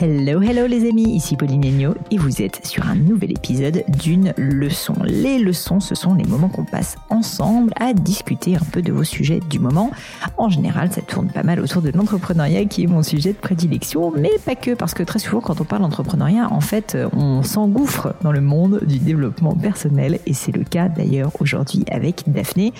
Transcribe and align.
Hello, 0.00 0.42
hello 0.42 0.66
les 0.66 0.88
amis, 0.88 1.14
ici 1.14 1.36
Pauline 1.36 1.64
Agneau 1.64 1.94
et 2.10 2.18
vous 2.18 2.42
êtes 2.42 2.66
sur 2.66 2.84
un 2.84 2.96
nouvel 2.96 3.30
épisode 3.30 3.84
d'une 4.02 4.34
leçon. 4.36 4.94
Les 5.04 5.38
leçons, 5.38 5.78
ce 5.78 5.94
sont 5.94 6.14
les 6.14 6.24
moments 6.24 6.48
qu'on 6.48 6.64
passe 6.64 6.96
ensemble 7.10 7.72
à 7.78 7.92
discuter 7.94 8.56
un 8.56 8.64
peu 8.72 8.82
de 8.82 8.92
vos 8.92 9.04
sujets 9.04 9.38
du 9.48 9.60
moment. 9.60 9.92
En 10.36 10.48
général, 10.48 10.90
ça 10.90 11.00
tourne 11.00 11.28
pas 11.28 11.44
mal 11.44 11.60
autour 11.60 11.80
de 11.80 11.92
l'entrepreneuriat 11.92 12.64
qui 12.64 12.82
est 12.82 12.86
mon 12.88 13.04
sujet 13.04 13.34
de 13.34 13.38
prédilection, 13.38 14.12
mais 14.16 14.32
pas 14.44 14.56
que, 14.56 14.74
parce 14.74 14.94
que 14.94 15.04
très 15.04 15.20
souvent 15.20 15.40
quand 15.40 15.60
on 15.60 15.64
parle 15.64 15.82
d'entrepreneuriat, 15.82 16.48
en 16.50 16.60
fait, 16.60 16.98
on 17.12 17.44
s'engouffre 17.44 18.16
dans 18.22 18.32
le 18.32 18.40
monde 18.40 18.80
du 18.84 18.98
développement 18.98 19.54
personnel 19.54 20.18
et 20.26 20.34
c'est 20.34 20.56
le 20.56 20.64
cas 20.64 20.88
d'ailleurs 20.88 21.30
aujourd'hui 21.38 21.84
avec 21.88 22.24
Daphné. 22.26 22.72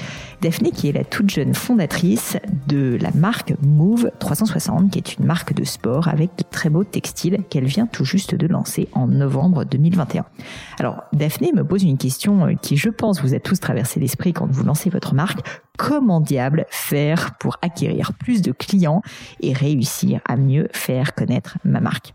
Daphné 0.43 0.73
qui 0.73 0.89
est 0.89 0.93
la 0.93 1.05
toute 1.05 1.31
jeune 1.31 1.55
fondatrice 1.55 2.39
de 2.67 2.99
la 3.01 3.13
marque 3.13 3.55
Move 3.63 4.11
360, 4.19 4.91
qui 4.91 4.99
est 4.99 5.17
une 5.17 5.27
marque 5.27 5.55
de 5.55 5.63
sport 5.63 6.09
avec 6.09 6.31
de 6.37 6.45
très 6.51 6.71
beaux 6.71 6.83
qu'elle 7.49 7.65
vient 7.65 7.87
tout 7.87 8.05
juste 8.05 8.35
de 8.35 8.47
lancer 8.47 8.89
en 8.93 9.07
novembre 9.07 9.65
2021. 9.65 10.25
Alors, 10.79 11.03
Daphné 11.13 11.53
me 11.53 11.65
pose 11.65 11.83
une 11.83 11.99
question 11.99 12.47
euh, 12.47 12.55
qui, 12.61 12.77
je 12.77 12.91
pense, 12.91 13.23
vous 13.23 13.35
a 13.35 13.41
tous 13.41 13.61
traversé 13.61 14.01
l'esprit 14.01 14.33
quand 14.33 14.51
vous 14.51 14.65
lancez 14.65 14.91
votre 14.91 15.15
marque 15.15 15.41
comment 15.77 16.21
diable 16.21 16.67
faire 16.71 17.35
pour 17.39 17.57
acquérir 17.61 18.13
plus 18.13 18.43
de 18.43 18.53
clients 18.53 19.03
et 19.41 19.53
réussir 19.53 20.21
à 20.25 20.37
mieux 20.37 20.69
faire 20.73 21.15
connaître 21.15 21.59
ma 21.65 21.81
marque? 21.81 22.13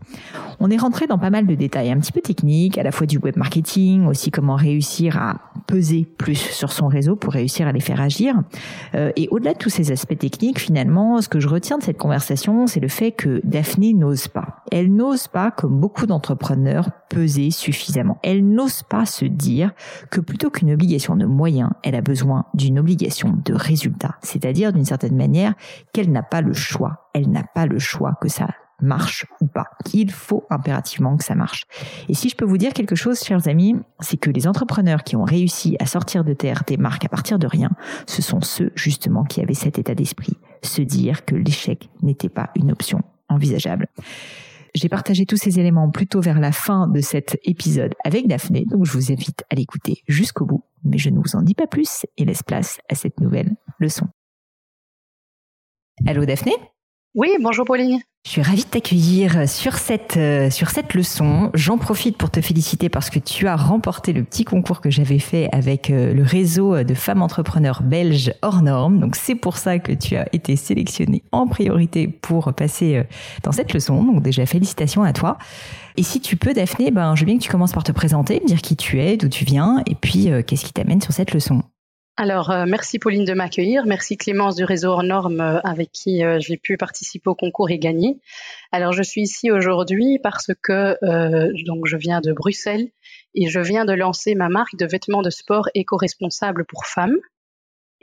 On 0.60 0.70
est 0.70 0.76
rentré 0.76 1.06
dans 1.06 1.18
pas 1.18 1.30
mal 1.30 1.46
de 1.46 1.54
détails 1.54 1.90
un 1.90 1.98
petit 1.98 2.12
peu 2.12 2.20
techniques, 2.20 2.78
à 2.78 2.82
la 2.82 2.92
fois 2.92 3.06
du 3.06 3.18
web 3.18 3.36
marketing, 3.36 4.06
aussi 4.06 4.30
comment 4.30 4.56
réussir 4.56 5.18
à 5.18 5.40
peser 5.66 6.06
plus 6.18 6.36
sur 6.36 6.72
son 6.72 6.88
réseau 6.88 7.16
pour 7.16 7.32
réussir 7.32 7.66
à 7.66 7.72
les 7.72 7.80
faire 7.80 8.00
agir. 8.00 8.34
Euh, 8.94 9.12
et 9.16 9.28
au-delà 9.30 9.52
de 9.52 9.58
tous 9.58 9.70
ces 9.70 9.92
aspects 9.92 10.18
techniques, 10.18 10.58
finalement, 10.58 11.20
ce 11.20 11.28
que 11.28 11.40
je 11.40 11.48
retiens 11.48 11.78
de 11.78 11.82
cette 11.82 11.98
conversation, 11.98 12.66
c'est 12.66 12.80
le 12.80 12.88
fait 12.88 13.12
que 13.12 13.40
Daphné 13.44 13.92
n'ose 13.92 14.28
pas. 14.28 14.64
N'ose 14.88 15.28
pas, 15.28 15.50
comme 15.50 15.78
beaucoup 15.78 16.06
d'entrepreneurs, 16.06 16.90
peser 17.10 17.50
suffisamment. 17.50 18.18
Elle 18.22 18.48
n'ose 18.48 18.82
pas 18.82 19.04
se 19.04 19.24
dire 19.24 19.72
que 20.10 20.20
plutôt 20.20 20.50
qu'une 20.50 20.72
obligation 20.72 21.16
de 21.16 21.26
moyens, 21.26 21.70
elle 21.82 21.94
a 21.94 22.00
besoin 22.00 22.46
d'une 22.54 22.78
obligation 22.78 23.36
de 23.44 23.52
résultat. 23.52 24.16
C'est-à-dire, 24.22 24.72
d'une 24.72 24.84
certaine 24.84 25.16
manière, 25.16 25.54
qu'elle 25.92 26.10
n'a 26.10 26.22
pas 26.22 26.40
le 26.40 26.52
choix. 26.52 27.10
Elle 27.14 27.30
n'a 27.30 27.44
pas 27.44 27.66
le 27.66 27.78
choix 27.78 28.16
que 28.20 28.28
ça 28.28 28.48
marche 28.82 29.26
ou 29.40 29.46
pas. 29.46 29.66
Il 29.92 30.10
faut 30.10 30.46
impérativement 30.50 31.16
que 31.16 31.24
ça 31.24 31.34
marche. 31.34 31.64
Et 32.08 32.14
si 32.14 32.28
je 32.28 32.36
peux 32.36 32.44
vous 32.44 32.58
dire 32.58 32.72
quelque 32.72 32.94
chose, 32.94 33.20
chers 33.20 33.48
amis, 33.48 33.76
c'est 34.00 34.16
que 34.16 34.30
les 34.30 34.46
entrepreneurs 34.46 35.04
qui 35.04 35.16
ont 35.16 35.24
réussi 35.24 35.76
à 35.80 35.86
sortir 35.86 36.24
de 36.24 36.32
terre 36.32 36.62
des 36.66 36.76
marques 36.76 37.04
à 37.04 37.08
partir 37.08 37.38
de 37.38 37.46
rien, 37.46 37.70
ce 38.06 38.22
sont 38.22 38.40
ceux 38.40 38.72
justement 38.74 39.24
qui 39.24 39.40
avaient 39.40 39.54
cet 39.54 39.78
état 39.78 39.94
d'esprit, 39.94 40.36
se 40.62 40.82
dire 40.82 41.24
que 41.24 41.34
l'échec 41.34 41.90
n'était 42.02 42.28
pas 42.28 42.50
une 42.56 42.72
option 42.72 43.02
envisageable. 43.28 43.86
J'ai 44.74 44.88
partagé 44.88 45.26
tous 45.26 45.36
ces 45.36 45.58
éléments 45.58 45.90
plutôt 45.90 46.20
vers 46.20 46.38
la 46.38 46.52
fin 46.52 46.86
de 46.86 47.00
cet 47.00 47.38
épisode 47.44 47.94
avec 48.04 48.28
Daphné, 48.28 48.64
donc 48.66 48.84
je 48.84 48.92
vous 48.92 49.10
invite 49.10 49.44
à 49.50 49.56
l'écouter 49.56 50.02
jusqu'au 50.06 50.46
bout, 50.46 50.64
mais 50.84 50.98
je 50.98 51.10
ne 51.10 51.18
vous 51.18 51.34
en 51.34 51.42
dis 51.42 51.54
pas 51.54 51.66
plus 51.66 52.06
et 52.16 52.24
laisse 52.24 52.42
place 52.42 52.80
à 52.88 52.94
cette 52.94 53.20
nouvelle 53.20 53.56
leçon. 53.78 54.06
Allô 56.06 56.24
Daphné? 56.24 56.52
Oui, 57.16 57.30
bonjour 57.40 57.64
Pauline. 57.64 57.98
Je 58.24 58.30
suis 58.30 58.42
ravie 58.42 58.62
de 58.62 58.68
t'accueillir 58.68 59.48
sur 59.48 59.74
cette 59.74 60.16
euh, 60.16 60.48
sur 60.48 60.70
cette 60.70 60.94
leçon. 60.94 61.50
J'en 61.54 61.76
profite 61.76 62.16
pour 62.16 62.30
te 62.30 62.40
féliciter 62.40 62.88
parce 62.88 63.10
que 63.10 63.18
tu 63.18 63.48
as 63.48 63.56
remporté 63.56 64.12
le 64.12 64.22
petit 64.22 64.44
concours 64.44 64.80
que 64.80 64.90
j'avais 64.90 65.18
fait 65.18 65.48
avec 65.50 65.90
euh, 65.90 66.14
le 66.14 66.22
réseau 66.22 66.84
de 66.84 66.94
femmes 66.94 67.22
entrepreneurs 67.22 67.82
belges 67.82 68.32
hors 68.42 68.62
normes. 68.62 69.00
Donc 69.00 69.16
c'est 69.16 69.34
pour 69.34 69.56
ça 69.56 69.80
que 69.80 69.90
tu 69.90 70.14
as 70.14 70.28
été 70.32 70.54
sélectionnée 70.54 71.24
en 71.32 71.48
priorité 71.48 72.06
pour 72.06 72.52
passer 72.54 72.98
euh, 72.98 73.02
dans 73.42 73.50
cette 73.50 73.72
leçon. 73.72 74.04
Donc 74.04 74.22
déjà 74.22 74.46
félicitations 74.46 75.02
à 75.02 75.12
toi. 75.12 75.36
Et 75.96 76.04
si 76.04 76.20
tu 76.20 76.36
peux 76.36 76.54
Daphné, 76.54 76.92
ben 76.92 77.16
je 77.16 77.22
veux 77.22 77.26
bien 77.26 77.38
que 77.38 77.42
tu 77.42 77.50
commences 77.50 77.72
par 77.72 77.82
te 77.82 77.90
présenter, 77.90 78.38
me 78.40 78.46
dire 78.46 78.62
qui 78.62 78.76
tu 78.76 79.00
es, 79.00 79.16
d'où 79.16 79.28
tu 79.28 79.44
viens 79.44 79.82
et 79.86 79.96
puis 79.96 80.30
qu'est-ce 80.46 80.64
qui 80.64 80.72
t'amène 80.72 81.00
sur 81.00 81.12
cette 81.12 81.34
leçon. 81.34 81.62
Alors, 82.22 82.50
euh, 82.50 82.66
merci 82.68 82.98
Pauline 82.98 83.24
de 83.24 83.32
m'accueillir. 83.32 83.86
Merci 83.86 84.18
Clémence 84.18 84.54
du 84.54 84.64
réseau 84.64 84.90
hors 84.90 85.02
normes 85.02 85.40
euh, 85.40 85.58
avec 85.64 85.90
qui 85.90 86.22
euh, 86.22 86.38
j'ai 86.38 86.58
pu 86.58 86.76
participer 86.76 87.30
au 87.30 87.34
concours 87.34 87.70
et 87.70 87.78
gagner. 87.78 88.18
Alors, 88.72 88.92
je 88.92 89.02
suis 89.02 89.22
ici 89.22 89.50
aujourd'hui 89.50 90.18
parce 90.22 90.50
que 90.62 90.98
donc 91.64 91.86
je 91.86 91.96
viens 91.96 92.20
de 92.20 92.34
Bruxelles 92.34 92.90
et 93.34 93.48
je 93.48 93.58
viens 93.58 93.86
de 93.86 93.94
lancer 93.94 94.34
ma 94.34 94.50
marque 94.50 94.76
de 94.76 94.84
vêtements 94.84 95.22
de 95.22 95.30
sport 95.30 95.70
éco-responsables 95.74 96.66
pour 96.66 96.84
femmes. 96.84 97.16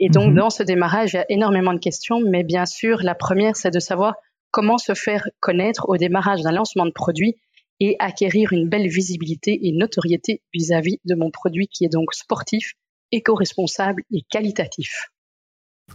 Et 0.00 0.08
donc, 0.08 0.30
mhm. 0.30 0.34
dans 0.34 0.50
ce 0.50 0.64
démarrage, 0.64 1.12
il 1.12 1.18
y 1.18 1.20
a 1.20 1.26
énormément 1.28 1.72
de 1.72 1.78
questions, 1.78 2.20
mais 2.20 2.42
bien 2.42 2.66
sûr, 2.66 3.04
la 3.04 3.14
première, 3.14 3.54
c'est 3.54 3.70
de 3.70 3.78
savoir 3.78 4.16
comment 4.50 4.78
se 4.78 4.94
faire 4.94 5.28
connaître 5.38 5.88
au 5.88 5.96
démarrage 5.96 6.42
d'un 6.42 6.50
lancement 6.50 6.86
de 6.86 6.90
produit 6.90 7.36
et 7.78 7.94
acquérir 8.00 8.52
une 8.52 8.68
belle 8.68 8.88
visibilité 8.88 9.60
et 9.68 9.70
notoriété 9.70 10.42
vis-à-vis 10.52 10.96
-vis 10.96 11.00
de 11.04 11.14
mon 11.14 11.30
produit 11.30 11.68
qui 11.68 11.84
est 11.84 11.92
donc 11.92 12.12
sportif 12.14 12.74
éco-responsable 13.12 14.02
et 14.12 14.22
qualitatif. 14.28 15.10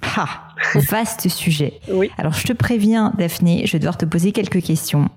Ah, 0.01 0.47
vaste 0.75 1.29
sujet. 1.29 1.79
Oui. 1.91 2.09
Alors 2.17 2.33
je 2.33 2.45
te 2.45 2.53
préviens, 2.53 3.13
Daphné, 3.17 3.65
je 3.65 3.73
vais 3.73 3.79
devoir 3.79 3.97
te 3.97 4.05
poser 4.05 4.31
quelques 4.31 4.61
questions. 4.61 5.09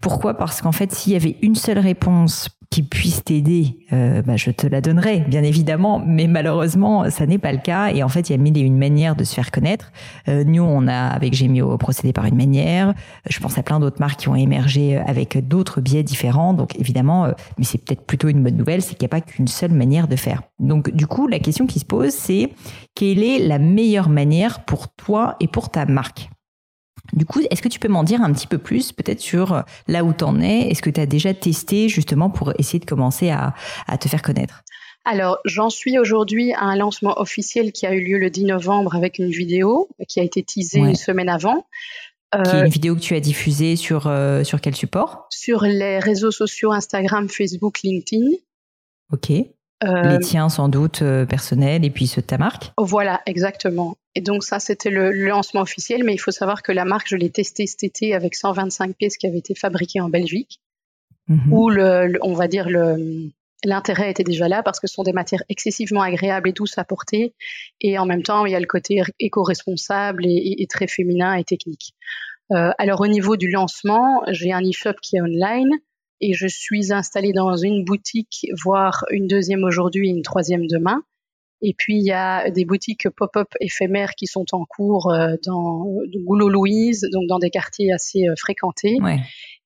Pourquoi? 0.00 0.34
Parce 0.34 0.62
qu'en 0.62 0.72
fait, 0.72 0.92
s'il 0.92 1.12
y 1.12 1.16
avait 1.16 1.36
une 1.42 1.54
seule 1.54 1.78
réponse 1.78 2.48
qui 2.72 2.82
puisse 2.82 3.22
t'aider, 3.22 3.76
euh, 3.92 4.22
bah, 4.22 4.36
je 4.36 4.50
te 4.50 4.66
la 4.66 4.80
donnerai, 4.80 5.20
bien 5.28 5.42
évidemment, 5.42 6.02
mais 6.04 6.26
malheureusement, 6.26 7.10
ça 7.10 7.26
n'est 7.26 7.36
pas 7.36 7.52
le 7.52 7.58
cas. 7.58 7.92
Et 7.92 8.02
en 8.02 8.08
fait, 8.08 8.30
il 8.30 8.32
y 8.32 8.34
a 8.34 8.38
mille 8.38 8.56
et 8.56 8.62
une 8.62 8.78
manières 8.78 9.14
de 9.14 9.24
se 9.24 9.34
faire 9.34 9.50
connaître. 9.50 9.92
Euh, 10.28 10.42
nous, 10.44 10.62
on 10.62 10.88
a, 10.88 11.08
avec 11.08 11.34
Gemio, 11.34 11.76
procédé 11.76 12.14
par 12.14 12.24
une 12.24 12.34
manière. 12.34 12.94
Je 13.28 13.38
pense 13.40 13.58
à 13.58 13.62
plein 13.62 13.78
d'autres 13.78 14.00
marques 14.00 14.20
qui 14.20 14.30
ont 14.30 14.36
émergé 14.36 14.96
avec 14.96 15.46
d'autres 15.46 15.82
biais 15.82 16.02
différents. 16.02 16.54
Donc, 16.54 16.74
évidemment, 16.80 17.26
euh, 17.26 17.32
mais 17.58 17.64
c'est 17.64 17.76
peut-être 17.76 18.06
plutôt 18.06 18.28
une 18.28 18.42
bonne 18.42 18.56
nouvelle, 18.56 18.80
c'est 18.80 18.94
qu'il 18.94 19.06
n'y 19.06 19.10
a 19.10 19.16
pas 19.16 19.20
qu'une 19.20 19.48
seule 19.48 19.72
manière 19.72 20.08
de 20.08 20.16
faire. 20.16 20.40
Donc, 20.58 20.90
du 20.94 21.06
coup, 21.06 21.28
la 21.28 21.40
question 21.40 21.66
qui 21.66 21.78
se 21.78 21.84
pose, 21.84 22.12
c'est 22.12 22.54
quelle 22.94 23.22
est 23.22 23.46
la 23.46 23.58
meilleure 23.58 24.08
manière 24.08 24.64
pour 24.64 24.88
toi 24.94 25.36
et 25.40 25.46
pour 25.46 25.68
ta 25.68 25.84
marque? 25.84 26.30
Du 27.12 27.26
coup, 27.26 27.40
est-ce 27.50 27.62
que 27.62 27.68
tu 27.68 27.78
peux 27.78 27.88
m'en 27.88 28.04
dire 28.04 28.22
un 28.22 28.32
petit 28.32 28.46
peu 28.46 28.58
plus, 28.58 28.92
peut-être 28.92 29.20
sur 29.20 29.52
euh, 29.52 29.62
là 29.88 30.04
où 30.04 30.12
tu 30.12 30.24
en 30.24 30.40
es? 30.40 30.70
Est-ce 30.70 30.82
que 30.82 30.90
tu 30.90 31.00
as 31.00 31.06
déjà 31.06 31.34
testé 31.34 31.88
justement 31.88 32.30
pour 32.30 32.52
essayer 32.58 32.78
de 32.78 32.84
commencer 32.84 33.30
à, 33.30 33.54
te 33.98 34.08
faire 34.08 34.22
connaître? 34.22 34.62
Alors, 35.04 35.38
j'en 35.44 35.68
suis 35.68 35.98
aujourd'hui 35.98 36.52
à 36.52 36.62
un 36.62 36.76
lancement 36.76 37.20
officiel 37.20 37.72
qui 37.72 37.86
a 37.86 37.92
eu 37.92 38.00
lieu 38.00 38.18
le 38.18 38.30
10 38.30 38.44
novembre 38.44 38.94
avec 38.94 39.18
une 39.18 39.30
vidéo 39.30 39.88
qui 40.08 40.20
a 40.20 40.22
été 40.22 40.42
teasée 40.42 40.78
une 40.78 40.94
semaine 40.94 41.28
avant. 41.28 41.66
qui 42.32 42.50
est 42.50 42.52
une 42.52 42.66
euh, 42.66 42.68
vidéo 42.68 42.94
que 42.94 43.00
tu 43.00 43.14
as 43.14 43.20
diffusée 43.20 43.74
sur, 43.74 44.06
euh, 44.06 44.44
sur 44.44 44.60
quel 44.60 44.76
support? 44.76 45.26
Sur 45.28 45.64
les 45.64 45.98
réseaux 45.98 46.30
sociaux 46.30 46.72
Instagram, 46.72 47.28
Facebook, 47.28 47.80
LinkedIn. 47.82 48.30
Ok. 49.12 49.32
Les 49.82 50.18
tiens 50.20 50.48
sans 50.48 50.68
doute 50.68 51.02
personnels 51.28 51.84
et 51.84 51.90
puis 51.90 52.06
ceux 52.06 52.22
de 52.22 52.26
ta 52.26 52.38
marque. 52.38 52.72
Voilà, 52.78 53.20
exactement. 53.26 53.96
Et 54.14 54.20
donc 54.20 54.44
ça, 54.44 54.58
c'était 54.58 54.90
le, 54.90 55.10
lancement 55.10 55.62
officiel, 55.62 56.04
mais 56.04 56.14
il 56.14 56.18
faut 56.18 56.30
savoir 56.30 56.62
que 56.62 56.72
la 56.72 56.84
marque, 56.84 57.08
je 57.08 57.16
l'ai 57.16 57.30
testée 57.30 57.66
cet 57.66 57.82
été 57.82 58.14
avec 58.14 58.34
125 58.34 58.94
pièces 58.94 59.16
qui 59.16 59.26
avaient 59.26 59.38
été 59.38 59.54
fabriquées 59.54 60.00
en 60.00 60.08
Belgique, 60.08 60.60
mhm. 61.28 61.52
où 61.52 61.70
le, 61.70 62.18
on 62.22 62.34
va 62.34 62.48
dire 62.48 62.68
le 62.68 63.30
l'intérêt 63.64 64.10
était 64.10 64.24
déjà 64.24 64.48
là 64.48 64.64
parce 64.64 64.80
que 64.80 64.88
ce 64.88 64.94
sont 64.94 65.04
des 65.04 65.12
matières 65.12 65.44
excessivement 65.48 66.02
agréables 66.02 66.48
et 66.48 66.52
douces 66.52 66.78
à 66.78 66.84
porter, 66.84 67.32
et 67.80 67.96
en 67.96 68.06
même 68.06 68.24
temps, 68.24 68.44
il 68.44 68.50
y 68.50 68.56
a 68.56 68.60
le 68.60 68.66
côté 68.66 69.00
éco-responsable 69.20 70.26
et, 70.26 70.56
et, 70.58 70.66
très 70.66 70.88
féminin 70.88 71.34
et 71.34 71.44
technique. 71.44 71.94
Euh, 72.50 72.72
alors 72.76 73.00
au 73.00 73.06
niveau 73.06 73.36
du 73.36 73.48
lancement, 73.50 74.22
j'ai 74.28 74.52
un 74.52 74.62
e-shop 74.62 74.94
qui 75.00 75.16
est 75.16 75.20
online 75.20 75.70
et 76.22 76.32
je 76.34 76.46
suis 76.46 76.92
installée 76.92 77.32
dans 77.32 77.56
une 77.56 77.84
boutique, 77.84 78.46
voire 78.64 79.04
une 79.10 79.26
deuxième 79.26 79.64
aujourd'hui 79.64 80.08
et 80.08 80.12
une 80.12 80.22
troisième 80.22 80.66
demain. 80.68 81.02
Et 81.62 81.74
puis 81.76 81.96
il 81.96 82.04
y 82.04 82.12
a 82.12 82.50
des 82.50 82.64
boutiques 82.64 83.08
pop-up 83.10 83.48
éphémères 83.60 84.14
qui 84.16 84.26
sont 84.26 84.46
en 84.52 84.64
cours 84.64 85.12
euh, 85.12 85.34
dans 85.44 85.84
Goulot-Louise, 86.24 87.06
donc 87.12 87.28
dans 87.28 87.38
des 87.38 87.50
quartiers 87.50 87.92
assez 87.92 88.28
euh, 88.28 88.34
fréquentés. 88.38 88.98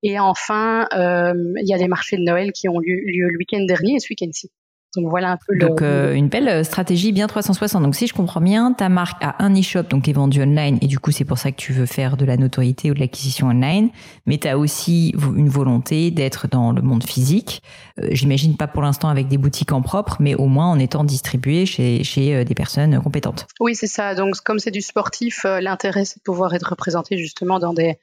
Et 0.02 0.18
enfin, 0.18 0.88
euh, 0.94 1.32
il 1.62 1.68
y 1.68 1.74
a 1.74 1.78
des 1.78 1.88
marchés 1.88 2.16
de 2.16 2.22
Noël 2.22 2.52
qui 2.52 2.68
ont 2.68 2.78
lieu, 2.78 2.96
lieu 3.06 3.28
le 3.28 3.38
week-end 3.38 3.64
dernier 3.64 3.94
et 3.94 3.98
ce 3.98 4.08
week-end-ci. 4.10 4.50
Donc 4.96 5.10
voilà 5.10 5.32
un 5.32 5.36
peu 5.36 5.56
donc, 5.58 5.82
euh, 5.82 6.14
une 6.14 6.28
belle 6.28 6.48
euh, 6.48 6.64
stratégie 6.64 7.12
bien 7.12 7.26
360. 7.26 7.82
Donc 7.82 7.94
si 7.94 8.06
je 8.06 8.14
comprends 8.14 8.40
bien, 8.40 8.72
ta 8.72 8.88
marque 8.88 9.22
a 9.22 9.36
un 9.38 9.54
e-shop 9.54 9.84
donc 9.84 10.04
qui 10.04 10.10
est 10.10 10.14
vendu 10.14 10.42
online 10.42 10.78
et 10.80 10.86
du 10.86 10.98
coup 10.98 11.10
c'est 11.10 11.24
pour 11.24 11.38
ça 11.38 11.50
que 11.50 11.56
tu 11.56 11.72
veux 11.72 11.86
faire 11.86 12.16
de 12.16 12.24
la 12.24 12.36
notoriété 12.36 12.90
ou 12.90 12.94
de 12.94 13.00
l'acquisition 13.00 13.48
online, 13.48 13.90
mais 14.24 14.38
tu 14.38 14.48
as 14.48 14.58
aussi 14.58 15.14
une 15.36 15.48
volonté 15.48 16.10
d'être 16.10 16.48
dans 16.48 16.72
le 16.72 16.82
monde 16.82 17.04
physique. 17.04 17.62
Euh, 18.00 18.08
j'imagine 18.12 18.56
pas 18.56 18.66
pour 18.66 18.82
l'instant 18.82 19.08
avec 19.08 19.28
des 19.28 19.38
boutiques 19.38 19.72
en 19.72 19.82
propre, 19.82 20.16
mais 20.20 20.34
au 20.34 20.46
moins 20.46 20.70
en 20.70 20.78
étant 20.78 21.04
distribué 21.04 21.66
chez, 21.66 22.02
chez 22.02 22.44
des 22.44 22.54
personnes 22.54 23.00
compétentes. 23.02 23.46
Oui, 23.60 23.74
c'est 23.74 23.86
ça. 23.86 24.14
Donc 24.14 24.36
comme 24.44 24.58
c'est 24.58 24.70
du 24.70 24.80
sportif, 24.80 25.44
l'intérêt 25.44 26.04
c'est 26.04 26.18
de 26.18 26.22
pouvoir 26.22 26.54
être 26.54 26.70
représenté 26.70 27.18
justement 27.18 27.58
dans 27.58 27.74
des 27.74 27.98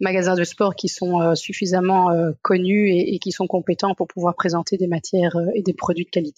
magasins 0.00 0.34
de 0.34 0.44
sport 0.44 0.74
qui 0.76 0.88
sont 0.88 1.34
suffisamment 1.34 2.10
connus 2.42 2.90
et, 2.90 3.18
qui 3.18 3.32
sont 3.32 3.46
compétents 3.46 3.94
pour 3.94 4.06
pouvoir 4.06 4.34
présenter 4.34 4.76
des 4.76 4.86
matières 4.86 5.36
et 5.54 5.62
des 5.62 5.74
produits 5.74 6.04
de 6.04 6.10
qualité. 6.10 6.37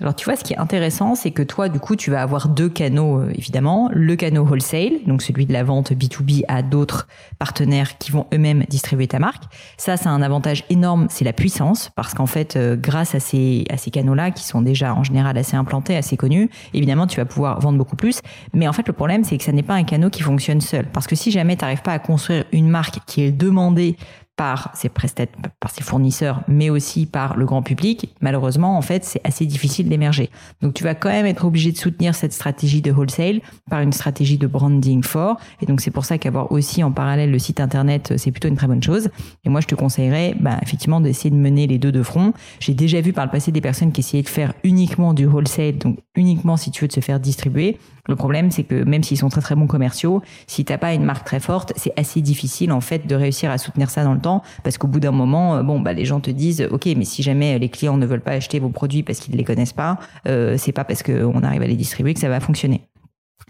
Alors 0.00 0.14
tu 0.14 0.24
vois, 0.24 0.36
ce 0.36 0.44
qui 0.44 0.52
est 0.52 0.58
intéressant, 0.58 1.14
c'est 1.14 1.30
que 1.30 1.42
toi, 1.42 1.68
du 1.68 1.80
coup, 1.80 1.96
tu 1.96 2.10
vas 2.10 2.22
avoir 2.22 2.48
deux 2.48 2.68
canaux, 2.68 3.20
euh, 3.20 3.32
évidemment. 3.34 3.90
Le 3.92 4.16
canal 4.16 4.40
wholesale, 4.40 5.00
donc 5.06 5.22
celui 5.22 5.46
de 5.46 5.52
la 5.52 5.64
vente 5.64 5.92
B2B 5.92 6.44
à 6.48 6.62
d'autres 6.62 7.08
partenaires 7.38 7.98
qui 7.98 8.10
vont 8.10 8.26
eux-mêmes 8.32 8.64
distribuer 8.68 9.08
ta 9.08 9.18
marque. 9.18 9.44
Ça, 9.76 9.96
c'est 9.96 10.08
un 10.08 10.22
avantage 10.22 10.64
énorme, 10.70 11.06
c'est 11.10 11.24
la 11.24 11.32
puissance, 11.32 11.90
parce 11.94 12.14
qu'en 12.14 12.26
fait, 12.26 12.56
euh, 12.56 12.76
grâce 12.76 13.14
à 13.14 13.20
ces, 13.20 13.64
à 13.70 13.76
ces 13.76 13.90
canaux-là, 13.90 14.30
qui 14.30 14.44
sont 14.44 14.62
déjà 14.62 14.94
en 14.94 15.02
général 15.02 15.36
assez 15.38 15.56
implantés, 15.56 15.96
assez 15.96 16.16
connus, 16.16 16.50
évidemment, 16.74 17.06
tu 17.06 17.16
vas 17.16 17.26
pouvoir 17.26 17.60
vendre 17.60 17.78
beaucoup 17.78 17.96
plus. 17.96 18.20
Mais 18.54 18.68
en 18.68 18.72
fait, 18.72 18.86
le 18.86 18.92
problème, 18.92 19.24
c'est 19.24 19.38
que 19.38 19.44
ça 19.44 19.52
n'est 19.52 19.62
pas 19.62 19.74
un 19.74 19.84
canal 19.84 20.10
qui 20.10 20.22
fonctionne 20.22 20.60
seul. 20.60 20.86
Parce 20.92 21.06
que 21.06 21.16
si 21.16 21.30
jamais 21.30 21.56
tu 21.56 21.62
n'arrives 21.64 21.82
pas 21.82 21.92
à 21.92 21.98
construire 21.98 22.44
une 22.52 22.68
marque 22.68 22.98
qui 23.06 23.22
est 23.22 23.32
demandée 23.32 23.96
par 24.38 24.70
ses 24.72 24.88
prestataires, 24.88 25.50
par 25.58 25.72
ses 25.72 25.82
fournisseurs, 25.82 26.42
mais 26.46 26.70
aussi 26.70 27.06
par 27.06 27.36
le 27.36 27.44
grand 27.44 27.60
public, 27.60 28.14
malheureusement, 28.20 28.78
en 28.78 28.82
fait, 28.82 29.04
c'est 29.04 29.20
assez 29.24 29.44
difficile 29.46 29.88
d'émerger. 29.88 30.30
Donc, 30.62 30.74
tu 30.74 30.84
vas 30.84 30.94
quand 30.94 31.08
même 31.08 31.26
être 31.26 31.44
obligé 31.44 31.72
de 31.72 31.76
soutenir 31.76 32.14
cette 32.14 32.32
stratégie 32.32 32.80
de 32.80 32.92
wholesale 32.92 33.40
par 33.68 33.80
une 33.80 33.92
stratégie 33.92 34.38
de 34.38 34.46
branding 34.46 35.02
fort. 35.02 35.38
Et 35.60 35.66
donc, 35.66 35.80
c'est 35.80 35.90
pour 35.90 36.04
ça 36.04 36.18
qu'avoir 36.18 36.52
aussi 36.52 36.84
en 36.84 36.92
parallèle 36.92 37.32
le 37.32 37.38
site 37.40 37.58
internet, 37.58 38.14
c'est 38.16 38.30
plutôt 38.30 38.46
une 38.46 38.56
très 38.56 38.68
bonne 38.68 38.82
chose. 38.82 39.10
Et 39.44 39.48
moi, 39.48 39.60
je 39.60 39.66
te 39.66 39.74
conseillerais, 39.74 40.36
bah, 40.38 40.58
effectivement, 40.62 41.00
d'essayer 41.00 41.30
de 41.30 41.34
mener 41.34 41.66
les 41.66 41.78
deux 41.78 41.92
de 41.92 42.04
front. 42.04 42.32
J'ai 42.60 42.74
déjà 42.74 43.00
vu 43.00 43.12
par 43.12 43.24
le 43.24 43.32
passé 43.32 43.50
des 43.50 43.60
personnes 43.60 43.90
qui 43.90 44.02
essayaient 44.02 44.22
de 44.22 44.28
faire 44.28 44.54
uniquement 44.62 45.14
du 45.14 45.26
wholesale, 45.26 45.78
donc 45.78 45.98
uniquement 46.14 46.56
si 46.56 46.70
tu 46.70 46.84
veux 46.84 46.88
de 46.88 46.92
se 46.92 47.00
faire 47.00 47.18
distribuer. 47.18 47.76
Le 48.08 48.16
problème, 48.16 48.50
c'est 48.50 48.64
que 48.64 48.84
même 48.84 49.02
s'ils 49.02 49.18
sont 49.18 49.28
très 49.28 49.42
très 49.42 49.54
bons 49.54 49.66
commerciaux, 49.66 50.22
si 50.46 50.64
t'as 50.64 50.78
pas 50.78 50.94
une 50.94 51.04
marque 51.04 51.26
très 51.26 51.40
forte, 51.40 51.72
c'est 51.76 51.92
assez 51.98 52.22
difficile 52.22 52.72
en 52.72 52.80
fait 52.80 53.06
de 53.06 53.14
réussir 53.14 53.50
à 53.50 53.58
soutenir 53.58 53.90
ça 53.90 54.02
dans 54.02 54.14
le 54.14 54.20
temps, 54.20 54.42
parce 54.64 54.78
qu'au 54.78 54.88
bout 54.88 55.00
d'un 55.00 55.12
moment, 55.12 55.56
euh, 55.56 55.62
bon 55.62 55.78
bah 55.78 55.92
les 55.92 56.06
gens 56.06 56.20
te 56.20 56.30
disent, 56.30 56.66
ok, 56.70 56.86
mais 56.96 57.04
si 57.04 57.22
jamais 57.22 57.58
les 57.58 57.68
clients 57.68 57.98
ne 57.98 58.06
veulent 58.06 58.22
pas 58.22 58.32
acheter 58.32 58.58
vos 58.60 58.70
produits 58.70 59.02
parce 59.02 59.18
qu'ils 59.18 59.34
ne 59.34 59.38
les 59.38 59.44
connaissent 59.44 59.74
pas, 59.74 59.98
euh, 60.26 60.56
c'est 60.56 60.72
pas 60.72 60.84
parce 60.84 61.02
qu'on 61.02 61.42
arrive 61.42 61.62
à 61.62 61.66
les 61.66 61.76
distribuer 61.76 62.14
que 62.14 62.20
ça 62.20 62.30
va 62.30 62.40
fonctionner. 62.40 62.82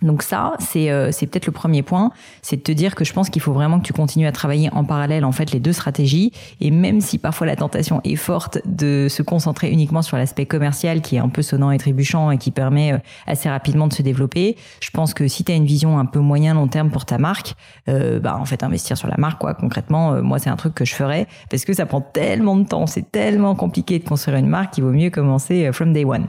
Donc 0.03 0.23
ça, 0.23 0.55
c'est 0.61 0.91
euh, 0.91 1.11
c'est 1.13 1.27
peut-être 1.27 1.47
le 1.47 1.53
premier 1.53 1.83
point, 1.83 2.13
c'est 2.43 2.57
de 2.57 2.63
te 2.63 2.73
dire 2.73 2.95
que 2.95 3.05
je 3.05 3.13
pense 3.13 3.31
qu'il 3.31 3.43
faut 3.43 3.53
vraiment 3.53 3.81
que 3.81 3.85
tu 3.85 3.93
continues 3.93 4.27
à 4.27 4.33
travailler 4.33 4.71
en 4.73 4.85
parallèle 4.85 5.25
en 5.25 5.33
fait 5.33 5.51
les 5.53 5.61
deux 5.61 5.73
stratégies 5.73 6.33
et 6.61 6.71
même 6.71 7.01
si 7.01 7.19
parfois 7.19 7.47
la 7.47 7.57
tentation 7.57 8.01
est 8.05 8.17
forte 8.17 8.59
de 8.65 9.09
se 9.09 9.23
concentrer 9.23 9.71
uniquement 9.71 10.03
sur 10.03 10.17
l'aspect 10.17 10.47
commercial 10.47 11.01
qui 11.03 11.17
est 11.17 11.21
un 11.21 11.29
peu 11.29 11.43
sonnant 11.43 11.71
et 11.71 11.79
trébuchant 11.79 12.31
et 12.31 12.39
qui 12.39 12.51
permet 12.51 12.93
euh, 12.93 12.99
assez 13.27 13.49
rapidement 13.49 13.89
de 13.89 13.93
se 13.93 14.03
développer, 14.03 14.57
je 14.81 14.91
pense 14.91 15.15
que 15.15 15.27
si 15.27 15.45
tu 15.45 15.53
as 15.53 15.57
une 15.57 15.67
vision 15.67 15.99
un 15.99 16.07
peu 16.07 16.21
moyen 16.21 16.55
long 16.55 16.69
terme 16.69 16.91
pour 16.91 17.05
ta 17.05 17.19
marque, 17.19 17.55
euh, 17.89 18.21
bah 18.21 18.37
en 18.39 18.45
fait 18.45 18.63
investir 18.63 18.97
sur 18.97 19.09
la 19.09 19.17
marque 19.17 19.41
quoi 19.41 19.55
concrètement, 19.55 20.23
moi 20.23 20.39
c'est 20.39 20.51
un 20.51 20.57
truc 20.57 20.75
que 20.75 20.85
je 20.85 20.95
ferais 20.95 21.27
parce 21.51 21.65
que 21.65 21.73
ça 21.73 21.87
prend 21.87 22.01
tellement 22.01 22.57
de 22.57 22.65
temps, 22.65 22.87
c'est 22.87 23.11
tellement 23.11 23.55
compliqué 23.55 23.99
de 23.99 24.09
construire 24.09 24.39
une 24.39 24.49
marque 24.49 24.75
qu'il 24.75 24.85
vaut 24.85 24.93
mieux 24.93 25.11
commencer 25.11 25.71
from 25.73 25.93
day 25.93 26.05
one. 26.05 26.29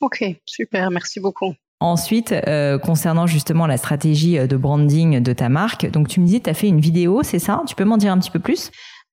Ok, 0.00 0.24
super, 0.46 0.90
merci 0.90 1.20
beaucoup. 1.20 1.54
Ensuite, 1.80 2.32
euh, 2.32 2.78
concernant 2.78 3.26
justement 3.26 3.66
la 3.66 3.78
stratégie 3.78 4.38
euh, 4.38 4.46
de 4.46 4.56
branding 4.56 5.20
de 5.20 5.32
ta 5.32 5.48
marque, 5.48 5.90
donc 5.90 6.08
tu 6.08 6.20
me 6.20 6.26
disais, 6.26 6.40
tu 6.40 6.50
as 6.50 6.54
fait 6.54 6.68
une 6.68 6.80
vidéo, 6.80 7.22
c'est 7.22 7.38
ça? 7.38 7.62
Tu 7.66 7.74
peux 7.74 7.84
m'en 7.84 7.96
dire 7.96 8.12
un 8.12 8.18
petit 8.18 8.30
peu 8.30 8.38
plus? 8.38 8.70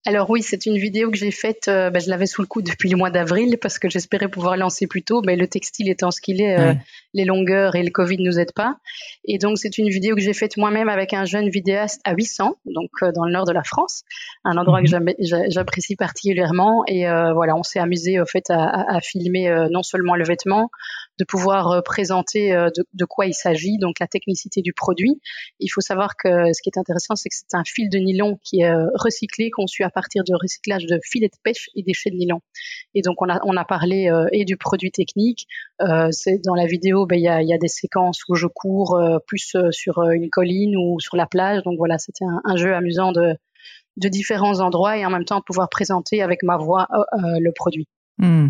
Alors 0.07 0.29
oui, 0.29 0.41
c'est 0.41 0.65
une 0.65 0.77
vidéo 0.77 1.11
que 1.11 1.17
j'ai 1.17 1.31
faite, 1.31 1.67
euh, 1.67 1.89
ben, 1.89 2.01
je 2.01 2.09
l'avais 2.09 2.27
sous 2.27 2.41
le 2.41 2.47
coup 2.47 2.61
depuis 2.61 2.89
le 2.89 2.95
mois 2.95 3.09
d'avril 3.09 3.57
parce 3.61 3.77
que 3.77 3.89
j'espérais 3.89 4.29
pouvoir 4.29 4.55
lancer 4.55 4.87
plus 4.87 5.03
tôt, 5.03 5.21
mais 5.25 5.35
le 5.35 5.49
textile 5.49 5.89
étant 5.89 6.11
ce 6.11 6.21
qu'il 6.21 6.41
est, 6.41 6.57
euh, 6.57 6.73
les 7.13 7.25
longueurs 7.25 7.75
et 7.75 7.83
le 7.83 7.89
Covid 7.89 8.17
nous 8.19 8.39
aident 8.39 8.53
pas. 8.55 8.77
Et 9.25 9.37
donc 9.37 9.57
c'est 9.57 9.77
une 9.77 9.89
vidéo 9.89 10.15
que 10.15 10.21
j'ai 10.21 10.31
faite 10.31 10.55
moi-même 10.55 10.87
avec 10.87 11.13
un 11.13 11.25
jeune 11.25 11.49
vidéaste 11.49 11.99
à 12.05 12.13
800, 12.13 12.55
donc 12.67 12.89
euh, 13.03 13.11
dans 13.11 13.25
le 13.25 13.33
nord 13.33 13.43
de 13.43 13.51
la 13.51 13.63
France, 13.63 14.03
un 14.45 14.55
endroit 14.55 14.81
que 14.81 14.95
mhm. 14.95 15.49
j'apprécie 15.49 15.97
particulièrement. 15.97 16.83
Et 16.87 17.03
voilà, 17.33 17.57
on 17.57 17.63
s'est 17.63 17.79
amusé 17.79 18.21
au 18.21 18.25
fait 18.25 18.49
à, 18.49 18.95
à 18.95 19.01
filmer 19.01 19.67
non 19.71 19.83
seulement 19.83 20.15
le 20.15 20.23
vêtement, 20.23 20.69
de 21.19 21.25
pouvoir 21.25 21.81
présenter 21.83 22.51
de, 22.51 22.85
de 22.93 23.05
quoi 23.05 23.25
il 23.25 23.33
s'agit, 23.33 23.77
donc 23.77 23.99
la 23.99 24.07
technicité 24.07 24.61
du 24.61 24.73
produit. 24.73 25.19
Il 25.59 25.69
faut 25.69 25.81
savoir 25.81 26.15
que 26.15 26.53
ce 26.53 26.61
qui 26.61 26.69
est 26.69 26.79
intéressant, 26.79 27.15
c'est 27.15 27.29
que 27.29 27.35
c'est 27.35 27.57
un 27.57 27.63
fil 27.65 27.89
de 27.89 27.97
nylon 27.97 28.39
qui 28.43 28.61
est 28.61 28.73
recyclé, 28.95 29.49
conçu 29.49 29.83
à 29.83 29.89
partir 29.89 30.23
de 30.23 30.33
recyclage 30.33 30.85
de 30.85 30.99
filets 31.03 31.27
de 31.27 31.37
pêche 31.43 31.69
et 31.75 31.83
déchets 31.83 32.09
de 32.09 32.15
nylon. 32.15 32.41
Et 32.93 33.01
donc 33.01 33.21
on 33.21 33.29
a, 33.29 33.39
on 33.43 33.55
a 33.55 33.65
parlé 33.65 34.09
euh, 34.09 34.27
et 34.31 34.45
du 34.45 34.57
produit 34.57 34.91
technique. 34.91 35.47
Euh, 35.81 36.09
c'est 36.11 36.39
dans 36.43 36.55
la 36.55 36.65
vidéo, 36.65 37.05
ben, 37.05 37.17
il 37.17 37.23
y, 37.23 37.27
a, 37.27 37.41
y, 37.41 37.53
a, 37.53 37.57
des 37.57 37.67
séquences 37.67 38.21
où 38.29 38.35
je 38.35 38.47
cours 38.47 38.95
euh, 38.95 39.17
plus 39.25 39.55
sur 39.71 40.01
une 40.09 40.29
colline 40.29 40.75
ou 40.77 40.99
sur 40.99 41.15
la 41.15 41.25
plage. 41.25 41.63
Donc 41.63 41.77
voilà, 41.77 41.97
c'était 41.97 42.25
un, 42.25 42.55
jeu 42.55 42.73
amusant 42.73 43.11
de, 43.11 43.35
de 43.97 44.09
différents 44.09 44.59
endroits 44.59 44.97
et 44.97 45.05
en 45.05 45.09
même 45.09 45.25
temps 45.25 45.41
pouvoir 45.41 45.69
présenter 45.69 46.21
avec 46.21 46.43
ma 46.43 46.57
voix 46.57 46.87
le 47.13 47.51
produit. 47.51 47.87
Hmm. 48.17 48.49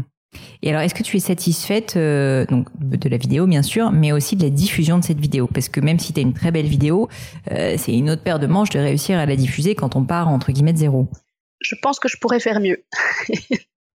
Et 0.61 0.69
alors, 0.69 0.81
est-ce 0.81 0.93
que 0.93 1.03
tu 1.03 1.17
es 1.17 1.19
satisfaite 1.19 1.95
donc 1.95 2.67
de 2.79 3.09
la 3.09 3.17
vidéo, 3.17 3.47
bien 3.47 3.61
sûr, 3.61 3.91
mais 3.91 4.11
aussi 4.11 4.35
de 4.35 4.43
la 4.43 4.49
diffusion 4.49 4.97
de 4.97 5.03
cette 5.03 5.19
vidéo? 5.19 5.47
Parce 5.47 5.69
que 5.69 5.79
même 5.79 5.99
si 5.99 6.13
tu 6.13 6.19
as 6.19 6.23
une 6.23 6.33
très 6.33 6.51
belle 6.51 6.65
vidéo, 6.65 7.07
c'est 7.49 7.93
une 7.93 8.09
autre 8.09 8.23
paire 8.23 8.39
de 8.39 8.47
manches 8.47 8.71
de 8.71 8.79
réussir 8.79 9.17
à 9.17 9.25
la 9.25 9.35
diffuser 9.35 9.75
quand 9.75 9.95
on 9.95 10.03
part 10.03 10.27
entre 10.27 10.51
guillemets 10.51 10.73
de 10.73 10.79
zéro 10.79 11.07
je 11.59 11.75
pense 11.81 11.99
que 11.99 12.07
je 12.07 12.17
pourrais 12.17 12.39
faire 12.39 12.59
mieux. 12.59 12.83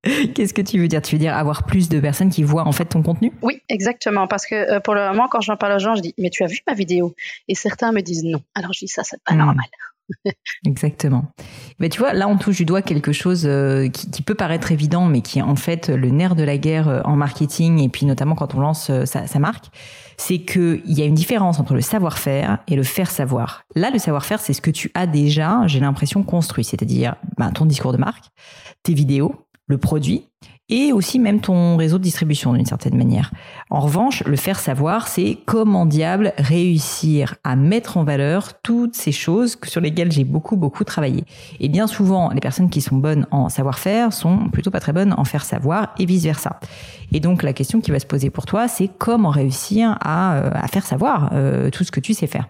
Qu'est-ce 0.34 0.52
que 0.52 0.62
tu 0.62 0.78
veux 0.78 0.88
dire? 0.88 1.00
Tu 1.00 1.14
veux 1.14 1.20
dire 1.20 1.36
avoir 1.36 1.64
plus 1.64 1.88
de 1.88 2.00
personnes 2.00 2.30
qui 2.30 2.42
voient 2.42 2.66
en 2.66 2.72
fait 2.72 2.86
ton 2.86 3.02
contenu? 3.02 3.32
Oui, 3.40 3.62
exactement. 3.68 4.26
Parce 4.26 4.46
que 4.46 4.54
euh, 4.54 4.80
pour 4.80 4.94
le 4.94 5.06
moment, 5.08 5.28
quand 5.28 5.40
j'en 5.40 5.56
parle 5.56 5.74
aux 5.74 5.78
gens, 5.78 5.94
je 5.94 6.02
dis 6.02 6.14
Mais 6.18 6.30
tu 6.30 6.42
as 6.42 6.48
vu 6.48 6.58
ma 6.66 6.74
vidéo 6.74 7.14
Et 7.46 7.54
certains 7.54 7.92
me 7.92 8.00
disent 8.00 8.24
non. 8.24 8.42
Alors 8.56 8.72
je 8.72 8.80
dis 8.80 8.88
Ça, 8.88 9.04
c'est 9.04 9.22
pas 9.22 9.34
hmm. 9.34 9.38
normal. 9.38 9.66
Exactement. 10.66 11.24
Mais 11.78 11.88
tu 11.88 11.98
vois, 11.98 12.12
là, 12.12 12.28
on 12.28 12.36
touche 12.36 12.56
du 12.56 12.64
doigt 12.64 12.82
quelque 12.82 13.12
chose 13.12 13.44
euh, 13.46 13.88
qui, 13.88 14.22
peut 14.22 14.34
paraître 14.34 14.72
évident, 14.72 15.06
mais 15.06 15.20
qui 15.20 15.38
est 15.38 15.42
en 15.42 15.56
fait 15.56 15.88
le 15.88 16.10
nerf 16.10 16.34
de 16.34 16.42
la 16.42 16.58
guerre 16.58 16.88
euh, 16.88 17.00
en 17.04 17.16
marketing 17.16 17.80
et 17.80 17.88
puis 17.88 18.06
notamment 18.06 18.34
quand 18.34 18.54
on 18.54 18.60
lance 18.60 18.90
sa, 19.04 19.26
sa 19.26 19.38
marque. 19.38 19.66
C'est 20.16 20.38
qu'il 20.38 20.82
y 20.86 21.02
a 21.02 21.04
une 21.04 21.14
différence 21.14 21.58
entre 21.58 21.74
le 21.74 21.80
savoir-faire 21.80 22.58
et 22.68 22.76
le 22.76 22.82
faire 22.82 23.10
savoir. 23.10 23.64
Là, 23.74 23.90
le 23.90 23.98
savoir-faire, 23.98 24.40
c'est 24.40 24.52
ce 24.52 24.60
que 24.60 24.70
tu 24.70 24.90
as 24.94 25.06
déjà, 25.06 25.62
j'ai 25.66 25.80
l'impression, 25.80 26.22
construit. 26.22 26.64
C'est-à-dire 26.64 27.16
ben, 27.38 27.50
ton 27.50 27.66
discours 27.66 27.92
de 27.92 27.98
marque, 27.98 28.26
tes 28.82 28.94
vidéos, 28.94 29.46
le 29.66 29.78
produit 29.78 30.28
et 30.72 30.90
aussi 30.90 31.18
même 31.18 31.40
ton 31.40 31.76
réseau 31.76 31.98
de 31.98 32.02
distribution 32.02 32.54
d'une 32.54 32.64
certaine 32.64 32.96
manière. 32.96 33.30
En 33.68 33.80
revanche, 33.80 34.24
le 34.24 34.36
faire 34.36 34.58
savoir, 34.58 35.06
c'est 35.06 35.36
comment 35.44 35.84
diable 35.84 36.32
réussir 36.38 37.34
à 37.44 37.56
mettre 37.56 37.98
en 37.98 38.04
valeur 38.04 38.58
toutes 38.62 38.96
ces 38.96 39.12
choses 39.12 39.58
sur 39.64 39.82
lesquelles 39.82 40.10
j'ai 40.10 40.24
beaucoup 40.24 40.56
beaucoup 40.56 40.82
travaillé. 40.84 41.24
Et 41.60 41.68
bien 41.68 41.86
souvent, 41.86 42.30
les 42.30 42.40
personnes 42.40 42.70
qui 42.70 42.80
sont 42.80 42.96
bonnes 42.96 43.26
en 43.30 43.50
savoir-faire 43.50 44.14
sont 44.14 44.48
plutôt 44.48 44.70
pas 44.70 44.80
très 44.80 44.94
bonnes 44.94 45.14
en 45.18 45.24
faire 45.24 45.44
savoir 45.44 45.94
et 45.98 46.06
vice 46.06 46.24
versa. 46.24 46.58
Et 47.12 47.20
donc 47.20 47.42
la 47.42 47.52
question 47.52 47.82
qui 47.82 47.90
va 47.90 47.98
se 47.98 48.06
poser 48.06 48.30
pour 48.30 48.46
toi, 48.46 48.66
c'est 48.66 48.88
comment 48.96 49.28
réussir 49.28 49.98
à, 50.00 50.36
euh, 50.36 50.50
faire 50.68 50.86
savoir 50.86 51.32
euh, 51.34 51.68
tout 51.68 51.84
ce 51.84 51.90
que 51.90 52.00
tu 52.00 52.14
sais 52.14 52.26
faire. 52.26 52.48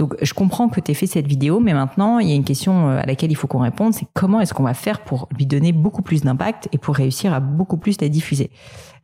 Donc 0.00 0.16
je 0.22 0.32
comprends 0.32 0.70
que 0.70 0.80
tu 0.80 0.90
aies 0.90 0.94
fait 0.94 1.06
cette 1.06 1.26
vidéo, 1.26 1.60
mais 1.60 1.74
maintenant 1.74 2.20
il 2.20 2.28
y 2.28 2.32
a 2.32 2.34
une 2.34 2.42
question 2.42 2.88
euh, 2.88 3.02
à 3.02 3.04
laquelle 3.04 3.30
il 3.30 3.34
faut 3.34 3.46
qu'on 3.46 3.58
réponde, 3.58 3.92
c'est 3.92 4.06
comment 4.14 4.40
est-ce 4.40 4.54
qu'on 4.54 4.62
va 4.62 4.72
faire 4.72 5.00
pour 5.00 5.28
lui 5.36 5.44
donner 5.44 5.72
beaucoup 5.72 6.00
plus 6.00 6.22
d'impact 6.22 6.70
et 6.72 6.78
pour 6.78 6.94
réussir 6.94 7.34
à 7.34 7.40
beaucoup 7.40 7.76
plus 7.76 8.00
la 8.00 8.08
diffuser? 8.08 8.50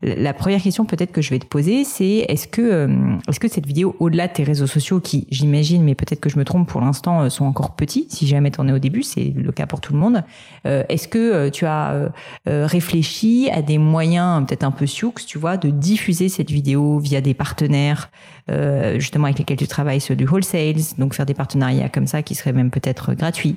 La 0.02 0.34
première 0.34 0.60
question 0.60 0.84
peut-être 0.84 1.10
que 1.10 1.22
je 1.22 1.30
vais 1.30 1.38
te 1.38 1.46
poser, 1.46 1.84
c'est 1.84 2.26
est-ce 2.28 2.46
que 2.46 2.60
euh, 2.60 3.16
est-ce 3.28 3.40
que 3.40 3.48
cette 3.48 3.66
vidéo, 3.66 3.96
au-delà 3.98 4.28
de 4.28 4.32
tes 4.34 4.44
réseaux 4.44 4.66
sociaux, 4.66 5.00
qui 5.00 5.26
j'imagine, 5.30 5.82
mais 5.82 5.94
peut-être 5.94 6.20
que 6.20 6.28
je 6.28 6.38
me 6.38 6.44
trompe 6.44 6.68
pour 6.68 6.82
l'instant, 6.82 7.22
euh, 7.22 7.28
sont 7.30 7.46
encore 7.46 7.74
petits, 7.76 8.06
si 8.10 8.26
jamais 8.26 8.50
t'en 8.50 8.68
es 8.68 8.72
au 8.72 8.78
début, 8.78 9.02
c'est 9.02 9.32
le 9.34 9.52
cas 9.52 9.64
pour 9.64 9.80
tout 9.80 9.94
le 9.94 9.98
monde. 9.98 10.22
Euh, 10.66 10.84
est-ce 10.90 11.08
que 11.08 11.48
tu 11.48 11.64
as 11.64 12.10
réfléchi 12.46 13.48
à 13.50 13.62
des 13.62 13.78
moyens 13.78 14.46
peut-être 14.46 14.64
un 14.64 14.70
peu 14.70 14.86
sioux, 14.86 15.14
tu 15.26 15.38
vois, 15.38 15.56
de 15.56 15.70
diffuser 15.70 16.28
cette 16.28 16.50
vidéo 16.50 16.98
via 16.98 17.20
des 17.20 17.34
partenaires, 17.34 18.10
justement 18.96 19.24
avec 19.24 19.38
lesquels 19.38 19.56
tu 19.56 19.66
travailles, 19.66 20.00
ceux 20.00 20.14
du 20.16 20.26
wholesale, 20.26 20.76
donc 20.98 21.14
faire 21.14 21.26
des 21.26 21.34
partenariats 21.34 21.88
comme 21.88 22.06
ça 22.06 22.22
qui 22.22 22.34
seraient 22.34 22.52
même 22.52 22.70
peut-être 22.70 23.14
gratuits. 23.14 23.56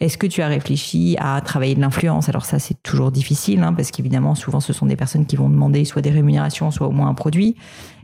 Est-ce 0.00 0.16
que 0.16 0.26
tu 0.26 0.42
as 0.42 0.48
réfléchi 0.48 1.16
à 1.18 1.40
travailler 1.40 1.74
de 1.74 1.80
l'influence? 1.80 2.28
Alors 2.28 2.44
ça, 2.44 2.58
c'est 2.58 2.82
toujours 2.82 3.10
difficile, 3.10 3.62
hein, 3.62 3.72
parce 3.72 3.90
qu'évidemment, 3.90 4.34
souvent, 4.34 4.60
ce 4.60 4.72
sont 4.72 4.86
des 4.86 4.96
personnes 4.96 5.26
qui 5.26 5.36
vont 5.36 5.48
demander 5.48 5.79
soit 5.84 6.02
des 6.02 6.10
rémunérations, 6.10 6.70
soit 6.70 6.86
au 6.86 6.90
moins 6.90 7.08
un 7.08 7.14
produit 7.14 7.56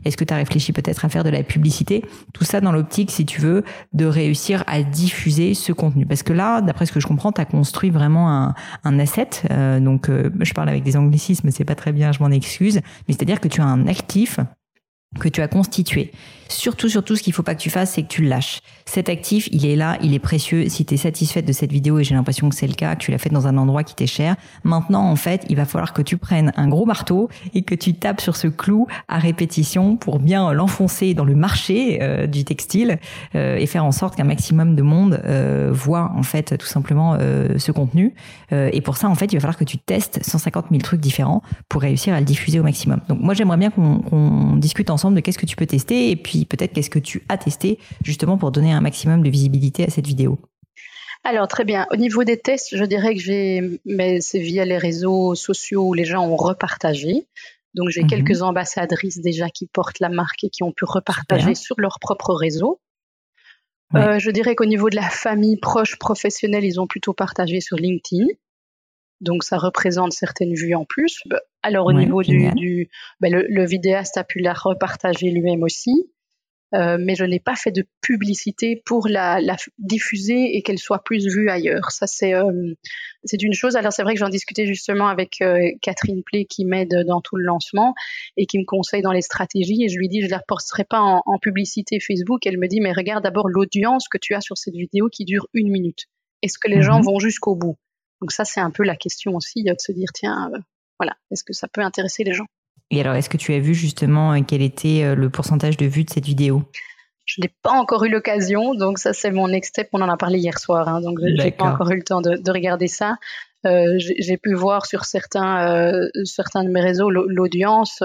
Est-ce 0.05 0.17
que 0.17 0.23
tu 0.23 0.33
as 0.33 0.37
réfléchi 0.37 0.73
peut-être 0.73 1.05
à 1.05 1.09
faire 1.09 1.23
de 1.23 1.29
la 1.29 1.43
publicité? 1.43 2.03
Tout 2.33 2.43
ça 2.43 2.61
dans 2.61 2.71
l'optique, 2.71 3.11
si 3.11 3.25
tu 3.25 3.41
veux, 3.41 3.63
de 3.93 4.05
réussir 4.05 4.63
à 4.67 4.83
diffuser 4.83 5.53
ce 5.53 5.71
contenu. 5.71 6.05
Parce 6.05 6.23
que 6.23 6.33
là, 6.33 6.61
d'après 6.61 6.85
ce 6.85 6.91
que 6.91 6.99
je 6.99 7.07
comprends, 7.07 7.31
tu 7.31 7.41
as 7.41 7.45
construit 7.45 7.89
vraiment 7.89 8.53
un, 8.83 8.99
asset. 8.99 9.29
Euh, 9.51 9.79
donc, 9.79 10.09
euh, 10.09 10.29
je 10.39 10.53
parle 10.53 10.69
avec 10.69 10.83
des 10.83 10.97
anglicismes, 10.97 11.51
c'est 11.51 11.65
pas 11.65 11.75
très 11.75 11.91
bien, 11.91 12.11
je 12.11 12.19
m'en 12.19 12.31
excuse. 12.31 12.75
Mais 13.07 13.13
c'est-à-dire 13.13 13.39
que 13.39 13.47
tu 13.47 13.61
as 13.61 13.65
un 13.65 13.87
actif 13.87 14.39
que 15.19 15.29
tu 15.29 15.41
as 15.41 15.47
constitué. 15.47 16.11
Surtout, 16.49 16.89
surtout, 16.89 17.15
ce 17.15 17.23
qu'il 17.23 17.33
faut 17.33 17.43
pas 17.43 17.55
que 17.55 17.61
tu 17.61 17.69
fasses, 17.69 17.91
c'est 17.91 18.03
que 18.03 18.07
tu 18.07 18.21
le 18.21 18.29
lâches. 18.29 18.61
Cet 18.85 19.09
actif, 19.09 19.49
il 19.51 19.65
est 19.65 19.75
là, 19.75 19.97
il 20.01 20.13
est 20.13 20.19
précieux. 20.19 20.69
Si 20.69 20.85
tu 20.85 20.93
es 20.93 20.97
satisfaite 20.97 21.45
de 21.45 21.51
cette 21.51 21.71
vidéo, 21.71 21.99
et 21.99 22.03
j'ai 22.03 22.15
l'impression 22.15 22.49
que 22.49 22.55
c'est 22.55 22.67
le 22.67 22.73
cas, 22.73 22.95
que 22.95 23.01
tu 23.01 23.11
l'as 23.11 23.17
fait 23.17 23.29
dans 23.29 23.47
un 23.47 23.57
endroit 23.57 23.83
qui 23.83 23.95
t'est 23.95 24.07
cher, 24.07 24.35
maintenant, 24.63 25.03
en 25.09 25.15
fait, 25.15 25.45
il 25.49 25.55
va 25.55 25.65
falloir 25.65 25.93
que 25.93 26.01
tu 26.01 26.17
prennes 26.17 26.53
un 26.55 26.67
gros 26.67 26.85
marteau 26.85 27.29
et 27.53 27.63
que 27.63 27.75
tu 27.75 27.93
tapes 27.93 28.21
sur 28.21 28.35
ce 28.35 28.47
clou 28.47 28.87
à 29.07 29.19
répétition 29.19 29.97
pour 29.97 30.19
bien 30.19 30.53
l'enfoncer 30.53 31.13
dans 31.13 31.25
le 31.25 31.35
marché 31.35 31.99
euh, 32.01 32.27
du 32.27 32.45
textile 32.45 32.99
euh, 33.35 33.57
et 33.57 33.65
faire 33.65 33.85
en 33.85 33.91
sorte 33.91 34.15
qu'un 34.15 34.23
maximum 34.23 34.75
de 34.75 34.81
monde 34.81 35.21
euh, 35.25 35.69
voit, 35.73 36.11
en 36.15 36.23
fait, 36.23 36.57
tout 36.57 36.67
simplement 36.67 37.17
ce 37.57 37.71
contenu. 37.71 38.13
et 38.51 38.81
pour 38.81 38.97
ça, 38.97 39.09
en 39.09 39.15
fait, 39.15 39.31
il 39.33 39.35
va 39.35 39.41
falloir 39.41 39.57
que 39.57 39.63
tu 39.63 39.77
testes 39.77 40.19
150 40.23 40.67
000 40.71 40.81
trucs 40.81 40.99
différents 40.99 41.41
pour 41.69 41.81
réussir 41.81 42.13
à 42.13 42.19
le 42.19 42.25
diffuser 42.25 42.59
au 42.59 42.63
maximum. 42.63 42.99
Donc, 43.09 43.19
moi, 43.19 43.33
j'aimerais 43.33 43.57
bien 43.57 43.69
qu'on 43.69 44.55
discute 44.57 44.89
ensemble 44.89 45.15
de 45.15 45.21
qu'est-ce 45.21 45.37
que 45.37 45.45
tu 45.45 45.55
peux 45.55 45.65
tester 45.65 46.11
et 46.11 46.15
puis 46.15 46.36
peut-être 46.45 46.73
qu'est-ce 46.73 46.89
que 46.89 46.99
tu 46.99 47.23
as 47.29 47.37
testé 47.37 47.79
justement 48.03 48.37
pour 48.37 48.51
donner 48.51 48.71
un 48.71 48.81
maximum 48.81 49.23
de 49.23 49.29
visibilité 49.29 49.85
à 49.85 49.89
cette 49.89 50.07
vidéo? 50.07 50.39
Alors 51.23 51.47
très 51.47 51.65
bien. 51.65 51.87
Au 51.91 51.95
niveau 51.95 52.23
des 52.23 52.37
tests, 52.37 52.75
je 52.75 52.83
dirais 52.85 53.15
que 53.15 53.21
j'ai, 53.21 53.81
mais 53.85 54.21
c'est 54.21 54.39
via 54.39 54.65
les 54.65 54.77
réseaux 54.77 55.35
sociaux 55.35 55.87
où 55.87 55.93
les 55.93 56.05
gens 56.05 56.25
ont 56.25 56.37
repartagé. 56.37 57.27
Donc 57.73 57.89
j'ai 57.89 58.03
mhm. 58.03 58.09
quelques 58.09 58.41
ambassadrices 58.41 59.19
déjà 59.19 59.49
qui 59.49 59.67
portent 59.67 59.99
la 59.99 60.09
marque 60.09 60.43
et 60.43 60.49
qui 60.49 60.63
ont 60.63 60.71
pu 60.71 60.85
repartager 60.85 61.55
sur 61.55 61.79
leur 61.79 61.99
propre 61.99 62.33
réseau. 62.33 62.79
Euh, 63.95 64.19
je 64.19 64.31
dirais 64.31 64.55
qu'au 64.55 64.65
niveau 64.65 64.89
de 64.89 64.95
la 64.95 65.09
famille 65.09 65.57
proche 65.57 65.97
professionnelle, 65.97 66.65
ils 66.65 66.79
ont 66.79 66.87
plutôt 66.87 67.13
partagé 67.13 67.61
sur 67.61 67.77
LinkedIn. 67.77 68.25
Donc 69.21 69.43
ça 69.43 69.57
représente 69.57 70.11
certaines 70.13 70.53
vues 70.53 70.75
en 70.75 70.85
plus. 70.85 71.23
Alors 71.63 71.87
au 71.87 71.93
niveau 71.93 72.21
du, 72.21 72.89
ben, 73.19 73.33
le, 73.33 73.65
vidéaste 73.65 74.17
a 74.17 74.23
pu 74.23 74.39
la 74.39 74.53
repartager 74.53 75.31
lui-même 75.31 75.63
aussi. 75.63 76.11
Euh, 76.73 76.97
mais 76.99 77.15
je 77.15 77.23
n'ai 77.23 77.39
pas 77.39 77.55
fait 77.55 77.71
de 77.71 77.87
publicité 78.01 78.81
pour 78.85 79.07
la, 79.07 79.39
la 79.39 79.55
diffuser 79.77 80.57
et 80.57 80.61
qu'elle 80.61 80.79
soit 80.79 81.01
plus 81.03 81.25
vue 81.25 81.49
ailleurs. 81.49 81.91
Ça, 81.91 82.07
c'est 82.07 82.33
euh, 82.33 82.73
c'est 83.23 83.41
une 83.41 83.53
chose. 83.53 83.77
Alors, 83.77 83.93
c'est 83.93 84.03
vrai 84.03 84.15
que 84.15 84.19
j'en 84.19 84.29
discutais 84.29 84.65
justement 84.65 85.07
avec 85.07 85.41
euh, 85.41 85.59
Catherine 85.81 86.23
Play 86.23 86.45
qui 86.45 86.65
m'aide 86.65 86.93
dans 87.07 87.21
tout 87.21 87.37
le 87.37 87.43
lancement 87.43 87.93
et 88.35 88.45
qui 88.45 88.59
me 88.59 88.65
conseille 88.65 89.01
dans 89.01 89.13
les 89.13 89.21
stratégies. 89.21 89.83
Et 89.83 89.89
je 89.89 89.97
lui 89.97 90.09
dis, 90.09 90.21
je 90.21 90.25
ne 90.25 90.31
la 90.31 90.41
posterai 90.45 90.83
pas 90.83 90.99
en, 90.99 91.21
en, 91.25 91.39
publicité 91.39 91.99
Facebook. 92.01 92.45
Elle 92.45 92.57
me 92.57 92.67
dit, 92.67 92.81
mais 92.81 92.91
regarde 92.91 93.23
d'abord 93.23 93.47
l'audience 93.47 94.09
que 94.09 94.17
tu 94.17 94.33
as 94.33 94.41
sur 94.41 94.57
cette 94.57 94.75
vidéo 94.75 95.07
qui 95.09 95.23
dure 95.23 95.47
une 95.53 95.71
minute. 95.71 96.07
Est-ce 96.41 96.59
que 96.59 96.67
les 96.67 96.81
gens 96.81 96.99
mhm. 96.99 97.05
vont 97.05 97.19
jusqu'au 97.19 97.55
bout? 97.55 97.77
Donc 98.21 98.31
ça, 98.31 98.43
c'est 98.43 98.59
un 98.59 98.71
peu 98.71 98.83
la 98.83 98.95
question 98.95 99.35
aussi 99.35 99.63
de 99.63 99.73
se 99.79 99.91
dire, 99.93 100.09
tiens, 100.13 100.51
voilà, 100.99 101.15
est-ce 101.31 101.43
que 101.43 101.53
ça 101.53 101.67
peut 101.67 101.81
intéresser 101.81 102.23
les 102.23 102.33
gens? 102.33 102.47
Et 102.89 103.01
alors, 103.01 103.15
est-ce 103.15 103.29
que 103.29 103.37
tu 103.37 103.53
as 103.53 103.59
vu 103.59 103.73
justement 103.73 104.33
euh, 104.33 104.39
quel 104.47 104.61
était 104.61 105.03
euh, 105.03 105.15
le 105.15 105.29
pourcentage 105.29 105.77
de 105.77 105.85
vues 105.85 106.05
de 106.05 106.09
cette 106.09 106.25
vidéo? 106.25 106.63
Je 107.25 107.41
n'ai 107.41 107.51
pas 107.61 107.71
encore 107.71 108.05
eu 108.05 108.09
l'occasion, 108.09 108.73
donc 108.73 108.99
ça 108.99 109.11
c'est 109.11 109.31
mon 109.31 109.49
next 109.49 109.71
step. 109.71 109.89
On 109.91 110.01
en 110.01 110.07
a 110.07 110.15
parlé 110.15 110.39
hier 110.39 110.57
soir, 110.57 110.87
hein, 110.87 111.01
donc 111.01 111.19
j'ai 111.35 111.51
pas 111.51 111.65
encore 111.65 111.91
eu 111.91 111.97
le 111.97 112.03
temps 112.03 112.21
de, 112.21 112.51
regarder 112.51 112.87
ça. 112.87 113.17
Euh, 113.65 113.95
j'ai 113.97 114.37
pu 114.37 114.53
voir 114.53 114.85
sur 114.85 115.03
certains 115.03 116.07
certains 116.23 116.63
de 116.63 116.69
mes 116.69 116.79
réseaux 116.79 117.09
l'audience 117.09 118.01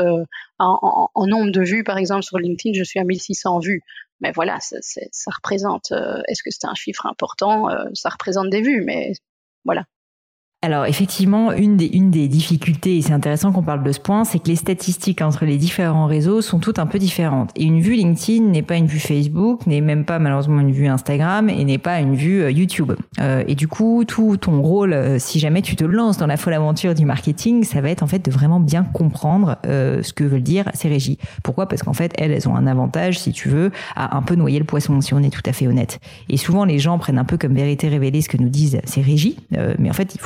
en, 0.58 1.26
nombre 1.28 1.52
de 1.52 1.62
vues, 1.62 1.84
par 1.84 1.98
exemple 1.98 2.24
sur 2.24 2.38
LinkedIn, 2.38 2.76
je 2.76 2.82
suis 2.82 2.98
à 2.98 3.04
1600 3.04 3.60
vues. 3.60 3.82
Mais 4.20 4.32
voilà, 4.32 4.58
ça, 4.58 4.78
ça 4.80 5.30
représente. 5.30 5.92
Est-ce 6.26 6.42
que 6.42 6.50
c'est 6.50 6.66
un 6.66 6.74
chiffre 6.74 7.06
important? 7.06 7.68
Ça 7.94 8.08
représente 8.08 8.50
des 8.50 8.60
vues, 8.60 8.82
mais 8.84 9.12
voilà. 9.64 9.84
Alors 10.64 10.86
effectivement, 10.86 11.50
une 11.50 11.76
des, 11.76 11.86
une 11.86 12.12
des 12.12 12.28
difficultés, 12.28 12.96
et 12.96 13.02
c'est 13.02 13.12
intéressant 13.12 13.50
qu'on 13.50 13.64
parle 13.64 13.82
de 13.82 13.90
ce 13.90 13.98
point, 13.98 14.22
c'est 14.22 14.38
que 14.38 14.46
les 14.46 14.54
statistiques 14.54 15.20
entre 15.20 15.44
les 15.44 15.56
différents 15.56 16.06
réseaux 16.06 16.40
sont 16.40 16.60
toutes 16.60 16.78
un 16.78 16.86
peu 16.86 17.00
différentes. 17.00 17.50
Et 17.56 17.64
une 17.64 17.80
vue 17.80 17.94
LinkedIn 17.94 18.44
n'est 18.44 18.62
pas 18.62 18.76
une 18.76 18.86
vue 18.86 19.00
Facebook, 19.00 19.66
n'est 19.66 19.80
même 19.80 20.04
pas 20.04 20.20
malheureusement 20.20 20.60
une 20.60 20.70
vue 20.70 20.86
Instagram 20.86 21.50
et 21.50 21.64
n'est 21.64 21.78
pas 21.78 21.98
une 21.98 22.14
vue 22.14 22.42
euh, 22.42 22.52
YouTube. 22.52 22.92
Euh, 23.18 23.42
et 23.48 23.56
du 23.56 23.66
coup, 23.66 24.04
tout 24.06 24.36
ton 24.36 24.62
rôle, 24.62 24.92
euh, 24.92 25.18
si 25.18 25.40
jamais 25.40 25.62
tu 25.62 25.74
te 25.74 25.82
lances 25.82 26.16
dans 26.16 26.28
la 26.28 26.36
folle 26.36 26.54
aventure 26.54 26.94
du 26.94 27.06
marketing, 27.06 27.64
ça 27.64 27.80
va 27.80 27.90
être 27.90 28.04
en 28.04 28.06
fait 28.06 28.24
de 28.24 28.30
vraiment 28.30 28.60
bien 28.60 28.84
comprendre 28.84 29.56
ce 29.64 30.12
que 30.12 30.22
veulent 30.22 30.44
dire 30.44 30.70
ces 30.74 30.88
régies. 30.88 31.18
Pourquoi? 31.42 31.66
Parce 31.66 31.82
qu'en 31.82 31.92
fait, 31.92 32.12
elles, 32.18 32.30
elles 32.30 32.48
ont 32.48 32.54
un 32.54 32.68
avantage, 32.68 33.18
si 33.18 33.32
tu 33.32 33.48
veux, 33.48 33.72
à 33.96 34.16
un 34.16 34.22
peu 34.22 34.36
noyer 34.36 34.60
le 34.60 34.64
poisson, 34.64 35.00
si 35.00 35.12
on 35.12 35.18
est 35.18 35.30
tout 35.30 35.42
à 35.44 35.52
fait 35.52 35.66
honnête. 35.66 35.98
Et 36.28 36.36
souvent, 36.36 36.64
les 36.64 36.78
gens 36.78 36.98
prennent 36.98 37.18
un 37.18 37.24
peu 37.24 37.36
comme 37.36 37.54
vérité 37.54 37.88
révélée 37.88 38.20
ce 38.20 38.28
que 38.28 38.36
nous 38.36 38.48
disent 38.48 38.80
ces 38.84 39.02
régies, 39.02 39.36
mais 39.78 39.90
en 39.90 39.92
fait, 39.92 40.14
il 40.14 40.20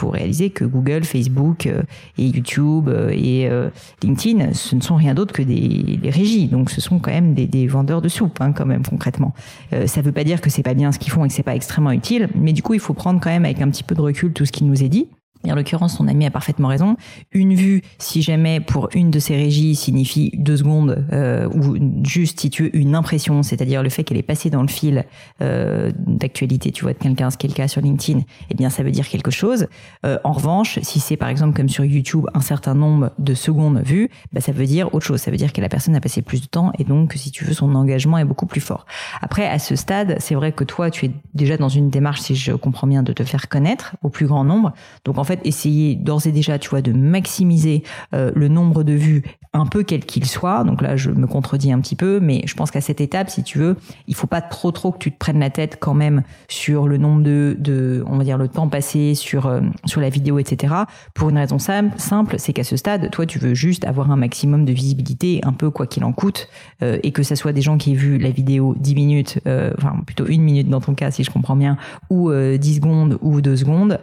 que 0.53 0.65
Google, 0.65 1.05
Facebook 1.05 1.67
euh, 1.67 1.83
et 2.19 2.27
YouTube 2.27 2.89
euh, 2.89 3.11
et 3.11 3.49
euh, 3.49 3.69
LinkedIn, 4.03 4.53
ce 4.53 4.75
ne 4.75 4.81
sont 4.81 4.97
rien 4.97 5.15
d'autre 5.15 5.33
que 5.33 5.43
des, 5.43 5.99
régies. 6.11 6.47
Donc, 6.49 6.71
ce 6.71 6.81
sont 6.81 6.99
quand 6.99 7.11
même 7.11 7.35
des, 7.35 7.67
vendeurs 7.67 8.01
de 8.01 8.09
soupe, 8.09 8.41
hein, 8.41 8.53
quand 8.53 8.67
même 8.67 8.85
concrètement. 8.85 9.35
ça 9.73 10.01
ne 10.01 10.07
veut 10.07 10.13
pas 10.13 10.25
dire 10.25 10.41
que 10.41 10.51
c'est 10.51 10.63
pas 10.63 10.75
bien 10.75 10.93
ce 10.93 10.99
qu'ils 10.99 11.13
font 11.13 11.25
et 11.25 11.29
que 11.29 11.35
c'est 11.35 11.43
pas 11.43 11.57
extrêmement 11.57 11.91
utile, 11.91 12.29
mais 12.35 12.53
du 12.53 12.63
coup, 12.63 12.75
il 12.75 12.81
faut 12.81 12.95
prendre 12.95 13.21
quand 13.21 13.31
même 13.31 13.45
avec 13.45 13.61
un 13.61 13.69
petit 13.71 13.83
peu 13.83 13.95
de 13.95 14.01
recul 14.01 14.33
tout 14.33 14.45
ce 14.45 14.53
qui 14.53 14.65
nous 14.65 14.83
est 14.83 14.89
dit. 14.89 15.09
En 15.53 15.55
l'occurrence, 15.55 15.97
ton 15.99 16.09
ami 16.09 16.27
a 16.27 16.31
parfaitement 16.31 16.69
raison. 16.69 16.97
Une 17.33 17.55
vue, 17.55 17.83
si 17.99 18.23
jamais 18.23 18.61
pour 18.61 18.89
une 18.95 19.11
de 19.11 19.19
ces 19.19 19.37
régies 19.37 19.75
signifie 19.75 20.33
deux 20.37 20.57
secondes, 20.57 21.07
euh, 21.13 21.49
ou 21.49 21.77
juste 22.05 22.41
si 22.41 22.51
tu 22.51 22.65
veux 22.65 22.77
une 22.77 22.95
impression, 22.95 23.43
c'est-à-dire 23.43 23.83
le 23.83 23.89
fait 23.89 24.05
qu'elle 24.05 24.19
est 24.19 24.23
passée 24.23 24.51
dans 24.51 24.63
le 24.63 24.69
fil 24.69 25.05
euh, 25.43 25.93
d'actualité, 25.99 26.73
tu 26.73 26.83
vois, 26.83 26.93
de 26.93 26.99
quelqu'un, 26.99 27.31
ce 27.31 27.37
qui 27.37 27.47
est 27.47 27.51
le 27.51 27.55
cas 27.55 27.69
sur 27.69 27.81
LinkedIn, 27.81 28.21
eh 28.51 28.55
bien 28.55 28.71
ça 28.71 28.83
veut 28.83 28.91
dire 28.91 29.09
quelque 29.09 29.31
chose. 29.31 29.69
Euh, 30.05 30.19
en 30.25 30.33
revanche, 30.33 30.79
si 30.83 31.01
c'est 31.01 31.17
par 31.17 31.29
exemple 31.29 31.57
comme 31.57 31.69
sur 31.69 31.85
YouTube 31.85 32.27
un 32.35 32.41
certain 32.41 32.75
nombre 32.75 33.13
de 33.19 33.35
secondes 33.35 33.81
vues, 33.85 34.11
bah, 34.33 34.41
ça 34.41 34.53
veut 34.53 34.67
dire 34.67 34.95
autre 34.95 35.07
chose. 35.07 35.21
Ça 35.21 35.31
veut 35.31 35.37
dire 35.37 35.53
que 35.53 35.61
la 35.61 35.69
personne 35.69 35.95
a 35.97 36.01
passé 36.01 36.23
plus 36.23 36.41
de 36.41 36.47
temps 36.47 36.73
et 36.79 36.85
donc 36.85 37.13
si 37.15 37.31
tu 37.31 37.45
veux 37.45 37.55
son 37.55 37.75
engagement 37.75 38.19
est 38.19 38.25
beaucoup 38.25 38.47
plus 38.47 38.61
fort. 38.61 38.87
Après, 39.21 39.47
à 39.47 39.59
ce 39.59 39.77
stade, 39.77 40.17
c'est 40.19 40.35
vrai 40.35 40.53
que 40.53 40.65
toi, 40.65 40.91
tu 40.91 41.07
es 41.07 41.11
déjà 41.35 41.57
dans 41.57 41.69
une 41.69 41.91
démarche, 41.91 42.21
si 42.21 42.37
je 42.37 42.53
comprends 42.53 42.87
bien, 42.87 43.03
de 43.03 43.13
te 43.13 43.25
faire 43.25 43.49
connaître 43.49 43.97
au 44.03 44.09
plus 44.09 44.27
grand 44.27 44.45
nombre. 44.45 44.73
Donc 45.05 45.19
en 45.19 45.25
fait 45.25 45.36
essayer 45.45 45.95
d'ores 45.95 46.27
et 46.27 46.33
déjà, 46.33 46.59
tu 46.59 46.69
vois, 46.71 46.83
de 46.83 46.93
maximiser 46.93 47.83
euh, 48.15 48.31
le 48.35 48.49
nombre 48.49 48.83
de 48.83 48.93
vues, 48.93 49.23
un 49.53 49.67
peu 49.67 49.83
quel 49.83 50.05
qu'il 50.05 50.27
soit. 50.27 50.65
Donc 50.65 50.83
là, 50.83 50.97
je 50.97 51.11
me 51.11 51.27
contredis 51.27 51.73
un 51.73 51.81
petit 51.81 51.97
peu, 51.97 52.21
mais 52.21 52.43
je 52.47 52.55
pense 52.55 52.71
qu'à 52.71 52.81
cette 52.81 53.01
étape, 53.01 53.31
si 53.31 53.43
tu 53.43 53.59
veux, 53.59 53.77
il 54.07 54.15
faut 54.15 54.27
pas 54.27 54.41
trop 54.41 54.71
trop 54.71 54.93
que 54.93 54.99
tu 54.99 55.11
te 55.11 55.19
prennes 55.19 55.41
la 55.41 55.51
tête 55.51 55.79
quand 55.81 55.95
même 55.95 56.23
sur 56.49 56.89
le 56.89 56.99
nombre 56.99 57.23
de, 57.23 57.57
de 57.59 58.05
on 58.07 58.19
va 58.19 58.25
dire, 58.25 58.39
le 58.39 58.49
temps 58.49 58.69
passé 58.69 59.15
sur 59.15 59.47
euh, 59.47 59.61
sur 59.85 60.01
la 60.01 60.11
vidéo, 60.11 60.39
etc. 60.39 60.75
Pour 61.15 61.31
une 61.31 61.39
raison 61.39 61.59
simple, 61.59 62.37
c'est 62.39 62.53
qu'à 62.53 62.65
ce 62.65 62.77
stade, 62.77 63.11
toi, 63.11 63.27
tu 63.27 63.39
veux 63.39 63.55
juste 63.55 63.85
avoir 63.85 64.11
un 64.11 64.17
maximum 64.17 64.65
de 64.65 64.73
visibilité, 64.73 65.41
un 65.45 65.53
peu 65.53 65.71
quoi 65.71 65.87
qu'il 65.87 66.05
en 66.05 66.13
coûte, 66.13 66.49
euh, 66.83 66.99
et 67.03 67.13
que 67.13 67.23
ça 67.23 67.37
soit 67.37 67.53
des 67.53 67.63
gens 67.63 67.79
qui 67.79 67.93
aient 67.93 67.97
vu 67.97 68.19
la 68.19 68.31
vidéo 68.31 68.75
10 68.79 68.95
minutes, 68.95 69.39
enfin 69.47 69.97
plutôt 70.05 70.27
une 70.27 70.43
minute 70.43 70.69
dans 70.69 70.81
ton 70.81 70.95
cas, 70.95 71.11
si 71.11 71.25
je 71.25 71.31
comprends 71.31 71.57
bien, 71.57 71.77
ou 72.11 72.31
10 72.33 72.77
secondes 72.77 73.19
ou 73.21 73.41
2 73.41 73.57
secondes, 73.57 74.01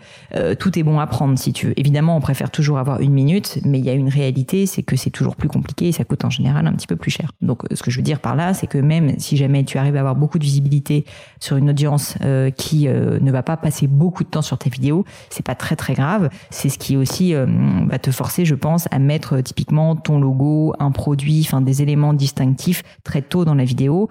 tout 0.59 0.79
est 0.79 0.83
bon 0.83 0.99
à 0.99 1.07
prendre 1.07 1.22
si 1.35 1.53
tu. 1.53 1.73
Évidemment, 1.77 2.17
on 2.17 2.21
préfère 2.21 2.51
toujours 2.51 2.77
avoir 2.77 2.99
une 2.99 3.13
minute, 3.13 3.59
mais 3.65 3.79
il 3.79 3.85
y 3.85 3.89
a 3.89 3.93
une 3.93 4.09
réalité, 4.09 4.65
c'est 4.65 4.83
que 4.83 4.95
c'est 4.95 5.09
toujours 5.09 5.35
plus 5.35 5.47
compliqué 5.47 5.87
et 5.87 5.91
ça 5.91 6.03
coûte 6.03 6.25
en 6.25 6.29
général 6.29 6.67
un 6.67 6.73
petit 6.73 6.87
peu 6.87 6.95
plus 6.95 7.11
cher. 7.11 7.31
Donc, 7.41 7.63
euh, 7.63 7.75
ce 7.75 7.83
que 7.83 7.91
je 7.91 7.97
veux 7.97 8.03
dire 8.03 8.19
par 8.19 8.35
là, 8.35 8.53
c'est 8.53 8.67
que 8.67 8.77
même 8.77 9.19
si 9.19 9.37
jamais 9.37 9.63
tu 9.63 9.77
arrives 9.77 9.95
à 9.95 9.99
avoir 9.99 10.15
beaucoup 10.15 10.39
de 10.39 10.43
visibilité 10.43 11.05
sur 11.39 11.57
une 11.57 11.69
audience 11.69 12.15
euh, 12.21 12.49
qui 12.49 12.87
euh, 12.87 13.19
ne 13.19 13.31
va 13.31 13.43
pas 13.43 13.57
passer 13.57 13.87
beaucoup 13.87 14.23
de 14.23 14.29
temps 14.29 14.41
sur 14.41 14.57
tes 14.57 14.69
vidéos, 14.69 15.05
c'est 15.29 15.45
pas 15.45 15.55
très 15.55 15.75
très 15.75 15.93
grave. 15.93 16.29
C'est 16.49 16.69
ce 16.69 16.77
qui 16.77 16.97
aussi 16.97 17.33
va 17.33 17.99
te 17.99 18.11
forcer, 18.11 18.45
je 18.45 18.55
pense, 18.55 18.87
à 18.91 18.99
mettre 18.99 19.41
typiquement 19.41 19.95
ton 19.95 20.19
logo, 20.19 20.73
un 20.79 20.91
produit, 20.91 21.41
enfin 21.45 21.61
des 21.61 21.81
éléments 21.81 22.13
distinctifs 22.13 22.83
très 23.03 23.21
tôt 23.21 23.45
dans 23.45 23.55
la 23.55 23.65
vidéo 23.65 24.09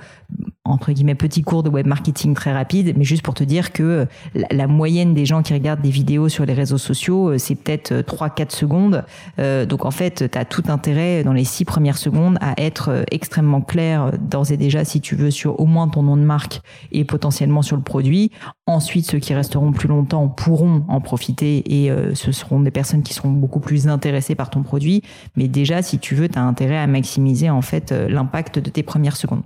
entre 0.64 0.92
guillemets 0.92 1.16
petit 1.16 1.42
cours 1.42 1.62
de 1.62 1.68
web 1.68 1.86
marketing 1.86 2.34
très 2.34 2.52
rapide, 2.52 2.94
mais 2.96 3.04
juste 3.04 3.22
pour 3.22 3.34
te 3.34 3.42
dire 3.42 3.72
que 3.72 4.06
la, 4.50 4.66
moyenne 4.68 5.12
des 5.12 5.26
gens 5.26 5.42
qui 5.42 5.52
regardent 5.52 5.80
des 5.80 5.90
vidéos 5.90 6.28
sur 6.28 6.46
les 6.46 6.52
réseaux 6.52 6.78
sociaux, 6.78 7.30
euh, 7.30 7.38
c'est 7.38 7.56
peut-être 7.56 7.92
3-4 7.92 8.40
euh, 8.40 8.44
secondes. 8.48 9.04
Euh, 9.40 9.66
donc 9.66 9.84
en 9.84 9.90
fait, 9.90 10.30
tu 10.30 10.38
as 10.38 10.44
tout 10.44 10.62
intérêt 10.68 11.24
dans 11.24 11.32
les 11.32 11.44
6 11.44 11.64
premières 11.64 11.98
secondes 11.98 12.38
à 12.40 12.54
être 12.58 13.04
extrêmement 13.10 13.60
clair 13.60 14.12
d'ores 14.18 14.52
et 14.52 14.56
déjà, 14.56 14.84
si 14.84 15.00
tu 15.00 15.16
veux, 15.16 15.32
sur 15.32 15.58
au 15.58 15.66
moins 15.66 15.88
ton 15.88 16.04
nom 16.04 16.16
de 16.16 16.22
marque 16.22 16.60
et 16.92 17.04
potentiellement 17.04 17.62
sur 17.62 17.76
le 17.76 17.82
produit. 17.82 18.30
Ensuite, 18.66 19.06
ceux 19.06 19.18
qui 19.18 19.34
resteront 19.34 19.72
plus 19.72 19.88
longtemps 19.88 20.28
pourront 20.28 20.84
en 20.88 21.00
profiter 21.00 21.82
et 21.82 21.90
ce 22.14 22.32
seront 22.32 22.60
des 22.60 22.70
personnes 22.70 23.02
qui 23.02 23.12
seront 23.12 23.30
beaucoup 23.30 23.60
plus 23.60 23.88
intéressées 23.88 24.34
par 24.34 24.50
ton 24.50 24.62
produit. 24.62 25.02
Mais 25.36 25.48
déjà, 25.48 25.82
si 25.82 25.98
tu 25.98 26.14
veux, 26.14 26.28
tu 26.28 26.38
as 26.38 26.42
intérêt 26.42 26.78
à 26.78 26.86
maximiser 26.86 27.50
en 27.50 27.62
fait 27.62 27.90
l'impact 27.90 28.58
de 28.60 28.70
tes 28.70 28.82
premières 28.82 29.16
secondes. 29.16 29.42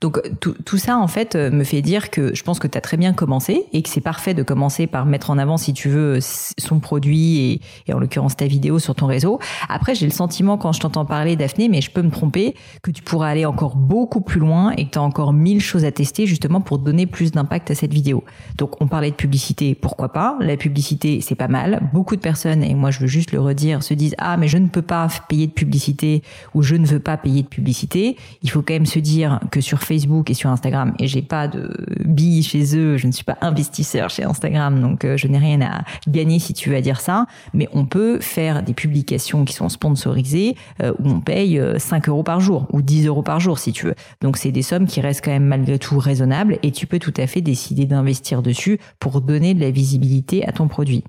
Donc 0.00 0.20
tout, 0.40 0.78
ça 0.78 0.98
en 0.98 1.08
fait 1.08 1.34
euh, 1.34 1.50
me 1.50 1.64
fait 1.64 1.82
dire 1.82 2.10
que 2.10 2.34
je 2.34 2.42
pense 2.42 2.58
que 2.58 2.66
tu 2.66 2.76
as 2.76 2.80
très 2.80 2.96
bien 2.96 3.12
commencé 3.12 3.64
et 3.72 3.82
que 3.82 3.88
c'est 3.88 4.00
parfait 4.00 4.34
de 4.34 4.42
commencer 4.42 4.86
par 4.86 5.06
mettre 5.06 5.30
en 5.30 5.38
avant 5.38 5.56
si 5.56 5.72
tu 5.72 5.88
veux 5.88 6.18
son 6.20 6.80
produit 6.80 7.60
et, 7.86 7.94
en 7.94 7.98
l'occurrence 7.98 8.36
ta 8.36 8.46
vidéo 8.46 8.78
sur 8.78 8.94
ton 8.94 9.06
réseau. 9.06 9.38
Après 9.68 9.94
j'ai 9.94 10.06
le 10.06 10.12
sentiment 10.12 10.58
quand 10.58 10.72
je 10.72 10.80
t'entends 10.80 11.04
parler 11.04 11.36
Daphné, 11.36 11.68
mais 11.68 11.80
je 11.80 11.90
peux 11.90 12.02
me 12.02 12.10
tromper, 12.10 12.54
que 12.82 12.90
tu 12.90 13.02
pourras 13.02 13.28
aller 13.28 13.46
encore 13.46 13.76
beaucoup 13.76 14.20
plus 14.20 14.40
loin 14.40 14.72
et 14.76 14.86
que 14.86 14.90
tu 14.90 14.98
as 14.98 15.02
encore 15.02 15.32
mille 15.32 15.60
choses 15.60 15.84
à 15.84 15.92
tester 15.92 16.26
justement 16.26 16.60
pour 16.60 16.78
donner 16.78 17.06
plus 17.06 17.32
d'impact 17.32 17.70
à 17.70 17.74
cette 17.74 17.92
vidéo. 17.92 18.24
Donc 18.58 18.80
on 18.80 18.86
parlait 18.86 19.10
de 19.10 19.16
publicité, 19.16 19.74
pourquoi 19.74 20.12
pas? 20.12 20.36
La 20.40 20.56
publicité 20.56 21.20
c'est 21.20 21.34
pas 21.34 21.48
mal. 21.48 21.88
Beaucoup 21.92 22.16
de 22.16 22.20
personnes, 22.20 22.62
et 22.62 22.74
moi 22.74 22.90
je 22.90 23.00
veux 23.00 23.06
juste 23.06 23.32
le 23.32 23.40
redire, 23.40 23.82
se 23.82 23.94
disent 23.94 24.14
ah 24.18 24.36
mais 24.36 24.48
je 24.48 24.58
ne 24.58 24.68
peux 24.68 24.82
pas 24.82 25.08
payer 25.28 25.46
de 25.46 25.52
publicité 25.52 26.22
ou 26.54 26.62
je 26.62 26.76
ne 26.76 26.86
veux 26.86 27.00
pas 27.00 27.16
payer 27.16 27.42
de 27.42 27.48
publicité. 27.48 28.16
Il 28.42 28.50
faut 28.50 28.62
quand 28.62 28.74
même 28.74 28.86
se 28.86 28.98
dire 28.98 29.40
que 29.50 29.55
sur 29.60 29.82
Facebook 29.82 30.30
et 30.30 30.34
sur 30.34 30.50
Instagram 30.50 30.94
et 30.98 31.06
j'ai 31.06 31.22
pas 31.22 31.48
de 31.48 31.70
billes 32.04 32.42
chez 32.42 32.76
eux, 32.76 32.96
je 32.96 33.06
ne 33.06 33.12
suis 33.12 33.24
pas 33.24 33.38
investisseur 33.40 34.10
chez 34.10 34.24
Instagram, 34.24 34.80
donc 34.80 35.04
euh, 35.04 35.16
je 35.16 35.26
n'ai 35.28 35.38
rien 35.38 35.60
à 35.62 35.84
gagner 36.08 36.38
si 36.38 36.54
tu 36.54 36.70
veux 36.70 36.80
dire 36.80 37.00
ça, 37.00 37.26
mais 37.54 37.68
on 37.72 37.84
peut 37.84 38.20
faire 38.20 38.62
des 38.62 38.74
publications 38.74 39.44
qui 39.44 39.54
sont 39.54 39.68
sponsorisées 39.68 40.56
euh, 40.82 40.92
où 40.98 41.08
on 41.08 41.20
paye 41.20 41.60
5 41.78 42.08
euh, 42.08 42.10
euros 42.10 42.22
par 42.22 42.40
jour 42.40 42.66
ou 42.72 42.82
10 42.82 43.06
euros 43.06 43.22
par 43.22 43.40
jour 43.40 43.58
si 43.58 43.72
tu 43.72 43.86
veux. 43.86 43.94
Donc 44.20 44.36
c'est 44.36 44.52
des 44.52 44.62
sommes 44.62 44.86
qui 44.86 45.00
restent 45.00 45.24
quand 45.24 45.30
même 45.30 45.46
malgré 45.46 45.78
tout 45.78 45.98
raisonnables 45.98 46.58
et 46.62 46.70
tu 46.70 46.86
peux 46.86 46.98
tout 46.98 47.14
à 47.16 47.26
fait 47.26 47.40
décider 47.40 47.86
d'investir 47.86 48.42
dessus 48.42 48.78
pour 48.98 49.20
donner 49.20 49.54
de 49.54 49.60
la 49.60 49.70
visibilité 49.70 50.46
à 50.46 50.52
ton 50.52 50.68
produit. 50.68 51.04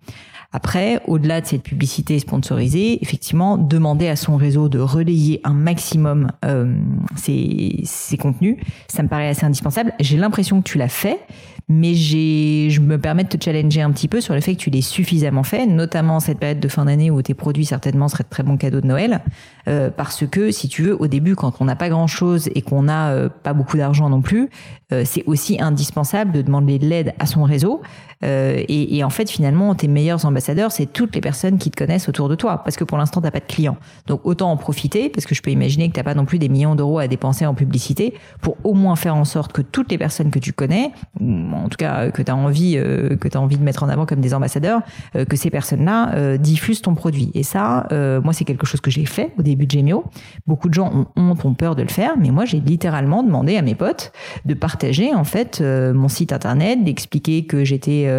Après, 0.52 1.02
au-delà 1.08 1.42
de 1.42 1.46
cette 1.46 1.64
publicité 1.64 2.20
sponsorisée, 2.20 3.02
effectivement, 3.02 3.58
demander 3.58 4.08
à 4.08 4.16
son 4.16 4.38
réseau 4.38 4.70
de 4.70 4.80
relayer 4.80 5.42
un 5.44 5.54
maximum 5.54 6.32
euh, 6.46 6.74
ses, 7.16 7.82
ses 7.84 8.18
contenus, 8.18 8.58
ça 8.88 9.04
me 9.04 9.10
paraît 9.10 9.28
assez 9.30 9.46
indispensable. 9.46 9.94
J'ai 10.00 10.18
l'impression 10.18 10.62
que 10.62 10.70
tu 10.70 10.78
l'as 10.78 10.88
fait, 10.88 11.20
mais 11.70 11.94
j'ai, 11.96 12.70
je 12.70 12.80
me 12.80 12.98
permets 12.98 13.26
de 13.26 13.30
te 13.30 13.44
challenger 13.44 13.82
un 13.82 13.92
petit 13.92 14.08
peu 14.08 14.22
sur 14.22 14.34
le 14.34 14.42
fait 14.42 14.56
que 14.56 14.60
tu 14.60 14.70
l'aies 14.70 14.82
suffisamment 14.82 15.44
fait, 15.44 15.66
notamment 15.66 16.16
en 16.16 16.20
cette 16.22 16.40
période 16.40 16.62
de 16.62 16.68
fin 16.68 16.86
d'année 16.86 17.12
où 17.12 17.22
tes 17.22 17.34
produits 17.34 17.66
certainement 17.66 18.08
seraient 18.08 18.24
de 18.24 18.30
très 18.30 18.44
bons 18.44 18.58
cadeaux 18.58 18.80
de 18.80 18.88
Noël, 18.88 19.22
euh, 19.68 19.90
parce 19.90 20.26
que 20.26 20.52
si 20.52 20.70
tu 20.70 20.84
veux, 20.84 21.02
au 21.02 21.08
début, 21.08 21.36
quand 21.36 21.60
on 21.60 21.66
n'a 21.66 21.76
pas 21.76 21.90
grand 21.90 22.08
chose 22.08 22.50
et 22.56 22.62
qu'on 22.62 22.84
n'a 22.84 23.10
euh, 23.10 23.30
pas 23.44 23.54
beaucoup 23.54 23.78
d'argent 23.78 24.10
non 24.10 24.22
plus, 24.22 24.50
euh, 24.94 25.04
c'est 25.06 25.24
aussi 25.26 25.62
indispensable 25.62 26.32
de 26.32 26.42
demander 26.42 26.80
de 26.80 26.88
l'aide 26.88 27.14
à 27.20 27.26
son 27.26 27.44
réseau. 27.44 27.82
Euh, 28.24 28.64
et, 28.68 28.98
et, 28.98 29.04
en 29.04 29.10
fait, 29.10 29.30
finalement, 29.30 29.76
tes 29.76 29.88
meilleurs 29.88 30.26
ambassadeurs, 30.26 30.72
c'est 30.72 30.86
toutes 30.86 31.14
les 31.14 31.22
personnes 31.22 31.58
qui 31.58 31.70
te 31.70 31.78
connaissent 31.78 32.10
autour 32.10 32.30
de 32.30 32.36
toi, 32.36 32.64
parce 32.64 32.76
que 32.76 32.84
pour 32.84 32.98
l'instant, 32.98 33.22
t'as 33.22 33.32
pas 33.32 33.40
de 33.40 33.46
clients. 33.46 33.78
Donc 34.08 34.22
autant 34.24 34.50
en 34.52 34.58
profiter, 34.58 35.10
parce 35.10 35.26
que 35.26 35.36
je 35.36 35.42
peux 35.42 35.52
imaginer 35.52 35.90
que 35.90 35.94
t'as 35.94 36.04
pas 36.04 36.16
non 36.16 36.26
plus 36.26 36.40
des 36.40 36.50
millions 36.50 36.76
d'euros 36.76 37.00
à 37.00 37.08
dépenser 37.08 37.46
en 37.46 37.54
publicité, 37.54 38.14
pour 38.42 38.58
au 38.64 38.74
moins 38.74 38.96
faire 38.96 39.16
en 39.16 39.26
sorte 39.26 39.52
que 39.52 39.62
toutes 39.62 39.92
les 39.92 39.98
personnes 39.98 40.32
que 40.32 40.40
tu 40.40 40.54
connais, 40.54 40.92
en 41.64 41.70
tout 41.70 41.78
cas 41.78 42.12
que 42.12 42.22
tu 42.22 42.32
as 42.32 42.36
envie 42.36 42.76
euh, 42.78 43.16
que 43.16 43.28
tu 43.28 43.38
envie 43.38 43.58
de 43.58 43.64
mettre 43.64 43.84
en 43.84 43.90
avant 43.90 44.06
comme 44.06 44.22
des 44.22 44.34
ambassadeurs 44.34 44.82
euh, 45.16 45.26
que 45.26 45.36
ces 45.36 45.50
personnes-là 45.50 46.14
euh, 46.16 46.38
diffusent 46.38 46.82
ton 46.82 46.96
produit. 46.96 47.32
Et 47.34 47.44
ça 47.44 47.88
moi 48.24 48.34
c'est 48.34 48.46
quelque 48.46 48.66
chose 48.66 48.82
que 48.82 48.92
j'ai 48.92 49.06
fait 49.06 49.34
au 49.38 49.42
début 49.42 49.66
de 49.66 49.72
Gemio 49.72 50.06
beaucoup 50.46 50.70
de 50.70 50.74
gens 50.74 51.08
ont 51.16 51.36
ont 51.44 51.54
peur 51.54 51.76
de 51.76 51.82
le 51.82 51.88
faire 51.88 52.18
mais 52.18 52.32
moi 52.32 52.46
j'ai 52.46 52.60
littéralement 52.60 53.24
demandé 53.24 53.58
à 53.58 53.62
mes 53.62 53.76
potes 53.76 54.12
de 54.46 54.54
partager 54.54 55.14
en 55.14 55.24
fait 55.24 55.62
mon 55.62 56.08
site 56.08 56.34
internet 56.34 56.84
d'expliquer 56.84 57.46
que 57.46 57.64
j'étais 57.64 58.10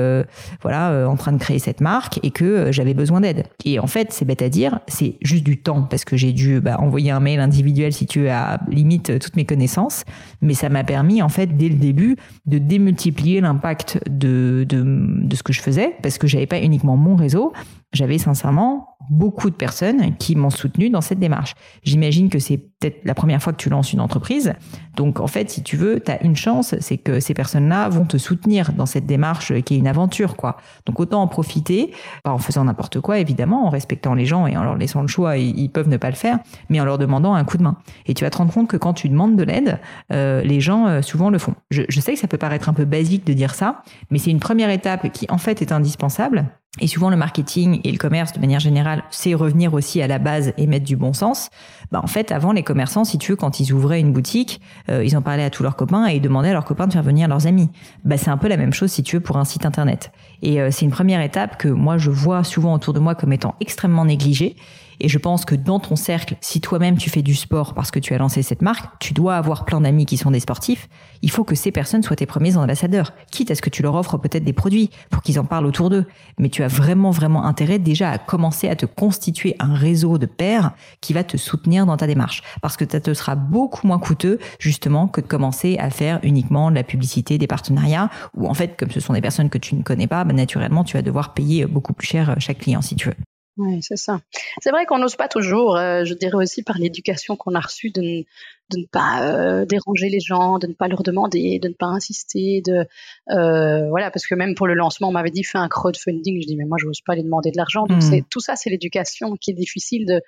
voilà 0.62 1.08
en 1.08 1.16
train 1.16 1.32
de 1.32 1.38
créer 1.38 1.58
cette 1.58 1.80
marque 1.80 2.20
et 2.22 2.30
que 2.30 2.70
j'avais 2.72 2.94
besoin 2.94 3.20
d'aide. 3.20 3.44
Et 3.64 3.78
en 3.78 3.86
fait 3.86 4.12
c'est 4.12 4.24
bête 4.24 4.42
à 4.42 4.48
dire 4.48 4.80
c'est 4.88 5.16
juste 5.22 5.44
du 5.44 5.58
temps 5.58 5.82
parce 5.82 6.04
que 6.04 6.16
j'ai 6.16 6.32
dû 6.32 6.60
bah, 6.60 6.78
envoyer 6.80 7.10
un 7.10 7.20
mail 7.20 7.40
individuel 7.40 7.92
si 7.92 8.06
tu 8.06 8.28
as 8.28 8.60
limite 8.68 9.18
toutes 9.18 9.36
mes 9.36 9.44
connaissances. 9.44 10.04
Mais 10.40 10.54
ça 10.54 10.68
m'a 10.68 10.84
permis 10.84 11.22
en 11.22 11.28
fait 11.28 11.56
dès 11.56 11.68
le 11.68 11.76
début 11.76 12.16
de 12.46 12.58
démultiplier 12.58 13.27
l'impact 13.36 14.00
de, 14.08 14.64
de, 14.68 15.36
ce 15.36 15.42
que 15.42 15.52
je 15.52 15.60
faisais, 15.60 15.96
parce 16.02 16.18
que 16.18 16.26
j'avais 16.26 16.46
pas 16.46 16.58
uniquement 16.60 16.96
mon 16.96 17.16
réseau, 17.16 17.52
j'avais 17.92 18.18
sincèrement 18.18 18.97
beaucoup 19.10 19.50
de 19.50 19.54
personnes 19.54 20.16
qui 20.16 20.36
m'ont 20.36 20.50
soutenu 20.50 20.90
dans 20.90 21.00
cette 21.00 21.18
démarche. 21.18 21.54
J'imagine 21.82 22.28
que 22.28 22.38
c'est 22.38 22.58
peut-être 22.58 23.00
la 23.04 23.14
première 23.14 23.42
fois 23.42 23.52
que 23.52 23.58
tu 23.58 23.68
lances 23.68 23.92
une 23.92 24.00
entreprise. 24.00 24.54
Donc 24.96 25.20
en 25.20 25.26
fait, 25.26 25.50
si 25.50 25.62
tu 25.62 25.76
veux, 25.76 26.00
tu 26.00 26.10
as 26.10 26.22
une 26.22 26.36
chance, 26.36 26.74
c'est 26.80 26.98
que 26.98 27.20
ces 27.20 27.34
personnes-là 27.34 27.88
vont 27.88 28.04
te 28.04 28.18
soutenir 28.18 28.72
dans 28.72 28.86
cette 28.86 29.06
démarche 29.06 29.52
qui 29.62 29.74
est 29.74 29.78
une 29.78 29.86
aventure 29.86 30.36
quoi. 30.36 30.56
Donc 30.86 31.00
autant 31.00 31.22
en 31.22 31.26
profiter, 31.26 31.92
en 32.24 32.38
faisant 32.38 32.64
n'importe 32.64 33.00
quoi 33.00 33.18
évidemment, 33.18 33.66
en 33.66 33.70
respectant 33.70 34.14
les 34.14 34.26
gens 34.26 34.46
et 34.46 34.56
en 34.56 34.62
leur 34.62 34.76
laissant 34.76 35.02
le 35.02 35.08
choix, 35.08 35.36
ils, 35.36 35.68
peuvent 35.68 35.88
ne 35.88 35.96
pas 35.96 36.10
le 36.10 36.16
faire, 36.16 36.38
mais 36.68 36.80
en 36.80 36.84
leur 36.84 36.98
demandant 36.98 37.34
un 37.34 37.44
coup 37.44 37.58
de 37.58 37.62
main. 37.62 37.76
Et 38.06 38.14
tu 38.14 38.24
vas 38.24 38.30
te 38.30 38.38
rendre 38.38 38.52
compte 38.52 38.68
que 38.68 38.76
quand 38.76 38.94
tu 38.94 39.08
demandes 39.08 39.36
de 39.36 39.42
l'aide, 39.42 39.78
euh, 40.12 40.42
les 40.42 40.60
gens 40.60 40.86
euh, 40.86 41.02
souvent 41.02 41.30
le 41.30 41.38
font. 41.38 41.54
Je, 41.70 41.82
je 41.88 42.00
sais 42.00 42.14
que 42.14 42.18
ça 42.18 42.28
peut 42.28 42.38
paraître 42.38 42.68
un 42.68 42.74
peu 42.74 42.84
basique 42.84 43.26
de 43.26 43.32
dire 43.32 43.54
ça, 43.54 43.82
mais 44.10 44.18
c'est 44.18 44.30
une 44.30 44.40
première 44.40 44.70
étape 44.70 45.10
qui 45.12 45.26
en 45.30 45.38
fait 45.38 45.62
est 45.62 45.72
indispensable 45.72 46.46
et 46.80 46.86
souvent, 46.86 47.10
le 47.10 47.16
marketing 47.16 47.80
et 47.82 47.90
le 47.90 47.98
commerce, 47.98 48.32
de 48.32 48.40
manière 48.40 48.60
générale, 48.60 49.02
c'est 49.10 49.34
revenir 49.34 49.74
aussi 49.74 50.00
à 50.02 50.06
la 50.06 50.18
base 50.18 50.52
et 50.58 50.66
mettre 50.66 50.84
du 50.84 50.96
bon 50.96 51.12
sens. 51.12 51.48
Bah, 51.90 52.00
en 52.02 52.06
fait, 52.06 52.30
avant, 52.30 52.52
les 52.52 52.62
commerçants, 52.62 53.04
si 53.04 53.18
tu 53.18 53.32
veux, 53.32 53.36
quand 53.36 53.58
ils 53.58 53.72
ouvraient 53.72 54.00
une 54.00 54.12
boutique, 54.12 54.60
euh, 54.90 55.02
ils 55.04 55.16
en 55.16 55.22
parlaient 55.22 55.44
à 55.44 55.50
tous 55.50 55.62
leurs 55.62 55.76
copains 55.76 56.06
et 56.08 56.16
ils 56.16 56.20
demandaient 56.20 56.50
à 56.50 56.52
leurs 56.52 56.66
copains 56.66 56.86
de 56.86 56.92
faire 56.92 57.02
venir 57.02 57.26
leurs 57.26 57.46
amis. 57.46 57.70
Bah, 58.04 58.16
c'est 58.16 58.30
un 58.30 58.36
peu 58.36 58.48
la 58.48 58.56
même 58.56 58.72
chose, 58.72 58.92
si 58.92 59.02
tu 59.02 59.16
veux, 59.16 59.22
pour 59.22 59.38
un 59.38 59.44
site 59.44 59.66
internet. 59.66 60.12
Et 60.42 60.60
euh, 60.60 60.70
c'est 60.70 60.84
une 60.84 60.92
première 60.92 61.22
étape 61.22 61.56
que 61.56 61.68
moi, 61.68 61.98
je 61.98 62.10
vois 62.10 62.44
souvent 62.44 62.74
autour 62.74 62.92
de 62.92 63.00
moi 63.00 63.14
comme 63.14 63.32
étant 63.32 63.54
extrêmement 63.60 64.04
négligée 64.04 64.54
et 65.00 65.08
je 65.08 65.18
pense 65.18 65.44
que 65.44 65.54
dans 65.54 65.78
ton 65.78 65.96
cercle, 65.96 66.36
si 66.40 66.60
toi-même 66.60 66.96
tu 66.96 67.10
fais 67.10 67.22
du 67.22 67.34
sport 67.34 67.74
parce 67.74 67.90
que 67.90 67.98
tu 67.98 68.14
as 68.14 68.18
lancé 68.18 68.42
cette 68.42 68.62
marque, 68.62 68.86
tu 68.98 69.12
dois 69.12 69.36
avoir 69.36 69.64
plein 69.64 69.80
d'amis 69.80 70.06
qui 70.06 70.16
sont 70.16 70.30
des 70.30 70.40
sportifs. 70.40 70.88
Il 71.22 71.30
faut 71.30 71.44
que 71.44 71.54
ces 71.54 71.72
personnes 71.72 72.02
soient 72.02 72.16
tes 72.16 72.26
premiers 72.26 72.56
ambassadeurs. 72.56 73.12
Quitte 73.30 73.50
à 73.50 73.54
ce 73.54 73.62
que 73.62 73.70
tu 73.70 73.82
leur 73.82 73.94
offres 73.94 74.18
peut-être 74.18 74.44
des 74.44 74.52
produits 74.52 74.90
pour 75.10 75.22
qu'ils 75.22 75.38
en 75.40 75.44
parlent 75.44 75.66
autour 75.66 75.90
d'eux. 75.90 76.06
Mais 76.38 76.48
tu 76.48 76.62
as 76.62 76.68
vraiment, 76.68 77.10
vraiment 77.10 77.44
intérêt 77.44 77.78
déjà 77.78 78.10
à 78.10 78.18
commencer 78.18 78.68
à 78.68 78.76
te 78.76 78.86
constituer 78.86 79.56
un 79.58 79.74
réseau 79.74 80.18
de 80.18 80.26
pairs 80.26 80.72
qui 81.00 81.12
va 81.12 81.24
te 81.24 81.36
soutenir 81.36 81.86
dans 81.86 81.96
ta 81.96 82.06
démarche. 82.06 82.42
Parce 82.62 82.76
que 82.76 82.84
ça 82.90 83.00
te 83.00 83.14
sera 83.14 83.34
beaucoup 83.34 83.86
moins 83.86 83.98
coûteux, 83.98 84.38
justement, 84.58 85.08
que 85.08 85.20
de 85.20 85.26
commencer 85.26 85.76
à 85.78 85.90
faire 85.90 86.20
uniquement 86.22 86.70
de 86.70 86.76
la 86.76 86.84
publicité, 86.84 87.38
des 87.38 87.46
partenariats, 87.46 88.10
où 88.36 88.48
en 88.48 88.54
fait, 88.54 88.76
comme 88.76 88.90
ce 88.90 89.00
sont 89.00 89.12
des 89.12 89.20
personnes 89.20 89.50
que 89.50 89.58
tu 89.58 89.74
ne 89.74 89.82
connais 89.82 90.06
pas, 90.06 90.24
bah, 90.24 90.32
naturellement, 90.32 90.84
tu 90.84 90.96
vas 90.96 91.02
devoir 91.02 91.34
payer 91.34 91.66
beaucoup 91.66 91.92
plus 91.92 92.06
cher 92.06 92.34
chaque 92.38 92.58
client 92.58 92.82
si 92.82 92.96
tu 92.96 93.08
veux. 93.08 93.27
Oui, 93.58 93.82
c'est 93.82 93.96
ça. 93.96 94.20
C'est 94.62 94.70
vrai 94.70 94.86
qu'on 94.86 94.98
n'ose 94.98 95.16
pas 95.16 95.26
toujours, 95.26 95.76
euh, 95.76 96.04
je 96.04 96.14
dirais 96.14 96.36
aussi 96.36 96.62
par 96.62 96.78
l'éducation 96.78 97.34
qu'on 97.34 97.56
a 97.56 97.60
reçue, 97.60 97.90
de, 97.90 98.00
ne, 98.00 98.22
de 98.70 98.78
ne 98.78 98.86
pas 98.86 99.22
euh, 99.22 99.66
déranger 99.66 100.08
les 100.10 100.20
gens, 100.20 100.58
de 100.58 100.68
ne 100.68 100.74
pas 100.74 100.86
leur 100.86 101.02
demander, 101.02 101.58
de 101.58 101.66
ne 101.66 101.74
pas 101.74 101.86
insister, 101.86 102.62
de 102.64 102.86
euh, 103.32 103.88
voilà, 103.88 104.12
parce 104.12 104.28
que 104.28 104.36
même 104.36 104.54
pour 104.54 104.68
le 104.68 104.74
lancement, 104.74 105.08
on 105.08 105.12
m'avait 105.12 105.32
dit 105.32 105.42
fais 105.42 105.58
un 105.58 105.68
crowdfunding, 105.68 106.40
je 106.40 106.46
dis 106.46 106.56
mais 106.56 106.66
moi 106.66 106.78
je 106.80 106.86
n'ose 106.86 107.00
pas 107.04 107.16
les 107.16 107.24
demander 107.24 107.50
de 107.50 107.56
l'argent, 107.56 107.86
donc 107.86 108.00
c'est 108.00 108.22
tout 108.30 108.40
ça, 108.40 108.54
c'est 108.54 108.70
l'éducation 108.70 109.34
qui 109.34 109.50
est 109.50 109.54
difficile 109.54 110.06
de 110.06 110.22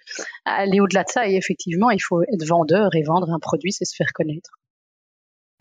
aller 0.45 0.81
au-delà 0.81 1.05
de 1.05 1.11
ça. 1.11 1.29
Et 1.29 1.37
effectivement, 1.37 1.91
il 1.91 2.01
faut 2.01 2.23
être 2.23 2.45
vendeur 2.45 2.97
et 2.97 3.03
vendre 3.03 3.31
un 3.31 3.39
produit, 3.39 3.71
c'est 3.71 3.85
se 3.85 3.95
faire 3.95 4.13
connaître. 4.13 4.60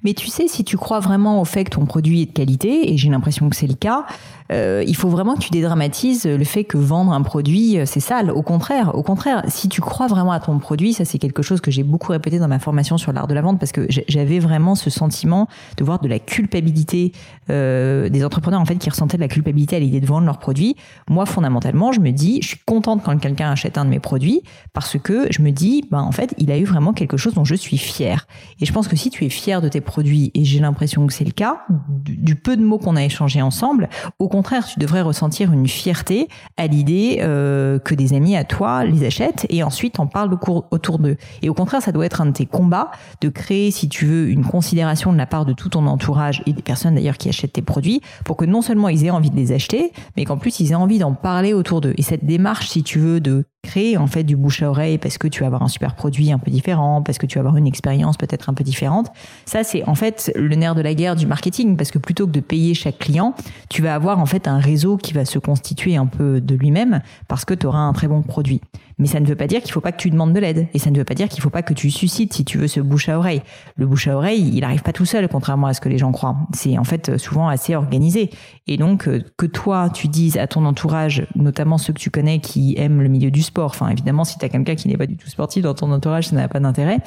Mais 0.03 0.13
tu 0.13 0.27
sais, 0.27 0.47
si 0.47 0.63
tu 0.63 0.77
crois 0.77 0.99
vraiment 0.99 1.41
au 1.41 1.45
fait 1.45 1.65
que 1.65 1.71
ton 1.71 1.85
produit 1.85 2.21
est 2.21 2.25
de 2.27 2.31
qualité, 2.31 2.91
et 2.91 2.97
j'ai 2.97 3.09
l'impression 3.09 3.49
que 3.49 3.55
c'est 3.55 3.67
le 3.67 3.73
cas, 3.73 4.05
euh, 4.51 4.83
il 4.87 4.95
faut 4.95 5.09
vraiment 5.09 5.35
que 5.35 5.41
tu 5.41 5.49
dédramatises 5.51 6.25
le 6.25 6.43
fait 6.43 6.63
que 6.63 6.77
vendre 6.77 7.11
un 7.11 7.21
produit, 7.21 7.77
euh, 7.77 7.85
c'est 7.85 7.99
sale. 7.99 8.31
Au 8.31 8.41
contraire, 8.41 8.95
au 8.95 9.03
contraire, 9.03 9.43
si 9.47 9.67
tu 9.67 9.81
crois 9.81 10.07
vraiment 10.07 10.31
à 10.31 10.39
ton 10.39 10.57
produit, 10.57 10.93
ça 10.93 11.05
c'est 11.05 11.19
quelque 11.19 11.41
chose 11.41 11.61
que 11.61 11.69
j'ai 11.69 11.83
beaucoup 11.83 12.11
répété 12.11 12.39
dans 12.39 12.47
ma 12.47 12.59
formation 12.59 12.97
sur 12.97 13.11
l'art 13.11 13.27
de 13.27 13.33
la 13.33 13.41
vente, 13.41 13.59
parce 13.59 13.71
que 13.71 13.87
j'avais 13.89 14.39
vraiment 14.39 14.75
ce 14.75 14.89
sentiment 14.89 15.47
de 15.77 15.83
voir 15.83 15.99
de 15.99 16.07
la 16.07 16.19
culpabilité 16.19 17.11
euh, 17.49 18.09
des 18.09 18.23
entrepreneurs 18.25 18.61
en 18.61 18.65
fait 18.65 18.75
qui 18.75 18.89
ressentaient 18.89 19.17
de 19.17 19.21
la 19.21 19.27
culpabilité 19.27 19.75
à 19.75 19.79
l'idée 19.79 19.99
de 19.99 20.05
vendre 20.05 20.25
leurs 20.25 20.39
produits. 20.39 20.75
Moi, 21.09 21.25
fondamentalement, 21.25 21.91
je 21.91 21.99
me 21.99 22.11
dis, 22.11 22.39
je 22.41 22.49
suis 22.49 22.59
contente 22.65 23.01
quand 23.03 23.17
quelqu'un 23.17 23.51
achète 23.51 23.77
un 23.77 23.85
de 23.85 23.89
mes 23.89 23.99
produits, 23.99 24.41
parce 24.73 24.97
que 24.97 25.27
je 25.31 25.41
me 25.41 25.51
dis, 25.51 25.85
ben 25.91 26.01
en 26.01 26.11
fait, 26.11 26.33
il 26.37 26.51
a 26.51 26.57
eu 26.57 26.65
vraiment 26.65 26.93
quelque 26.93 27.17
chose 27.17 27.33
dont 27.33 27.45
je 27.45 27.55
suis 27.55 27.77
fière. 27.77 28.27
Et 28.59 28.65
je 28.65 28.73
pense 28.73 28.87
que 28.87 28.95
si 28.95 29.09
tu 29.09 29.25
es 29.25 29.29
fier 29.29 29.61
de 29.61 29.69
tes 29.69 29.81
produit, 29.81 30.31
et 30.33 30.43
j'ai 30.43 30.59
l'impression 30.59 31.07
que 31.07 31.13
c'est 31.13 31.25
le 31.25 31.31
cas, 31.31 31.61
du, 31.69 32.35
peu 32.35 32.55
de 32.57 32.63
mots 32.63 32.77
qu'on 32.77 32.95
a 32.95 33.03
échangé 33.03 33.41
ensemble, 33.41 33.89
au 34.19 34.27
contraire, 34.27 34.65
tu 34.65 34.79
devrais 34.79 35.01
ressentir 35.01 35.51
une 35.51 35.67
fierté 35.67 36.27
à 36.57 36.67
l'idée 36.67 37.19
euh, 37.21 37.79
que 37.79 37.95
des 37.95 38.13
amis 38.13 38.35
à 38.35 38.43
toi 38.43 38.83
les 38.85 39.05
achètent 39.05 39.45
et 39.49 39.63
ensuite 39.63 39.99
en 39.99 40.07
parlent 40.07 40.37
autour 40.71 40.99
d'eux. 40.99 41.17
Et 41.41 41.49
au 41.49 41.53
contraire, 41.53 41.81
ça 41.81 41.91
doit 41.91 42.05
être 42.05 42.21
un 42.21 42.27
de 42.27 42.31
tes 42.31 42.45
combats 42.45 42.91
de 43.21 43.29
créer, 43.29 43.71
si 43.71 43.89
tu 43.89 44.05
veux, 44.05 44.29
une 44.29 44.45
considération 44.45 45.11
de 45.11 45.17
la 45.17 45.25
part 45.25 45.45
de 45.45 45.53
tout 45.53 45.69
ton 45.69 45.85
entourage 45.87 46.43
et 46.45 46.53
des 46.53 46.61
personnes 46.61 46.95
d'ailleurs 46.95 47.17
qui 47.17 47.29
achètent 47.29 47.38
tes 47.47 47.61
produits 47.61 48.01
pour 48.25 48.37
que 48.37 48.45
non 48.45 48.61
seulement 48.61 48.89
ils 48.89 49.05
aient 49.05 49.11
envie 49.11 49.29
de 49.31 49.35
les 49.35 49.51
acheter, 49.51 49.91
mais 50.17 50.25
qu'en 50.25 50.37
plus 50.37 50.59
ils 50.59 50.71
aient 50.71 50.75
envie 50.75 50.99
d'en 50.99 51.13
parler 51.13 51.53
autour 51.53 51.81
d'eux. 51.81 51.93
Et 51.97 52.01
cette 52.01 52.25
démarche, 52.25 52.69
si 52.69 52.83
tu 52.83 52.99
veux, 52.99 53.19
de 53.19 53.45
créer 53.61 53.97
en 53.97 54.07
fait 54.07 54.23
du 54.23 54.35
bouche 54.35 54.63
à 54.63 54.69
oreille 54.69 54.97
parce 54.97 55.17
que 55.17 55.27
tu 55.27 55.41
vas 55.41 55.47
avoir 55.47 55.63
un 55.63 55.67
super 55.67 55.95
produit 55.95 56.31
un 56.31 56.39
peu 56.39 56.51
différent, 56.51 57.01
parce 57.01 57.17
que 57.17 57.25
tu 57.25 57.37
vas 57.37 57.41
avoir 57.41 57.57
une 57.57 57.67
expérience 57.67 58.17
peut-être 58.17 58.49
un 58.49 58.53
peu 58.53 58.63
différente. 58.63 59.11
Ça 59.45 59.63
c'est 59.63 59.83
en 59.87 59.95
fait 59.95 60.31
le 60.35 60.55
nerf 60.55 60.75
de 60.75 60.81
la 60.81 60.93
guerre 60.93 61.15
du 61.15 61.25
marketing 61.25 61.77
parce 61.77 61.91
que 61.91 61.99
plutôt 61.99 62.25
que 62.25 62.31
de 62.31 62.39
payer 62.39 62.73
chaque 62.73 62.99
client, 62.99 63.33
tu 63.69 63.81
vas 63.81 63.95
avoir 63.95 64.19
en 64.19 64.25
fait 64.25 64.47
un 64.47 64.59
réseau 64.59 64.97
qui 64.97 65.13
va 65.13 65.25
se 65.25 65.39
constituer 65.39 65.95
un 65.97 66.05
peu 66.05 66.41
de 66.41 66.55
lui-même 66.55 67.01
parce 67.27 67.45
que 67.45 67.53
tu 67.53 67.67
auras 67.67 67.79
un 67.79 67.93
très 67.93 68.07
bon 68.07 68.21
produit. 68.21 68.61
Mais 68.99 69.07
ça 69.07 69.21
ne 69.21 69.25
veut 69.25 69.35
pas 69.35 69.47
dire 69.47 69.61
qu'il 69.61 69.71
faut 69.71 69.79
pas 69.79 69.93
que 69.93 69.97
tu 69.97 70.09
demandes 70.09 70.33
de 70.33 70.39
l'aide. 70.39 70.67
Et 70.73 70.79
ça 70.79 70.91
ne 70.91 70.97
veut 70.97 71.05
pas 71.05 71.15
dire 71.15 71.29
qu'il 71.29 71.41
faut 71.41 71.49
pas 71.49 71.61
que 71.61 71.73
tu 71.73 71.89
suscites, 71.89 72.33
si 72.33 72.43
tu 72.43 72.57
veux, 72.57 72.67
ce 72.67 72.81
bouche 72.81 73.07
à 73.07 73.17
oreille. 73.17 73.41
Le 73.77 73.87
bouche 73.87 74.09
à 74.09 74.15
oreille, 74.15 74.51
il 74.53 74.63
arrive 74.65 74.81
pas 74.81 74.91
tout 74.91 75.05
seul, 75.05 75.27
contrairement 75.29 75.67
à 75.67 75.73
ce 75.73 75.79
que 75.79 75.87
les 75.87 75.97
gens 75.97 76.11
croient. 76.11 76.35
C'est 76.53 76.77
en 76.77 76.83
fait 76.83 77.17
souvent 77.17 77.47
assez 77.47 77.75
organisé. 77.75 78.29
Et 78.67 78.75
donc, 78.75 79.07
euh, 79.07 79.23
que 79.37 79.45
toi, 79.45 79.89
tu 79.89 80.09
dises 80.09 80.37
à 80.37 80.47
ton 80.47 80.65
entourage, 80.65 81.25
notamment 81.35 81.77
ceux 81.77 81.93
que 81.93 81.99
tu 81.99 82.11
connais 82.11 82.39
qui 82.39 82.75
aiment 82.77 83.01
le 83.01 83.07
milieu 83.07 83.31
du 83.31 83.41
sport, 83.49 83.71
enfin, 83.71 83.89
évidemment, 83.89 84.23
si 84.23 84.37
tu 84.37 84.45
as 84.45 84.49
quelqu'un 84.49 84.75
qui 84.75 84.87
n'est 84.87 84.97
pas 84.97 85.05
du 85.05 85.17
tout 85.17 85.27
sportif 85.27 85.63
dans 85.63 85.73
ton 85.73 85.91
entourage, 85.91 86.27
ça 86.27 86.35
n'a 86.35 86.47
pas 86.47 86.59
d'intérêt. 86.59 86.99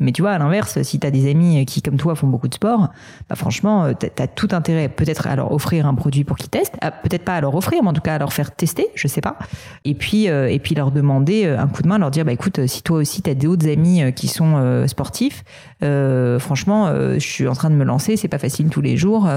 Mais 0.00 0.12
tu 0.12 0.22
vois, 0.22 0.32
à 0.32 0.38
l'inverse, 0.38 0.82
si 0.82 1.00
tu 1.00 1.06
as 1.06 1.10
des 1.10 1.30
amis 1.30 1.64
qui, 1.66 1.82
comme 1.82 1.96
toi, 1.96 2.14
font 2.14 2.28
beaucoup 2.28 2.48
de 2.48 2.54
sport, 2.54 2.88
bah 3.28 3.34
franchement, 3.34 3.84
euh, 3.84 3.92
tu 3.98 4.22
as, 4.22 4.26
tout 4.28 4.48
intérêt 4.52 4.88
peut-être 4.88 5.26
à 5.26 5.36
leur 5.36 5.52
offrir 5.52 5.86
un 5.86 5.94
produit 5.94 6.24
pour 6.24 6.36
qu'ils 6.36 6.50
testent, 6.50 6.76
peut-être 7.02 7.24
pas 7.24 7.34
à 7.34 7.40
leur 7.40 7.54
offrir, 7.54 7.82
mais 7.82 7.88
en 7.88 7.92
tout 7.92 8.00
cas 8.00 8.14
à 8.14 8.18
leur 8.18 8.32
faire 8.32 8.54
tester, 8.54 8.88
je 8.94 9.08
sais 9.08 9.20
pas. 9.20 9.38
Et 9.84 9.94
puis, 9.94 10.28
euh, 10.28 10.48
et 10.48 10.58
puis 10.58 10.74
leur 10.74 10.92
demander 10.92 11.46
euh, 11.46 11.58
un 11.58 11.66
coup 11.66 11.82
de 11.82 11.88
main, 11.88 11.98
leur 11.98 12.10
dire, 12.10 12.24
bah 12.24 12.32
écoute, 12.32 12.66
si 12.66 12.82
toi 12.82 12.98
aussi 12.98 13.22
tu 13.22 13.30
as 13.30 13.34
d'autres 13.34 13.68
amis 13.68 14.12
qui 14.14 14.28
sont 14.28 14.84
sportifs, 14.86 15.44
euh, 15.82 16.38
franchement, 16.38 16.92
je 17.14 17.18
suis 17.18 17.48
en 17.48 17.54
train 17.54 17.70
de 17.70 17.74
me 17.74 17.84
lancer, 17.84 18.16
c'est 18.16 18.28
pas 18.28 18.38
facile 18.38 18.68
tous 18.68 18.80
les 18.80 18.96
jours. 18.96 19.28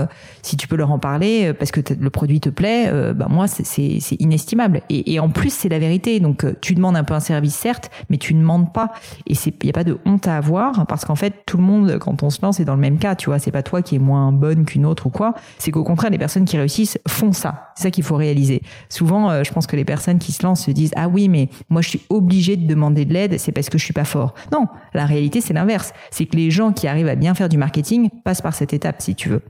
si 0.42 0.58
tu 0.58 0.68
peux 0.68 0.76
leur 0.76 0.92
en 0.92 1.00
parler 1.00 1.54
parce 1.54 1.72
que 1.72 1.82
le 2.00 2.10
produit 2.10 2.40
te 2.40 2.50
plaît, 2.50 2.92
bah 3.14 3.28
moi 3.30 3.48
c'est 3.48 4.00
inestimable. 4.20 4.82
Et, 4.90 5.14
et, 5.14 5.20
en 5.20 5.30
plus, 5.30 5.54
c'est 5.54 5.70
la 5.70 5.80
vérité. 5.80 6.20
Donc 6.20 6.46
tu 6.62 6.76
demandes 6.76 6.98
un 6.98 7.04
peu 7.04 7.14
un 7.14 7.20
service, 7.20 7.56
certes, 7.56 7.90
mais 8.10 8.18
tu 8.18 8.34
ne 8.34 8.42
demandes 8.42 8.72
pas. 8.74 8.92
Et 9.28 9.34
il 9.34 9.54
n'y 9.64 9.70
a 9.70 9.74
pas 9.74 9.84
de 9.84 9.98
honte 10.06 10.28
à 10.28 10.38
avoir 10.38 10.51
parce 10.88 11.06
qu'en 11.06 11.16
fait 11.16 11.46
tout 11.46 11.58
le 11.58 11.64
monde 11.64 11.98
quand 12.00 12.24
on 12.24 12.30
se 12.30 12.40
lance 12.42 12.60
est 12.60 12.66
dans 12.66 12.76
le 12.76 12.82
même 12.82 12.98
cas 12.98 13.16
tu 13.16 13.28
vois. 13.28 13.40
C'est 13.40 13.52
pas 13.52 13.64
toi 13.64 13.82
qui 13.82 13.96
es 13.96 14.00
moins 14.00 14.32
bonne 14.32 14.66
qu'une 14.66 14.86
autre 14.86 15.08
ou 15.08 15.10
quoi. 15.10 15.34
C'est 15.58 15.72
qu'au 15.72 15.84
contraire 15.84 16.12
les 16.12 16.18
personnes 16.18 16.46
qui 16.46 16.58
réussissent 16.58 17.00
font 17.08 17.32
ça. 17.32 17.72
C'est 17.76 17.84
ça 17.84 17.92
qu'il 17.92 18.04
faut 18.04 18.16
réaliser. 18.16 18.62
Souvent 18.90 19.30
euh, 19.30 19.44
je 19.44 19.52
pense 19.52 19.68
que 19.68 19.76
les 19.76 19.86
personnes 19.86 20.20
qui 20.20 20.32
se 20.32 20.44
lancent 20.44 20.66
se 20.66 20.72
disent 20.72 20.94
ah 20.96 21.08
oui 21.08 21.30
mais 21.30 21.50
moi 21.70 21.82
je 21.82 21.90
suis 21.90 22.02
obligée 22.10 22.58
de 22.58 22.68
demander 22.68 23.06
de 23.06 23.14
l'aide 23.14 23.40
c'est 23.40 23.52
parce 23.52 23.70
que 23.70 23.78
je 23.78 23.84
suis 23.84 23.94
pas 23.94 24.06
fort. 24.06 24.34
Non 24.52 24.68
la 24.94 25.06
réalité 25.06 25.42
c'est 25.42 25.54
l'inverse. 25.54 25.94
C'est 26.12 26.26
que 26.26 26.36
les 26.36 26.52
gens 26.52 26.72
qui 26.72 26.88
arrivent 26.88 27.08
à 27.08 27.16
bien 27.16 27.34
faire 27.34 27.50
du 27.50 27.58
marketing 27.58 28.10
passent 28.24 28.42
par 28.42 28.54
cette 28.54 28.74
étape 28.74 29.02
si 29.02 29.16
tu 29.16 29.30
veux 29.30 29.42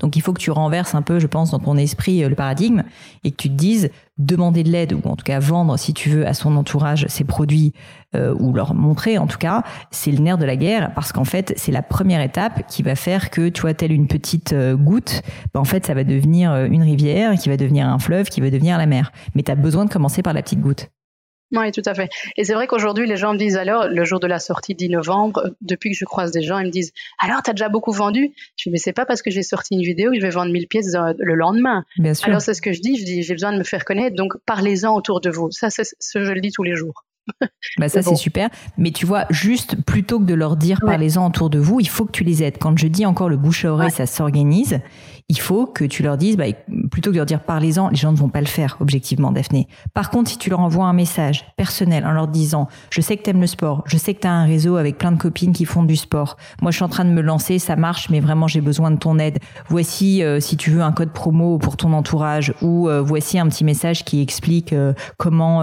donc 0.00 0.16
il 0.16 0.20
faut 0.20 0.32
que 0.32 0.40
tu 0.40 0.50
renverses 0.50 0.94
un 0.94 1.02
peu, 1.02 1.18
je 1.18 1.26
pense, 1.26 1.50
dans 1.50 1.58
ton 1.58 1.76
esprit 1.76 2.22
euh, 2.22 2.28
le 2.28 2.34
paradigme 2.34 2.82
et 3.24 3.30
que 3.30 3.36
tu 3.36 3.48
te 3.48 3.54
dises 3.54 3.90
demander 4.18 4.62
de 4.62 4.70
l'aide 4.70 4.92
ou 4.92 5.00
en 5.08 5.16
tout 5.16 5.24
cas 5.24 5.38
vendre, 5.38 5.78
si 5.78 5.94
tu 5.94 6.10
veux, 6.10 6.26
à 6.26 6.34
son 6.34 6.56
entourage 6.56 7.06
ses 7.08 7.24
produits 7.24 7.72
euh, 8.14 8.34
ou 8.38 8.52
leur 8.52 8.74
montrer, 8.74 9.18
en 9.18 9.26
tout 9.26 9.38
cas, 9.38 9.62
c'est 9.90 10.10
le 10.10 10.18
nerf 10.18 10.38
de 10.38 10.44
la 10.44 10.56
guerre 10.56 10.92
parce 10.94 11.12
qu'en 11.12 11.24
fait 11.24 11.52
c'est 11.56 11.72
la 11.72 11.82
première 11.82 12.20
étape 12.20 12.66
qui 12.68 12.82
va 12.82 12.94
faire 12.94 13.30
que 13.30 13.48
tu 13.48 13.62
vois 13.62 13.74
telle 13.74 13.92
une 13.92 14.06
petite 14.06 14.52
euh, 14.52 14.76
goutte, 14.76 15.22
ben, 15.54 15.60
en 15.60 15.64
fait 15.64 15.86
ça 15.86 15.94
va 15.94 16.04
devenir 16.04 16.54
une 16.64 16.82
rivière, 16.82 17.34
qui 17.34 17.48
va 17.48 17.56
devenir 17.56 17.88
un 17.88 17.98
fleuve, 17.98 18.28
qui 18.28 18.40
va 18.40 18.50
devenir 18.50 18.78
la 18.78 18.86
mer. 18.86 19.12
Mais 19.34 19.42
tu 19.42 19.50
as 19.50 19.56
besoin 19.56 19.84
de 19.84 19.90
commencer 19.90 20.22
par 20.22 20.34
la 20.34 20.42
petite 20.42 20.60
goutte. 20.60 20.90
Oui, 21.52 21.70
tout 21.70 21.82
à 21.84 21.94
fait. 21.94 22.08
Et 22.36 22.44
c'est 22.44 22.54
vrai 22.54 22.66
qu'aujourd'hui, 22.66 23.06
les 23.06 23.16
gens 23.16 23.34
me 23.34 23.38
disent 23.38 23.56
alors, 23.56 23.86
le 23.88 24.04
jour 24.04 24.20
de 24.20 24.26
la 24.26 24.38
sortie 24.38 24.74
10 24.74 24.88
novembre, 24.88 25.50
depuis 25.60 25.90
que 25.90 25.96
je 25.96 26.04
croise 26.04 26.32
des 26.32 26.42
gens, 26.42 26.58
ils 26.58 26.66
me 26.66 26.70
disent 26.70 26.92
alors, 27.20 27.42
t'as 27.42 27.52
déjà 27.52 27.68
beaucoup 27.68 27.92
vendu? 27.92 28.32
Je 28.56 28.68
dis 28.68 28.72
mais 28.72 28.78
c'est 28.78 28.92
pas 28.92 29.04
parce 29.04 29.22
que 29.22 29.30
j'ai 29.30 29.42
sorti 29.42 29.74
une 29.74 29.82
vidéo 29.82 30.10
que 30.10 30.16
je 30.16 30.22
vais 30.22 30.30
vendre 30.30 30.50
1000 30.50 30.66
pièces 30.66 30.94
le 31.18 31.34
lendemain. 31.34 31.84
Bien 31.98 32.14
sûr. 32.14 32.28
Alors 32.28 32.40
c'est 32.40 32.54
ce 32.54 32.62
que 32.62 32.72
je 32.72 32.80
dis. 32.80 32.98
Je 32.98 33.04
dis 33.04 33.22
j'ai 33.22 33.34
besoin 33.34 33.52
de 33.52 33.58
me 33.58 33.64
faire 33.64 33.84
connaître, 33.84 34.16
donc 34.16 34.32
parlez-en 34.46 34.94
autour 34.94 35.20
de 35.20 35.30
vous. 35.30 35.50
Ça, 35.50 35.68
c'est 35.70 35.84
ce 35.84 36.24
je 36.24 36.32
le 36.32 36.40
dis 36.40 36.52
tous 36.52 36.62
les 36.62 36.74
jours. 36.74 37.04
bah 37.78 37.88
ça 37.88 38.02
c'est 38.02 38.16
super, 38.16 38.48
mais 38.78 38.90
tu 38.90 39.06
vois 39.06 39.26
juste 39.30 39.80
plutôt 39.84 40.18
que 40.18 40.24
de 40.24 40.34
leur 40.34 40.56
dire 40.56 40.80
parlez-en 40.84 41.28
autour 41.28 41.50
de 41.50 41.58
vous, 41.60 41.78
il 41.78 41.88
faut 41.88 42.04
que 42.04 42.10
tu 42.10 42.24
les 42.24 42.42
aides. 42.42 42.56
Quand 42.58 42.76
je 42.76 42.88
dis 42.88 43.06
encore 43.06 43.28
le 43.28 43.36
bouche 43.36 43.64
à 43.64 43.72
oreille, 43.72 43.92
ça 43.92 44.06
s'organise 44.06 44.80
il 45.28 45.38
faut 45.38 45.66
que 45.66 45.84
tu 45.84 46.02
leur 46.02 46.16
dises, 46.16 46.36
bah, 46.36 46.44
plutôt 46.90 47.10
que 47.10 47.14
de 47.14 47.18
leur 47.18 47.26
dire 47.26 47.40
parlez-en, 47.40 47.88
les 47.88 47.96
gens 47.96 48.12
ne 48.12 48.16
vont 48.16 48.28
pas 48.28 48.40
le 48.40 48.46
faire, 48.46 48.76
objectivement, 48.80 49.32
Daphné. 49.32 49.68
Par 49.94 50.10
contre, 50.10 50.30
si 50.30 50.38
tu 50.38 50.50
leur 50.50 50.60
envoies 50.60 50.84
un 50.84 50.92
message 50.92 51.46
personnel 51.56 52.04
en 52.06 52.12
leur 52.12 52.28
disant, 52.28 52.68
je 52.90 53.00
sais 53.00 53.16
que 53.16 53.22
tu 53.22 53.30
aimes 53.30 53.40
le 53.40 53.46
sport, 53.46 53.82
je 53.86 53.96
sais 53.96 54.14
que 54.14 54.20
tu 54.20 54.26
as 54.26 54.32
un 54.32 54.44
réseau 54.44 54.76
avec 54.76 54.98
plein 54.98 55.12
de 55.12 55.18
copines 55.18 55.52
qui 55.52 55.64
font 55.64 55.82
du 55.82 55.96
sport, 55.96 56.36
moi 56.60 56.70
je 56.70 56.76
suis 56.76 56.84
en 56.84 56.88
train 56.88 57.04
de 57.04 57.10
me 57.10 57.22
lancer, 57.22 57.58
ça 57.58 57.76
marche, 57.76 58.10
mais 58.10 58.20
vraiment 58.20 58.46
j'ai 58.46 58.60
besoin 58.60 58.90
de 58.90 58.96
ton 58.96 59.18
aide. 59.18 59.38
Voici, 59.68 60.22
euh, 60.22 60.40
si 60.40 60.56
tu 60.56 60.70
veux, 60.70 60.82
un 60.82 60.92
code 60.92 61.12
promo 61.12 61.58
pour 61.58 61.76
ton 61.76 61.92
entourage, 61.92 62.54
ou 62.62 62.88
euh, 62.88 63.00
voici 63.00 63.38
un 63.38 63.48
petit 63.48 63.64
message 63.64 64.04
qui 64.04 64.20
explique 64.20 64.72
euh, 64.72 64.92
comment, 65.16 65.58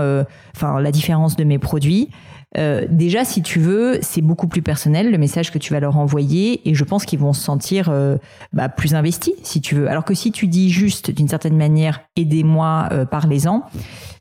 enfin, 0.56 0.80
la 0.80 0.92
différence 0.92 1.36
de 1.36 1.44
mes 1.44 1.60
produits. 1.60 2.10
Euh, 2.58 2.86
déjà, 2.90 3.26
si 3.26 3.42
tu 3.42 3.60
veux, 3.60 4.00
c'est 4.02 4.22
beaucoup 4.22 4.48
plus 4.48 4.62
personnel 4.62 5.12
le 5.12 5.18
message 5.18 5.52
que 5.52 5.60
tu 5.60 5.72
vas 5.72 5.80
leur 5.80 5.98
envoyer 5.98 6.68
et 6.68 6.74
je 6.74 6.84
pense 6.84 7.06
qu'ils 7.06 7.20
vont 7.20 7.34
se 7.34 7.42
sentir 7.42 7.90
euh, 7.90 8.18
bah, 8.54 8.70
plus 8.70 8.96
investis, 8.96 9.36
si 9.44 9.62
tu 9.62 9.76
veux. 9.76 9.88
Alors 9.90 10.04
que 10.04 10.14
si 10.16 10.32
tu 10.32 10.48
dis 10.48 10.72
juste 10.72 11.12
d'une 11.12 11.28
certaine 11.28 11.58
manière, 11.58 12.02
aidez-moi, 12.16 12.90
euh, 12.92 13.06
parlez-en, 13.06 13.66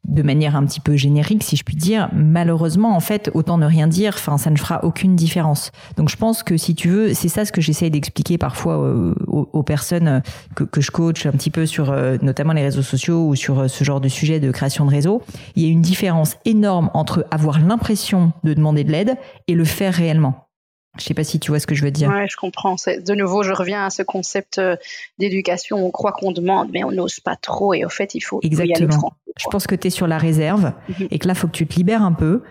de 0.09 0.23
manière 0.23 0.57
un 0.57 0.65
petit 0.65 0.81
peu 0.81 0.97
générique, 0.97 1.45
si 1.45 1.57
je 1.57 1.63
puis 1.63 1.77
dire, 1.77 2.09
malheureusement, 2.15 2.97
en 2.97 3.01
fait, 3.01 3.31
autant 3.35 3.59
ne 3.59 3.67
rien 3.67 3.87
dire, 3.87 4.15
enfin, 4.15 4.39
ça 4.39 4.51
ne 4.51 4.57
fera 4.57 4.85
aucune 4.85 5.17
différence. 5.17 5.71
Donc, 5.97 6.09
je 6.09 6.17
pense 6.17 6.43
que 6.43 6.57
si 6.57 6.75
tu 6.75 6.89
veux, 6.89 7.15
c'est 7.15 7.29
ça 7.29 7.45
ce 7.45 7.53
que 7.53 7.61
j'essaye 7.61 7.91
d'expliquer 7.91 8.39
parfois 8.39 8.79
euh, 8.79 9.15
aux, 9.27 9.63
personnes 9.63 10.23
que, 10.55 10.65
que, 10.65 10.81
je 10.81 10.91
coach 10.91 11.27
un 11.27 11.33
petit 11.33 11.51
peu 11.51 11.67
sur, 11.67 11.91
euh, 11.91 12.17
notamment 12.23 12.55
les 12.55 12.63
réseaux 12.63 12.83
sociaux 12.83 13.27
ou 13.29 13.35
sur 13.35 13.61
euh, 13.61 13.69
ce 13.69 13.85
genre 13.85 14.01
de 14.01 14.09
sujet 14.09 14.41
de 14.41 14.51
création 14.51 14.87
de 14.87 14.91
réseau. 14.91 15.23
Il 15.57 15.63
y 15.63 15.67
a 15.67 15.69
une 15.69 15.83
différence 15.83 16.37
énorme 16.47 16.91
entre 16.95 17.27
avoir 17.31 17.61
l'impression 17.61 18.18
de 18.45 18.55
demander 18.55 18.85
de 18.85 18.93
l'aide 18.93 19.17
et 19.47 19.55
le 19.55 19.65
faire 19.65 19.95
réellement. 19.95 20.49
Je 20.99 21.05
sais 21.05 21.15
pas 21.15 21.25
si 21.25 21.39
tu 21.39 21.51
vois 21.51 21.61
ce 21.61 21.67
que 21.67 21.75
je 21.75 21.85
veux 21.85 21.91
dire. 21.91 22.09
Ouais, 22.11 22.27
je 22.29 22.37
comprends. 22.37 22.75
De 22.75 23.15
nouveau, 23.15 23.43
je 23.43 23.53
reviens 23.53 23.87
à 23.87 23.91
ce 23.91 24.03
concept 24.03 24.59
euh, 24.59 24.77
d'éducation. 25.19 25.85
On 25.85 25.91
croit 25.91 26.13
qu'on 26.13 26.33
demande, 26.33 26.71
mais 26.73 26.83
on 26.83 26.91
n'ose 26.91 27.21
pas 27.21 27.37
trop. 27.37 27.73
Et 27.73 27.85
au 27.85 27.89
fait, 27.89 28.15
il 28.15 28.21
faut. 28.21 28.41
Exactement. 28.43 29.13
Je 29.39 29.47
pense 29.51 29.67
que 29.67 29.75
tu 29.75 29.87
es 29.87 29.91
sur 29.91 30.07
la 30.07 30.19
réserve 30.19 30.73
mhm. 30.89 31.09
et 31.11 31.19
que 31.19 31.29
là, 31.29 31.35
faut 31.35 31.47
que 31.47 31.53
tu 31.53 31.67
te 31.67 31.77
libères 31.77 32.03
un 32.03 32.13
peu, 32.13 32.43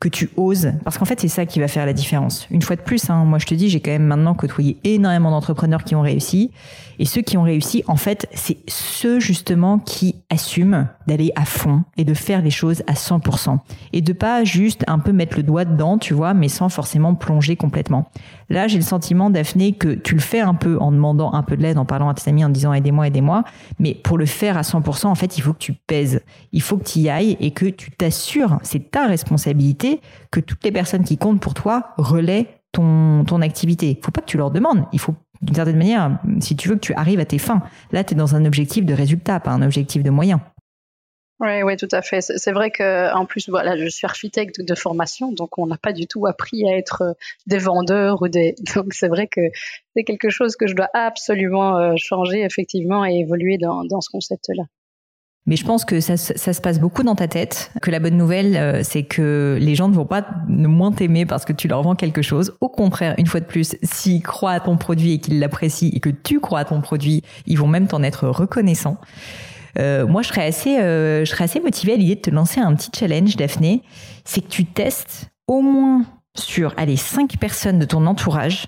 que 0.00 0.08
tu 0.08 0.30
oses. 0.36 0.72
Parce 0.84 0.98
qu'en 0.98 1.04
fait, 1.04 1.20
c'est 1.20 1.28
ça 1.28 1.46
qui 1.46 1.60
va 1.60 1.68
faire 1.68 1.86
la 1.86 1.92
différence. 1.92 2.46
Une 2.50 2.62
fois 2.62 2.76
de 2.76 2.82
plus, 2.82 3.10
hein, 3.10 3.24
moi, 3.24 3.38
je 3.38 3.46
te 3.46 3.54
dis, 3.54 3.68
j'ai 3.68 3.80
quand 3.80 3.90
même 3.90 4.06
maintenant 4.06 4.34
côtoyé 4.34 4.76
énormément 4.84 5.30
d'entrepreneurs 5.30 5.84
qui 5.84 5.94
ont 5.94 6.02
réussi. 6.02 6.50
Et 6.98 7.04
ceux 7.04 7.22
qui 7.22 7.36
ont 7.36 7.42
réussi, 7.42 7.82
en 7.88 7.96
fait, 7.96 8.26
c'est 8.32 8.58
ceux 8.68 9.20
justement 9.20 9.78
qui 9.78 10.16
assument 10.30 10.88
d'aller 11.06 11.32
à 11.36 11.44
fond 11.44 11.84
et 11.96 12.04
de 12.04 12.14
faire 12.14 12.42
les 12.42 12.50
choses 12.50 12.82
à 12.86 12.94
100%. 12.94 13.58
Et 13.92 14.00
de 14.00 14.12
pas 14.12 14.44
juste 14.44 14.84
un 14.86 14.98
peu 14.98 15.12
mettre 15.12 15.36
le 15.36 15.42
doigt 15.42 15.64
dedans, 15.64 15.98
tu 15.98 16.14
vois, 16.14 16.34
mais 16.34 16.48
sans 16.48 16.68
forcément 16.68 17.14
plonger 17.14 17.56
complètement. 17.56 18.10
Là, 18.48 18.68
j'ai 18.68 18.78
le 18.78 18.84
sentiment, 18.84 19.30
Daphné, 19.30 19.72
que 19.72 19.94
tu 19.94 20.14
le 20.14 20.20
fais 20.20 20.40
un 20.40 20.54
peu 20.54 20.78
en 20.78 20.92
demandant 20.92 21.32
un 21.32 21.42
peu 21.42 21.56
de 21.56 21.62
l'aide, 21.62 21.78
en 21.78 21.84
parlant 21.84 22.08
à 22.08 22.14
tes 22.14 22.28
amis, 22.28 22.44
en 22.44 22.48
disant 22.48 22.72
aidez-moi, 22.72 23.08
aidez-moi. 23.08 23.44
Mais 23.78 23.94
pour 23.94 24.18
le 24.18 24.26
faire 24.26 24.56
à 24.56 24.62
100%, 24.62 25.06
en 25.06 25.14
fait, 25.14 25.36
il 25.36 25.40
faut 25.40 25.52
que 25.52 25.58
tu 25.58 25.72
pèses. 25.72 26.20
Il 26.52 26.62
faut 26.62 26.76
que 26.76 26.84
tu 26.84 27.00
y 27.00 27.08
ailles 27.08 27.36
et 27.40 27.50
que 27.50 27.66
tu 27.66 27.90
t'assures, 27.90 28.58
c'est 28.62 28.90
ta 28.90 29.06
responsabilité, 29.06 30.00
que 30.30 30.40
toutes 30.40 30.64
les 30.64 30.72
personnes 30.72 31.04
qui 31.04 31.18
comptent 31.18 31.40
pour 31.40 31.54
toi 31.54 31.94
relaient 31.98 32.60
ton, 32.72 33.24
ton 33.24 33.42
activité. 33.42 33.96
Il 33.98 34.04
faut 34.04 34.12
pas 34.12 34.20
que 34.20 34.26
tu 34.26 34.36
leur 34.36 34.50
demandes. 34.50 34.84
Il 34.92 35.00
faut 35.00 35.14
d'une 35.42 35.54
certaine 35.54 35.76
manière, 35.76 36.18
si 36.40 36.56
tu 36.56 36.68
veux 36.68 36.76
que 36.76 36.80
tu 36.80 36.94
arrives 36.94 37.20
à 37.20 37.24
tes 37.24 37.38
fins. 37.38 37.62
Là, 37.92 38.04
tu 38.04 38.14
es 38.14 38.16
dans 38.16 38.34
un 38.36 38.44
objectif 38.44 38.84
de 38.84 38.94
résultat, 38.94 39.40
pas 39.40 39.50
un 39.50 39.62
objectif 39.62 40.02
de 40.02 40.10
moyen. 40.10 40.40
Oui, 41.38 41.62
oui, 41.62 41.76
tout 41.76 41.88
à 41.92 42.00
fait. 42.00 42.22
C'est 42.22 42.52
vrai 42.52 42.70
que 42.70 43.12
en 43.14 43.26
plus, 43.26 43.50
voilà, 43.50 43.76
je 43.76 43.86
suis 43.88 44.06
architecte 44.06 44.62
de 44.62 44.74
formation, 44.74 45.32
donc 45.32 45.58
on 45.58 45.66
n'a 45.66 45.76
pas 45.76 45.92
du 45.92 46.06
tout 46.06 46.26
appris 46.26 46.66
à 46.66 46.78
être 46.78 47.02
euh, 47.02 47.12
des 47.46 47.58
vendeurs 47.58 48.22
ou 48.22 48.28
des. 48.28 48.54
Donc 48.74 48.94
c'est 48.94 49.08
vrai 49.08 49.26
que 49.26 49.42
c'est 49.94 50.04
quelque 50.04 50.30
chose 50.30 50.56
que 50.56 50.66
je 50.66 50.74
dois 50.74 50.88
absolument 50.94 51.76
euh, 51.76 51.94
changer 51.98 52.42
effectivement 52.42 53.04
et 53.04 53.16
évoluer 53.18 53.58
dans, 53.58 53.84
dans 53.84 54.00
ce 54.00 54.08
concept-là. 54.10 54.64
Mais 55.44 55.56
je 55.56 55.64
pense 55.64 55.84
que 55.84 56.00
ça, 56.00 56.16
ça, 56.16 56.52
se 56.52 56.60
passe 56.60 56.80
beaucoup 56.80 57.04
dans 57.04 57.14
ta 57.14 57.28
tête. 57.28 57.70
Que 57.80 57.92
la 57.92 58.00
bonne 58.00 58.16
nouvelle, 58.16 58.56
euh, 58.56 58.82
c'est 58.82 59.04
que 59.04 59.58
les 59.60 59.76
gens 59.76 59.88
ne 59.88 59.94
vont 59.94 60.06
pas 60.06 60.26
moins 60.48 60.90
t'aimer 60.90 61.24
parce 61.24 61.44
que 61.44 61.52
tu 61.52 61.68
leur 61.68 61.82
vends 61.82 61.94
quelque 61.94 62.22
chose. 62.22 62.56
Au 62.60 62.68
contraire, 62.68 63.14
une 63.16 63.26
fois 63.26 63.40
de 63.40 63.44
plus, 63.44 63.76
s'ils 63.82 64.22
croient 64.22 64.52
à 64.52 64.60
ton 64.60 64.76
produit 64.76 65.12
et 65.12 65.18
qu'ils 65.18 65.38
l'apprécient 65.38 65.90
et 65.92 66.00
que 66.00 66.10
tu 66.10 66.40
crois 66.40 66.60
à 66.60 66.64
ton 66.64 66.80
produit, 66.80 67.22
ils 67.46 67.58
vont 67.58 67.68
même 67.68 67.86
t'en 67.86 68.02
être 68.02 68.26
reconnaissants. 68.26 68.96
Euh, 69.78 70.06
moi, 70.06 70.22
je 70.22 70.28
serais 70.28 70.46
assez, 70.46 70.78
euh, 70.78 71.24
je 71.24 71.30
serais 71.30 71.44
assez 71.44 71.60
motivée 71.60 71.94
à 71.94 71.96
l'idée 71.96 72.14
de 72.16 72.20
te 72.20 72.30
lancer 72.30 72.60
un 72.60 72.74
petit 72.74 72.90
challenge, 72.96 73.36
Daphné. 73.36 73.82
C'est 74.24 74.40
que 74.40 74.48
tu 74.48 74.64
testes 74.64 75.28
au 75.46 75.60
moins 75.60 76.04
sur, 76.36 76.74
allez, 76.76 76.96
cinq 76.96 77.36
personnes 77.38 77.78
de 77.78 77.84
ton 77.84 78.06
entourage, 78.06 78.66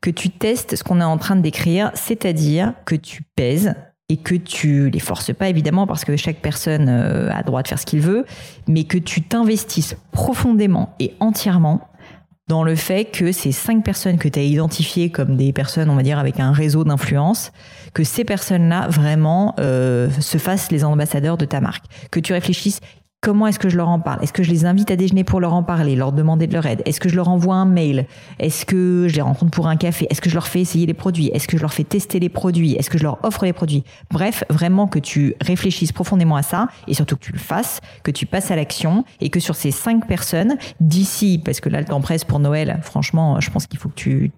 que 0.00 0.10
tu 0.10 0.30
testes 0.30 0.76
ce 0.76 0.84
qu'on 0.84 1.00
est 1.00 1.04
en 1.04 1.18
train 1.18 1.36
de 1.36 1.42
décrire, 1.42 1.90
c'est-à-dire 1.94 2.74
que 2.84 2.94
tu 2.94 3.22
pèses 3.36 3.74
et 4.08 4.16
que 4.16 4.34
tu 4.34 4.90
les 4.90 4.98
forces 4.98 5.32
pas 5.32 5.48
évidemment 5.48 5.86
parce 5.86 6.04
que 6.04 6.16
chaque 6.16 6.40
personne 6.40 6.88
euh, 6.88 7.30
a 7.32 7.42
droit 7.42 7.62
de 7.62 7.68
faire 7.68 7.78
ce 7.78 7.86
qu'il 7.86 8.00
veut, 8.00 8.26
mais 8.68 8.84
que 8.84 8.98
tu 8.98 9.22
t'investisses 9.22 9.96
profondément 10.10 10.94
et 10.98 11.14
entièrement 11.20 11.88
dans 12.48 12.64
le 12.64 12.74
fait 12.74 13.06
que 13.06 13.32
ces 13.32 13.52
cinq 13.52 13.84
personnes 13.84 14.18
que 14.18 14.28
tu 14.28 14.38
as 14.38 14.42
identifiées 14.42 15.10
comme 15.10 15.36
des 15.36 15.52
personnes, 15.52 15.88
on 15.88 15.94
va 15.94 16.02
dire, 16.02 16.18
avec 16.18 16.40
un 16.40 16.52
réseau 16.52 16.84
d'influence, 16.84 17.52
que 17.94 18.04
ces 18.04 18.24
personnes-là 18.24 18.88
vraiment 18.88 19.54
euh, 19.58 20.10
se 20.20 20.38
fassent 20.38 20.70
les 20.70 20.84
ambassadeurs 20.84 21.36
de 21.36 21.44
ta 21.44 21.60
marque. 21.60 21.84
Que 22.10 22.20
tu 22.20 22.32
réfléchisses 22.32 22.80
Comment 23.24 23.46
est-ce 23.46 23.60
que 23.60 23.68
je 23.68 23.76
leur 23.76 23.88
en 23.88 24.00
parle? 24.00 24.20
Est-ce 24.24 24.32
que 24.32 24.42
je 24.42 24.50
les 24.50 24.64
invite 24.64 24.90
à 24.90 24.96
déjeuner 24.96 25.22
pour 25.22 25.38
leur 25.38 25.54
en 25.54 25.62
parler, 25.62 25.94
leur 25.94 26.10
demander 26.10 26.48
de 26.48 26.54
leur 26.54 26.66
aide? 26.66 26.82
Est-ce 26.86 26.98
que 26.98 27.08
je 27.08 27.14
leur 27.14 27.28
envoie 27.28 27.54
un 27.54 27.66
mail? 27.66 28.08
Est-ce 28.40 28.66
que 28.66 29.06
je 29.08 29.14
les 29.14 29.22
rencontre 29.22 29.52
pour 29.52 29.68
un 29.68 29.76
café? 29.76 30.08
Est-ce 30.10 30.20
que 30.20 30.28
je 30.28 30.34
leur 30.34 30.48
fais 30.48 30.60
essayer 30.60 30.86
les 30.86 30.94
produits? 30.94 31.28
Est-ce 31.28 31.46
que 31.46 31.56
je 31.56 31.62
leur 31.62 31.72
fais 31.72 31.84
tester 31.84 32.18
les 32.18 32.28
produits? 32.28 32.72
Est-ce 32.72 32.90
que 32.90 32.98
je 32.98 33.04
leur 33.04 33.24
offre 33.24 33.44
les 33.44 33.52
produits? 33.52 33.84
Bref, 34.10 34.42
vraiment 34.50 34.88
que 34.88 34.98
tu 34.98 35.36
réfléchisses 35.40 35.92
profondément 35.92 36.34
à 36.34 36.42
ça 36.42 36.66
et 36.88 36.94
surtout 36.94 37.14
que 37.14 37.24
tu 37.24 37.32
le 37.32 37.38
fasses, 37.38 37.80
que 38.02 38.10
tu 38.10 38.26
passes 38.26 38.50
à 38.50 38.56
l'action 38.56 39.04
et 39.20 39.30
que 39.30 39.38
sur 39.38 39.54
ces 39.54 39.70
cinq 39.70 40.08
personnes, 40.08 40.56
d'ici, 40.80 41.40
parce 41.44 41.60
que 41.60 41.68
là 41.68 41.78
le 41.78 41.86
temps 41.86 42.00
presse 42.00 42.24
pour 42.24 42.40
Noël, 42.40 42.80
franchement, 42.82 43.38
je 43.38 43.50
pense 43.52 43.68
qu'il 43.68 43.78
faut 43.78 43.88
que 43.88 43.94
tu, 43.94 44.32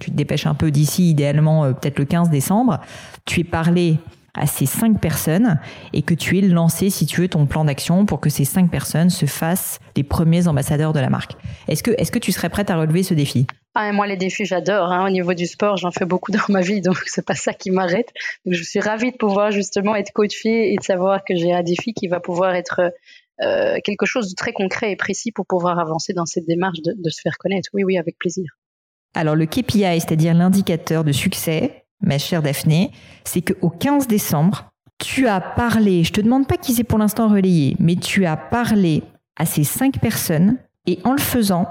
tu 0.00 0.10
te 0.10 0.16
dépêches 0.16 0.46
un 0.46 0.54
peu 0.54 0.70
d'ici, 0.70 1.10
idéalement 1.10 1.64
euh, 1.64 1.72
peut-être 1.72 1.98
le 1.98 2.04
15 2.04 2.30
décembre, 2.30 2.80
tu 3.24 3.40
es 3.40 3.44
parlé 3.44 3.98
à 4.36 4.46
ces 4.46 4.66
cinq 4.66 5.00
personnes 5.00 5.58
et 5.92 6.02
que 6.02 6.14
tu 6.14 6.38
aies 6.38 6.42
lancé, 6.42 6.90
si 6.90 7.06
tu 7.06 7.22
veux, 7.22 7.28
ton 7.28 7.46
plan 7.46 7.64
d'action 7.64 8.04
pour 8.06 8.20
que 8.20 8.28
ces 8.28 8.44
cinq 8.44 8.70
personnes 8.70 9.10
se 9.10 9.26
fassent 9.26 9.80
les 9.96 10.02
premiers 10.02 10.46
ambassadeurs 10.46 10.92
de 10.92 11.00
la 11.00 11.08
marque. 11.08 11.32
Est-ce 11.68 11.82
que, 11.82 11.90
est-ce 11.98 12.12
que 12.12 12.18
tu 12.18 12.32
serais 12.32 12.50
prête 12.50 12.70
à 12.70 12.76
relever 12.76 13.02
ce 13.02 13.14
défi? 13.14 13.46
Ah, 13.74 13.92
moi, 13.92 14.06
les 14.06 14.16
défis, 14.16 14.44
j'adore. 14.44 14.90
Hein. 14.92 15.06
Au 15.06 15.10
niveau 15.10 15.34
du 15.34 15.46
sport, 15.46 15.76
j'en 15.76 15.90
fais 15.90 16.04
beaucoup 16.04 16.32
dans 16.32 16.44
ma 16.48 16.60
vie, 16.60 16.80
donc 16.80 16.98
c'est 17.06 17.24
pas 17.24 17.34
ça 17.34 17.52
qui 17.52 17.70
m'arrête. 17.70 18.12
Je 18.46 18.62
suis 18.62 18.80
ravie 18.80 19.12
de 19.12 19.16
pouvoir 19.16 19.50
justement 19.50 19.96
être 19.96 20.12
coachée 20.12 20.72
et 20.72 20.76
de 20.76 20.82
savoir 20.82 21.24
que 21.24 21.34
j'ai 21.34 21.52
un 21.52 21.62
défi 21.62 21.92
qui 21.92 22.06
va 22.06 22.20
pouvoir 22.20 22.54
être 22.54 22.92
euh, 23.42 23.78
quelque 23.84 24.06
chose 24.06 24.30
de 24.30 24.34
très 24.34 24.52
concret 24.52 24.92
et 24.92 24.96
précis 24.96 25.32
pour 25.32 25.46
pouvoir 25.46 25.78
avancer 25.78 26.12
dans 26.12 26.26
cette 26.26 26.46
démarche 26.46 26.80
de 26.82 27.10
se 27.10 27.20
faire 27.20 27.36
connaître. 27.38 27.68
Oui, 27.74 27.84
oui, 27.84 27.98
avec 27.98 28.18
plaisir. 28.18 28.46
Alors, 29.16 29.34
le 29.34 29.46
KPI, 29.46 29.98
c'est-à-dire 29.98 30.34
l'indicateur 30.34 31.02
de 31.02 31.10
succès, 31.10 31.86
ma 32.02 32.18
chère 32.18 32.42
Daphné, 32.42 32.90
c'est 33.24 33.40
qu'au 33.40 33.70
15 33.70 34.06
décembre, 34.06 34.70
tu 34.98 35.26
as 35.26 35.40
parlé, 35.40 36.04
je 36.04 36.12
te 36.12 36.20
demande 36.20 36.46
pas 36.46 36.58
qui 36.58 36.74
c'est 36.74 36.84
pour 36.84 36.98
l'instant 36.98 37.28
relayé, 37.28 37.76
mais 37.78 37.96
tu 37.96 38.26
as 38.26 38.36
parlé 38.36 39.02
à 39.36 39.46
ces 39.46 39.64
cinq 39.64 40.00
personnes 40.00 40.58
et 40.86 40.98
en 41.04 41.12
le 41.12 41.18
faisant, 41.18 41.66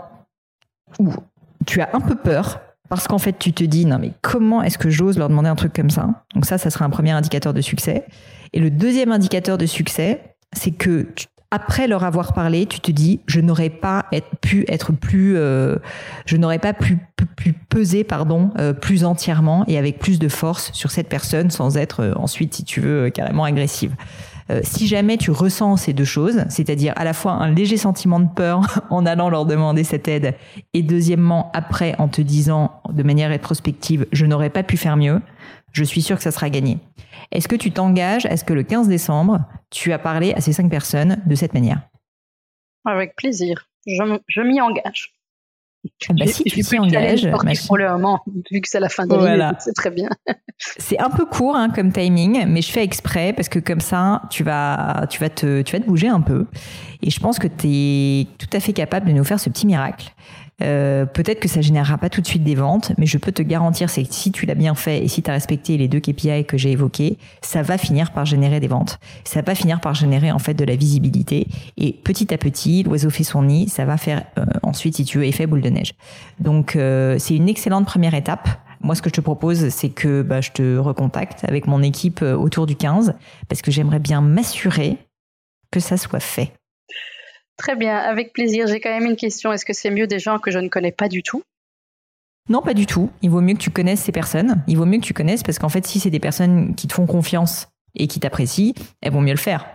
tu 1.68 1.82
as 1.82 1.90
un 1.94 2.02
peu 2.02 2.16
peur 2.16 2.62
parce 2.90 3.08
qu'en 3.08 3.18
fait 3.18 3.38
tu 3.40 3.52
te 3.52 3.64
dis 3.64 3.86
non 3.86 3.98
mais 4.00 4.12
comment 4.22 4.62
est-ce 4.62 4.78
que 4.78 4.92
j'ose 4.92 5.18
leur 5.18 5.30
demander 5.30 5.50
un 5.50 5.56
truc 5.56 5.74
comme 5.74 5.90
ça? 5.90 6.24
Donc 6.36 6.46
ça, 6.46 6.58
ça 6.58 6.70
sera 6.70 6.86
un 6.86 6.92
premier 6.92 7.12
indicateur 7.12 7.54
de 7.54 7.62
succès. 7.62 8.06
Et 8.54 8.60
le 8.60 8.70
deuxième 8.70 9.12
indicateur 9.12 9.58
de 9.58 9.66
succès, 9.66 10.36
c'est 10.54 10.72
que 10.72 11.08
tu 11.16 11.26
après 11.56 11.88
leur 11.88 12.04
avoir 12.04 12.34
parlé, 12.34 12.66
tu 12.66 12.82
te 12.82 12.92
dis, 12.92 13.22
je 13.28 13.40
n'aurais 13.40 13.70
pas 13.70 14.08
pu 14.42 14.66
être 14.68 14.92
plus, 14.92 15.38
euh, 15.38 15.78
je 16.26 16.36
n'aurais 16.36 16.60
pas 16.60 16.74
peser, 17.70 18.04
pardon, 18.04 18.52
euh, 18.60 18.74
plus 18.74 19.06
entièrement 19.06 19.64
et 19.70 19.78
avec 19.78 19.98
plus 19.98 20.20
de 20.20 20.28
force 20.28 20.70
sur 20.74 20.92
cette 20.92 21.08
personne 21.08 21.50
sans 21.52 21.78
être 21.78 22.02
euh, 22.02 22.14
ensuite, 22.18 22.56
si 22.56 22.66
tu 22.66 22.82
veux, 22.82 23.10
carrément 23.10 23.46
agressive. 23.46 23.96
si 24.64 24.86
jamais 24.86 25.18
tu 25.18 25.32
ressens 25.32 25.78
ces 25.78 25.94
deux 25.94 26.06
choses, 26.06 26.44
c'est-à-dire 26.50 26.94
à 26.98 27.06
la 27.06 27.14
fois 27.14 27.32
un 27.32 27.50
léger 27.50 27.78
sentiment 27.78 28.20
de 28.20 28.28
peur 28.28 28.82
en 28.90 29.06
allant 29.06 29.30
leur 29.30 29.46
demander 29.46 29.86
cette 29.86 30.10
aide, 30.10 30.36
et 30.74 30.84
deuxièmement 30.84 31.52
après 31.54 31.96
en 32.00 32.10
te 32.10 32.22
disant 32.22 32.82
de 32.92 33.02
manière 33.02 33.30
rétrospective, 33.30 34.06
je 34.12 34.26
n'aurais 34.26 34.52
pas 34.52 34.62
pu 34.62 34.76
faire 34.76 34.98
mieux, 34.98 35.22
je 35.76 35.84
suis 35.84 36.02
sûr 36.02 36.18
que 36.18 36.24
ça 36.24 36.32
sera 36.32 36.50
gagné. 36.50 36.80
Est-ce 37.32 37.48
que 37.48 37.56
tu 37.56 37.72
t'engages 37.72 38.26
à 38.26 38.38
ce 38.38 38.44
que 38.44 38.54
le 38.54 38.64
15 38.64 38.88
décembre, 38.88 39.46
tu 39.70 39.92
as 39.92 40.00
parlé 40.00 40.34
à 40.34 40.42
ces 40.42 40.54
cinq 40.54 40.70
personnes 40.70 41.22
de 41.26 41.36
cette 41.36 41.54
manière? 41.54 41.82
Avec 42.86 43.16
plaisir. 43.16 43.70
Je, 43.86 44.42
m'y 44.42 44.62
engage. 44.62 45.12
Ah 46.10 46.14
bah 46.18 46.26
si 46.26 46.44
tu 46.46 46.62
t'y 46.62 46.80
engages, 46.80 47.30
pour 47.68 47.78
le 47.78 47.88
moment, 47.92 48.24
vu 48.50 48.60
que 48.62 48.68
c'est 48.68 48.80
la 48.80 48.90
fin 48.90 49.06
de 49.06 49.16
l'année, 49.16 49.56
c'est 49.60 49.74
très 49.74 49.92
bien. 49.92 50.10
c'est 50.58 50.98
un 50.98 51.12
peu 51.12 51.26
court 51.26 51.56
hein, 51.56 51.70
comme 51.70 51.92
timing, 51.92 52.46
mais 52.48 52.64
je 52.64 52.72
fais 52.72 52.84
exprès 52.84 53.34
parce 53.34 53.50
que 53.50 53.60
comme 53.60 53.82
ça, 53.82 54.24
tu 54.32 54.44
vas, 54.44 55.06
tu 55.12 55.20
vas 55.20 55.30
te, 55.30 55.62
tu 55.62 55.74
vas 55.74 55.80
te 55.80 55.86
bouger 55.86 56.08
un 56.08 56.22
peu. 56.22 56.48
Et 57.04 57.12
je 57.12 57.20
pense 57.20 57.38
que 57.38 57.48
tu 57.48 57.68
es 57.68 58.28
tout 58.40 58.50
à 58.54 58.60
fait 58.60 58.74
capable 58.74 59.08
de 59.08 59.12
nous 59.12 59.24
faire 59.24 59.40
ce 59.40 59.50
petit 59.50 59.68
miracle. 59.68 60.12
Euh, 60.62 61.06
peut-être 61.06 61.40
que 61.40 61.50
ça 61.50 61.62
générera 61.62 61.98
pas 61.98 62.10
tout 62.10 62.22
de 62.22 62.28
suite 62.28 62.44
des 62.44 62.56
ventes, 62.56 62.94
mais 62.98 63.06
je 63.06 63.18
peux 63.18 63.32
te 63.32 63.42
garantir, 63.42 63.90
c'est 63.90 64.04
que 64.04 64.14
si 64.14 64.32
tu 64.32 64.46
l'as 64.46 64.56
bien 64.56 64.74
fait 64.74 65.04
et 65.04 65.08
si 65.08 65.22
tu 65.22 65.30
as 65.30 65.34
respecté 65.34 65.78
les 65.78 65.88
deux 65.88 66.00
KPI 66.00 66.46
que 66.46 66.58
j'ai 66.58 66.72
évoqués, 66.72 67.18
ça 67.42 67.62
va 67.62 67.78
finir 67.78 68.12
par 68.12 68.26
générer 68.26 68.60
des 68.60 68.68
ventes. 68.68 69.00
Ça 69.26 69.42
va 69.42 69.54
finir 69.54 69.82
par 69.82 69.94
générer 69.94 70.32
en 70.32 70.40
fait 70.40 70.54
de 70.54 70.64
la 70.64 70.76
visibilité. 70.76 71.48
Et 71.78 71.92
petit 71.92 72.34
à 72.34 72.38
petit, 72.38 72.84
l'oiseau 72.84 73.10
fait 73.10 73.24
son 73.24 73.44
nid, 73.44 73.68
ça 73.68 73.86
va 73.86 73.98
faire 73.98 74.24
euh, 74.38 74.46
ensuite, 74.64 74.96
si 74.96 75.04
tu 75.04 75.18
veux, 75.18 75.26
effet 75.26 75.46
boule 75.46 75.62
de 75.62 75.70
neige. 75.70 75.94
Donc 76.40 76.76
euh, 76.76 77.18
c'est 77.20 77.36
une 77.36 77.50
excellente 77.50 77.86
première 77.86 78.14
étape. 78.14 78.48
Moi, 78.82 78.96
ce 78.96 79.02
que 79.02 79.10
je 79.10 79.16
te 79.16 79.22
propose, 79.22 79.70
c'est 79.70 79.90
que 79.90 80.22
bah, 80.22 80.42
je 80.42 80.52
te 80.52 80.78
recontacte 80.78 81.44
avec 81.46 81.66
mon 81.68 81.82
équipe 81.82 82.22
autour 82.22 82.66
du 82.66 82.76
15, 82.76 83.16
parce 83.50 83.62
que 83.62 83.72
j'aimerais 83.72 84.00
bien 84.00 84.22
m'assurer 84.22 84.98
que 85.72 85.80
ça 85.80 85.98
soit 85.98 86.20
fait. 86.20 86.54
Très 87.58 87.76
bien, 87.76 87.98
avec 87.98 88.34
plaisir. 88.34 88.68
J'ai 88.68 88.80
quand 88.80 88.90
même 88.90 89.10
une 89.10 89.16
question. 89.16 89.52
Est-ce 89.54 89.66
que 89.66 89.74
c'est 89.74 89.92
mieux 89.92 90.08
des 90.08 90.20
gens 90.20 90.40
que 90.40 90.52
je 90.52 90.60
ne 90.60 90.68
connais 90.68 90.92
pas 90.92 91.08
du 91.08 91.24
tout? 91.24 91.44
Non, 92.50 92.62
pas 92.62 92.74
du 92.74 92.86
tout. 92.86 93.10
Il 93.22 93.32
vaut 93.32 93.42
mieux 93.42 93.54
que 93.54 93.60
tu 93.60 93.72
connaisses 93.72 94.02
ces 94.02 94.12
personnes. 94.12 94.64
Il 94.68 94.78
vaut 94.78 94.86
mieux 94.86 95.00
que 95.00 95.06
tu 95.06 95.14
connaisses 95.14 95.42
parce 95.42 95.58
qu'en 95.58 95.70
fait, 95.70 95.86
si 95.88 96.00
c'est 96.00 96.10
des 96.12 96.20
personnes 96.20 96.76
qui 96.76 96.88
te 96.88 96.94
font 96.94 97.08
confiance 97.08 97.70
et 97.96 98.08
qui 98.08 98.20
t'apprécient, 98.20 98.74
elles 99.02 99.12
vont 99.12 99.22
mieux 99.22 99.32
le 99.32 99.38
faire. 99.38 99.66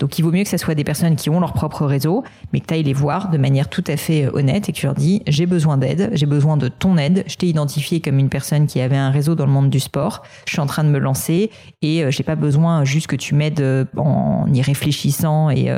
Donc 0.00 0.18
il 0.18 0.22
vaut 0.22 0.32
mieux 0.32 0.42
que 0.42 0.48
ce 0.48 0.56
soit 0.56 0.74
des 0.74 0.82
personnes 0.82 1.14
qui 1.14 1.28
ont 1.28 1.40
leur 1.40 1.52
propre 1.52 1.84
réseau, 1.84 2.24
mais 2.52 2.60
que 2.60 2.66
tu 2.66 2.74
ailles 2.74 2.82
les 2.82 2.94
voir 2.94 3.30
de 3.30 3.36
manière 3.36 3.68
tout 3.68 3.84
à 3.86 3.96
fait 3.96 4.24
euh, 4.24 4.30
honnête 4.32 4.68
et 4.68 4.72
que 4.72 4.76
tu 4.78 4.86
leur 4.86 4.94
dis 4.94 5.22
j'ai 5.26 5.46
besoin 5.46 5.76
d'aide, 5.76 6.10
j'ai 6.14 6.26
besoin 6.26 6.56
de 6.56 6.68
ton 6.68 6.96
aide, 6.96 7.22
je 7.26 7.36
t'ai 7.36 7.46
identifié 7.46 8.00
comme 8.00 8.18
une 8.18 8.30
personne 8.30 8.66
qui 8.66 8.80
avait 8.80 8.96
un 8.96 9.10
réseau 9.10 9.34
dans 9.34 9.44
le 9.44 9.52
monde 9.52 9.68
du 9.68 9.78
sport, 9.78 10.22
je 10.46 10.52
suis 10.52 10.60
en 10.60 10.66
train 10.66 10.84
de 10.84 10.88
me 10.88 10.98
lancer 10.98 11.50
et 11.82 12.02
euh, 12.02 12.10
j'ai 12.10 12.22
pas 12.22 12.34
besoin 12.34 12.84
juste 12.84 13.08
que 13.08 13.16
tu 13.16 13.34
m'aides 13.34 13.60
euh, 13.60 13.84
en 13.98 14.46
y 14.52 14.62
réfléchissant 14.62 15.50
et 15.50 15.70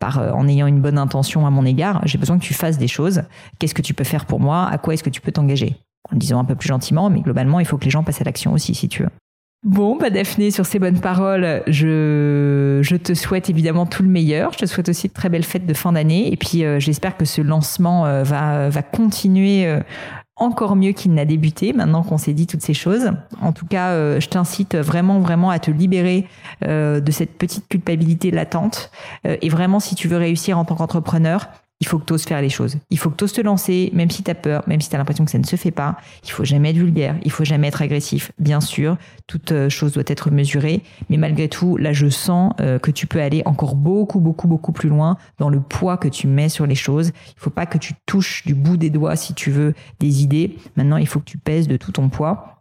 par 0.00 0.18
en 0.18 0.48
ayant 0.48 0.66
une 0.66 0.80
bonne 0.80 0.98
intention 0.98 1.46
à 1.46 1.50
mon 1.50 1.64
égard, 1.64 2.00
j'ai 2.04 2.18
besoin 2.18 2.38
que 2.38 2.44
tu 2.44 2.54
fasses 2.54 2.78
des 2.78 2.88
choses. 2.88 3.22
Qu'est-ce 3.58 3.74
que 3.74 3.82
tu 3.82 3.94
peux 3.94 4.04
faire 4.04 4.26
pour 4.26 4.40
moi? 4.40 4.66
À 4.66 4.78
quoi 4.78 4.94
est-ce 4.94 5.04
que 5.04 5.10
tu 5.10 5.20
peux 5.20 5.32
t'engager? 5.32 5.76
En 6.10 6.14
le 6.14 6.18
disant 6.18 6.40
un 6.40 6.44
peu 6.44 6.54
plus 6.54 6.68
gentiment, 6.68 7.10
mais 7.10 7.20
globalement, 7.20 7.60
il 7.60 7.66
faut 7.66 7.78
que 7.78 7.84
les 7.84 7.90
gens 7.90 8.02
passent 8.02 8.20
à 8.20 8.24
l'action 8.24 8.52
aussi, 8.52 8.74
si 8.74 8.88
tu 8.88 9.02
veux. 9.02 9.10
Bon, 9.64 9.96
bah 9.96 10.08
Daphné, 10.08 10.52
sur 10.52 10.66
ces 10.66 10.78
bonnes 10.78 11.00
paroles, 11.00 11.62
je, 11.66 12.78
je 12.80 12.96
te 12.96 13.12
souhaite 13.12 13.50
évidemment 13.50 13.86
tout 13.86 14.04
le 14.04 14.08
meilleur. 14.08 14.52
Je 14.52 14.58
te 14.58 14.66
souhaite 14.66 14.88
aussi 14.88 15.08
de 15.08 15.12
très 15.12 15.28
belles 15.28 15.44
fêtes 15.44 15.66
de 15.66 15.74
fin 15.74 15.92
d'année. 15.92 16.32
Et 16.32 16.36
puis, 16.36 16.64
euh, 16.64 16.78
j'espère 16.78 17.16
que 17.16 17.24
ce 17.24 17.42
lancement 17.42 18.06
euh, 18.06 18.22
va, 18.22 18.68
va 18.68 18.82
continuer 18.82 19.66
euh, 19.66 19.80
encore 20.36 20.76
mieux 20.76 20.92
qu'il 20.92 21.12
n'a 21.12 21.24
débuté, 21.24 21.72
maintenant 21.72 22.04
qu'on 22.04 22.18
s'est 22.18 22.34
dit 22.34 22.46
toutes 22.46 22.62
ces 22.62 22.72
choses. 22.72 23.10
En 23.40 23.52
tout 23.52 23.66
cas, 23.66 24.20
je 24.20 24.28
t'incite 24.28 24.76
vraiment, 24.76 25.18
vraiment 25.18 25.50
à 25.50 25.58
te 25.58 25.72
libérer 25.72 26.28
de 26.62 27.10
cette 27.10 27.36
petite 27.36 27.66
culpabilité 27.66 28.30
latente. 28.30 28.92
et 29.24 29.48
vraiment, 29.48 29.80
si 29.80 29.96
tu 29.96 30.06
veux 30.06 30.16
réussir 30.16 30.56
en 30.56 30.64
tant 30.64 30.76
qu'entrepreneur, 30.76 31.48
il 31.80 31.86
faut 31.86 31.98
que 31.98 32.12
tu 32.12 32.18
faire 32.26 32.42
les 32.42 32.48
choses. 32.48 32.76
Il 32.90 32.98
faut 32.98 33.10
que 33.10 33.24
tu 33.24 33.32
te 33.32 33.40
lancer, 33.40 33.90
même 33.94 34.10
si 34.10 34.22
tu 34.22 34.30
as 34.30 34.34
peur, 34.34 34.64
même 34.66 34.80
si 34.80 34.88
tu 34.88 34.96
as 34.96 34.98
l'impression 34.98 35.24
que 35.24 35.30
ça 35.30 35.38
ne 35.38 35.44
se 35.44 35.56
fait 35.56 35.70
pas. 35.70 35.96
Il 36.24 36.30
faut 36.30 36.44
jamais 36.44 36.70
être 36.70 36.76
vulgaire, 36.76 37.16
il 37.22 37.30
faut 37.30 37.44
jamais 37.44 37.68
être 37.68 37.82
agressif. 37.82 38.32
Bien 38.38 38.60
sûr, 38.60 38.96
toute 39.26 39.52
euh, 39.52 39.68
chose 39.68 39.92
doit 39.92 40.04
être 40.06 40.30
mesurée, 40.30 40.82
mais 41.08 41.16
malgré 41.16 41.48
tout, 41.48 41.76
là, 41.76 41.92
je 41.92 42.08
sens 42.08 42.52
euh, 42.60 42.78
que 42.78 42.90
tu 42.90 43.06
peux 43.06 43.20
aller 43.20 43.42
encore 43.44 43.76
beaucoup, 43.76 44.18
beaucoup, 44.18 44.48
beaucoup 44.48 44.72
plus 44.72 44.88
loin 44.88 45.18
dans 45.38 45.50
le 45.50 45.60
poids 45.60 45.96
que 45.96 46.08
tu 46.08 46.26
mets 46.26 46.48
sur 46.48 46.66
les 46.66 46.74
choses. 46.74 47.12
Il 47.36 47.40
faut 47.40 47.50
pas 47.50 47.66
que 47.66 47.78
tu 47.78 47.94
touches 48.06 48.44
du 48.44 48.54
bout 48.54 48.76
des 48.76 48.90
doigts, 48.90 49.14
si 49.14 49.34
tu 49.34 49.50
veux, 49.50 49.74
des 50.00 50.22
idées. 50.22 50.56
Maintenant, 50.76 50.96
il 50.96 51.06
faut 51.06 51.20
que 51.20 51.26
tu 51.26 51.38
pèses 51.38 51.68
de 51.68 51.76
tout 51.76 51.92
ton 51.92 52.08
poids. 52.08 52.57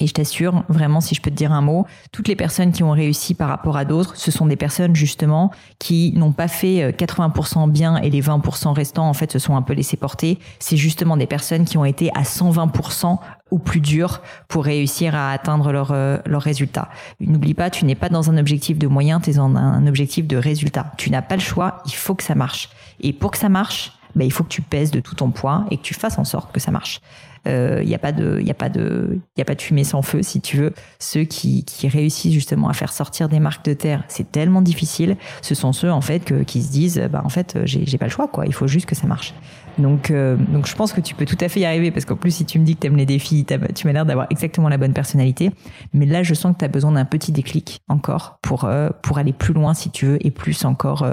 Et 0.00 0.06
je 0.06 0.14
t'assure, 0.14 0.64
vraiment, 0.68 1.00
si 1.00 1.14
je 1.14 1.20
peux 1.20 1.30
te 1.30 1.36
dire 1.36 1.52
un 1.52 1.60
mot, 1.60 1.86
toutes 2.12 2.28
les 2.28 2.36
personnes 2.36 2.72
qui 2.72 2.82
ont 2.82 2.92
réussi 2.92 3.34
par 3.34 3.48
rapport 3.48 3.76
à 3.76 3.84
d'autres, 3.84 4.16
ce 4.16 4.30
sont 4.30 4.46
des 4.46 4.56
personnes 4.56 4.94
justement 4.94 5.50
qui 5.78 6.12
n'ont 6.16 6.32
pas 6.32 6.48
fait 6.48 6.92
80% 6.96 7.64
euh, 7.68 7.70
bien 7.70 7.96
et 7.96 8.10
les 8.10 8.22
20% 8.22 8.72
restants, 8.72 9.08
en 9.08 9.14
fait, 9.14 9.32
se 9.32 9.38
sont 9.38 9.56
un 9.56 9.62
peu 9.62 9.72
laissés 9.72 9.96
porter. 9.96 10.38
C'est 10.58 10.76
justement 10.76 11.16
des 11.16 11.26
personnes 11.26 11.64
qui 11.64 11.78
ont 11.78 11.84
été 11.84 12.10
à 12.14 12.22
120% 12.22 13.18
au 13.50 13.58
plus 13.58 13.80
dur 13.80 14.20
pour 14.48 14.64
réussir 14.64 15.14
à 15.14 15.32
atteindre 15.32 15.72
leurs 15.72 15.92
euh, 15.92 16.18
leur 16.26 16.42
résultats. 16.42 16.88
N'oublie 17.20 17.54
pas, 17.54 17.70
tu 17.70 17.84
n'es 17.84 17.94
pas 17.94 18.08
dans 18.08 18.30
un 18.30 18.36
objectif 18.36 18.78
de 18.78 18.86
moyen, 18.86 19.20
tu 19.20 19.30
es 19.30 19.34
dans 19.34 19.54
un 19.56 19.86
objectif 19.86 20.26
de 20.26 20.36
résultat. 20.36 20.92
Tu 20.96 21.10
n'as 21.10 21.22
pas 21.22 21.36
le 21.36 21.42
choix, 21.42 21.82
il 21.86 21.94
faut 21.94 22.14
que 22.14 22.22
ça 22.22 22.34
marche. 22.34 22.68
Et 23.00 23.12
pour 23.12 23.30
que 23.30 23.38
ça 23.38 23.48
marche, 23.48 23.92
ben, 24.14 24.24
il 24.24 24.32
faut 24.32 24.44
que 24.44 24.48
tu 24.48 24.62
pèses 24.62 24.90
de 24.90 25.00
tout 25.00 25.14
ton 25.14 25.30
poids 25.30 25.64
et 25.70 25.76
que 25.76 25.82
tu 25.82 25.94
fasses 25.94 26.18
en 26.18 26.24
sorte 26.24 26.52
que 26.52 26.60
ça 26.60 26.70
marche. 26.70 27.00
Il 27.48 27.54
euh, 27.54 27.82
n'y 27.82 27.94
a 27.94 27.98
pas 27.98 28.12
de, 28.12 28.42
a 28.46 28.54
pas 28.54 28.68
de, 28.68 29.18
a 29.38 29.44
pas 29.44 29.54
de 29.54 29.62
fumée 29.62 29.84
sans 29.84 30.02
feu, 30.02 30.22
si 30.22 30.42
tu 30.42 30.58
veux. 30.58 30.74
Ceux 30.98 31.24
qui, 31.24 31.64
qui 31.64 31.88
réussissent 31.88 32.34
justement 32.34 32.68
à 32.68 32.74
faire 32.74 32.92
sortir 32.92 33.30
des 33.30 33.40
marques 33.40 33.64
de 33.64 33.72
terre, 33.72 34.04
c'est 34.08 34.30
tellement 34.30 34.60
difficile. 34.60 35.16
Ce 35.40 35.54
sont 35.54 35.72
ceux 35.72 35.90
en 35.90 36.02
fait 36.02 36.20
que, 36.20 36.42
qui 36.42 36.62
se 36.62 36.70
disent, 36.70 37.08
bah 37.10 37.22
en 37.24 37.30
fait, 37.30 37.58
j'ai, 37.64 37.96
pas 37.96 38.04
le 38.04 38.10
choix, 38.10 38.28
quoi. 38.28 38.44
Il 38.44 38.52
faut 38.52 38.66
juste 38.66 38.86
que 38.86 38.94
ça 38.94 39.06
marche. 39.06 39.32
Donc, 39.78 40.10
euh, 40.10 40.36
donc 40.36 40.66
je 40.66 40.74
pense 40.74 40.92
que 40.92 41.00
tu 41.00 41.14
peux 41.14 41.24
tout 41.24 41.38
à 41.40 41.48
fait 41.48 41.60
y 41.60 41.64
arriver 41.64 41.90
parce 41.90 42.04
qu'en 42.04 42.16
plus, 42.16 42.32
si 42.32 42.44
tu 42.44 42.58
me 42.58 42.64
dis 42.64 42.74
que 42.74 42.80
tu 42.80 42.86
aimes 42.88 42.96
les 42.96 43.06
défis, 43.06 43.46
tu 43.74 43.86
m'as 43.86 43.92
l'air 43.92 44.04
d'avoir 44.04 44.26
exactement 44.28 44.68
la 44.68 44.76
bonne 44.76 44.92
personnalité. 44.92 45.50
Mais 45.94 46.04
là, 46.04 46.22
je 46.22 46.34
sens 46.34 46.52
que 46.52 46.58
tu 46.58 46.64
as 46.66 46.68
besoin 46.68 46.92
d'un 46.92 47.06
petit 47.06 47.32
déclic 47.32 47.80
encore 47.88 48.38
pour, 48.42 48.64
euh, 48.64 48.90
pour 49.02 49.16
aller 49.16 49.32
plus 49.32 49.54
loin, 49.54 49.72
si 49.72 49.90
tu 49.90 50.04
veux, 50.04 50.26
et 50.26 50.30
plus 50.30 50.66
encore 50.66 51.06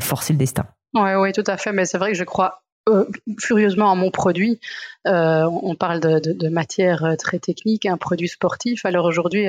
forcer 0.00 0.32
le 0.32 0.38
destin. 0.38 0.64
Oui, 0.94 1.10
oui, 1.16 1.32
tout 1.32 1.44
à 1.46 1.56
fait. 1.56 1.72
Mais 1.72 1.84
c'est 1.84 1.98
vrai 1.98 2.10
que 2.10 2.18
je 2.18 2.24
crois 2.24 2.62
furieusement 3.38 3.90
à 3.90 3.94
mon 3.94 4.10
produit. 4.10 4.60
Euh, 5.06 5.44
on 5.62 5.74
parle 5.74 6.00
de, 6.00 6.18
de, 6.18 6.32
de, 6.32 6.48
matière 6.48 7.14
très 7.18 7.38
technique, 7.38 7.86
un 7.86 7.96
produit 7.96 8.28
sportif. 8.28 8.84
Alors 8.84 9.06
aujourd'hui, 9.06 9.46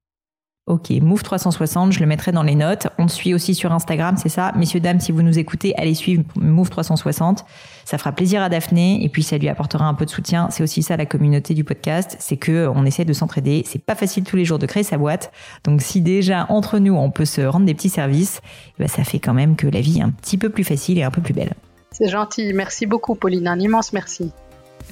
Ok, 0.69 0.91
Move 1.01 1.23
360, 1.23 1.93
je 1.93 1.99
le 1.99 2.05
mettrai 2.05 2.31
dans 2.31 2.43
les 2.43 2.53
notes. 2.53 2.89
On 2.99 3.07
te 3.07 3.11
suit 3.11 3.33
aussi 3.33 3.55
sur 3.55 3.71
Instagram, 3.71 4.17
c'est 4.17 4.29
ça? 4.29 4.51
Messieurs, 4.55 4.79
dames, 4.79 4.99
si 4.99 5.11
vous 5.11 5.23
nous 5.23 5.39
écoutez, 5.39 5.73
allez 5.77 5.95
suivre 5.95 6.21
Move 6.35 6.69
360. 6.69 7.43
Ça 7.85 7.97
fera 7.97 8.11
plaisir 8.11 8.43
à 8.43 8.49
Daphné 8.49 9.03
et 9.03 9.09
puis 9.09 9.23
ça 9.23 9.39
lui 9.39 9.49
apportera 9.49 9.85
un 9.85 9.95
peu 9.95 10.05
de 10.05 10.11
soutien. 10.11 10.47
C'est 10.51 10.61
aussi 10.61 10.83
ça 10.83 10.95
la 10.95 11.07
communauté 11.07 11.55
du 11.55 11.63
podcast, 11.63 12.17
c'est 12.19 12.37
que 12.37 12.67
on 12.67 12.85
essaie 12.85 13.03
de 13.03 13.13
s'entraider. 13.13 13.63
C'est 13.65 13.83
pas 13.83 13.95
facile 13.95 14.23
tous 14.25 14.35
les 14.35 14.45
jours 14.45 14.59
de 14.59 14.67
créer 14.67 14.83
sa 14.83 14.99
boîte. 14.99 15.31
Donc 15.63 15.81
si 15.81 16.01
déjà 16.01 16.45
entre 16.49 16.77
nous 16.77 16.93
on 16.93 17.09
peut 17.09 17.25
se 17.25 17.41
rendre 17.41 17.65
des 17.65 17.73
petits 17.73 17.89
services, 17.89 18.39
eh 18.77 18.83
ben, 18.83 18.87
ça 18.87 19.03
fait 19.03 19.17
quand 19.17 19.33
même 19.33 19.55
que 19.55 19.65
la 19.65 19.81
vie 19.81 19.97
est 19.97 20.03
un 20.03 20.11
petit 20.11 20.37
peu 20.37 20.49
plus 20.49 20.63
facile 20.63 20.99
et 20.99 21.03
un 21.03 21.09
peu 21.09 21.21
plus 21.23 21.33
belle. 21.33 21.53
C'est 21.89 22.09
gentil. 22.09 22.53
Merci 22.53 22.85
beaucoup, 22.85 23.15
Pauline. 23.15 23.47
Un 23.47 23.59
immense 23.59 23.91
merci. 23.91 24.31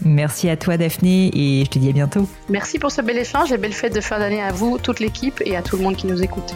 Merci 0.05 0.49
à 0.49 0.57
toi 0.57 0.77
Daphné 0.77 1.31
et 1.33 1.65
je 1.65 1.69
te 1.69 1.79
dis 1.79 1.89
à 1.89 1.93
bientôt. 1.93 2.27
Merci 2.49 2.79
pour 2.79 2.91
ce 2.91 3.01
bel 3.01 3.17
échange 3.17 3.51
et 3.51 3.57
belle 3.57 3.73
fête 3.73 3.93
de 3.93 4.01
fin 4.01 4.19
d'année 4.19 4.41
à 4.41 4.51
vous, 4.51 4.77
toute 4.77 4.99
l'équipe 4.99 5.41
et 5.45 5.55
à 5.55 5.61
tout 5.61 5.77
le 5.77 5.83
monde 5.83 5.95
qui 5.95 6.07
nous 6.07 6.21
écoute. 6.21 6.53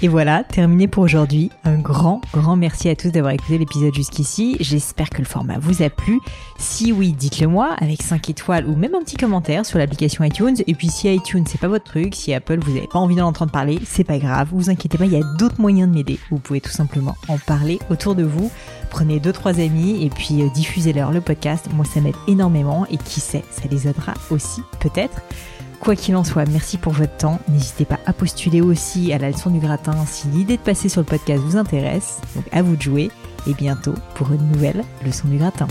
Et 0.00 0.06
voilà, 0.06 0.44
terminé 0.44 0.86
pour 0.86 1.02
aujourd'hui. 1.02 1.50
Un 1.64 1.78
grand, 1.78 2.20
grand 2.32 2.54
merci 2.54 2.88
à 2.88 2.94
tous 2.94 3.08
d'avoir 3.08 3.32
écouté 3.32 3.58
l'épisode 3.58 3.92
jusqu'ici. 3.92 4.56
J'espère 4.60 5.10
que 5.10 5.18
le 5.18 5.24
format 5.24 5.58
vous 5.58 5.82
a 5.82 5.90
plu. 5.90 6.20
Si 6.56 6.92
oui, 6.92 7.12
dites-le 7.12 7.48
moi 7.48 7.74
avec 7.80 8.02
5 8.02 8.30
étoiles 8.30 8.68
ou 8.68 8.76
même 8.76 8.94
un 8.94 9.00
petit 9.00 9.16
commentaire 9.16 9.66
sur 9.66 9.76
l'application 9.76 10.22
iTunes. 10.22 10.54
Et 10.68 10.74
puis 10.74 10.88
si 10.88 11.12
iTunes 11.12 11.44
c'est 11.48 11.60
pas 11.60 11.66
votre 11.66 11.84
truc, 11.84 12.14
si 12.14 12.32
Apple 12.32 12.60
vous 12.60 12.74
n'avez 12.74 12.86
pas 12.86 13.00
envie 13.00 13.16
d'en 13.16 13.26
entendre 13.26 13.50
parler, 13.50 13.80
c'est 13.84 14.04
pas 14.04 14.18
grave. 14.18 14.50
Vous 14.52 14.70
inquiétez 14.70 14.98
pas, 14.98 15.06
il 15.06 15.12
y 15.12 15.16
a 15.16 15.24
d'autres 15.36 15.60
moyens 15.60 15.90
de 15.90 15.94
m'aider. 15.96 16.20
Vous 16.30 16.38
pouvez 16.38 16.60
tout 16.60 16.70
simplement 16.70 17.16
en 17.26 17.36
parler 17.36 17.80
autour 17.90 18.14
de 18.14 18.22
vous. 18.22 18.52
Prenez 18.90 19.20
deux 19.20 19.32
trois 19.32 19.60
amis 19.60 20.04
et 20.04 20.10
puis 20.10 20.42
euh, 20.42 20.48
diffusez-leur 20.50 21.12
le 21.12 21.20
podcast. 21.20 21.66
Moi 21.74 21.84
ça 21.84 22.00
m'aide 22.00 22.16
énormément 22.26 22.86
et 22.90 22.96
qui 22.96 23.20
sait, 23.20 23.44
ça 23.50 23.68
les 23.70 23.88
aidera 23.88 24.14
aussi 24.30 24.62
peut-être. 24.80 25.20
Quoi 25.80 25.94
qu'il 25.94 26.16
en 26.16 26.24
soit, 26.24 26.44
merci 26.46 26.76
pour 26.76 26.92
votre 26.92 27.16
temps. 27.16 27.38
N'hésitez 27.48 27.84
pas 27.84 28.00
à 28.04 28.12
postuler 28.12 28.60
aussi 28.60 29.12
à 29.12 29.18
la 29.18 29.30
leçon 29.30 29.50
du 29.50 29.60
gratin 29.60 29.94
si 30.06 30.26
l'idée 30.28 30.56
de 30.56 30.62
passer 30.62 30.88
sur 30.88 31.00
le 31.00 31.06
podcast 31.06 31.40
vous 31.40 31.56
intéresse. 31.56 32.18
Donc 32.34 32.44
à 32.52 32.62
vous 32.62 32.76
de 32.76 32.82
jouer 32.82 33.10
et 33.46 33.54
bientôt 33.54 33.94
pour 34.14 34.32
une 34.32 34.50
nouvelle 34.50 34.84
leçon 35.04 35.28
du 35.28 35.38
gratin. 35.38 35.68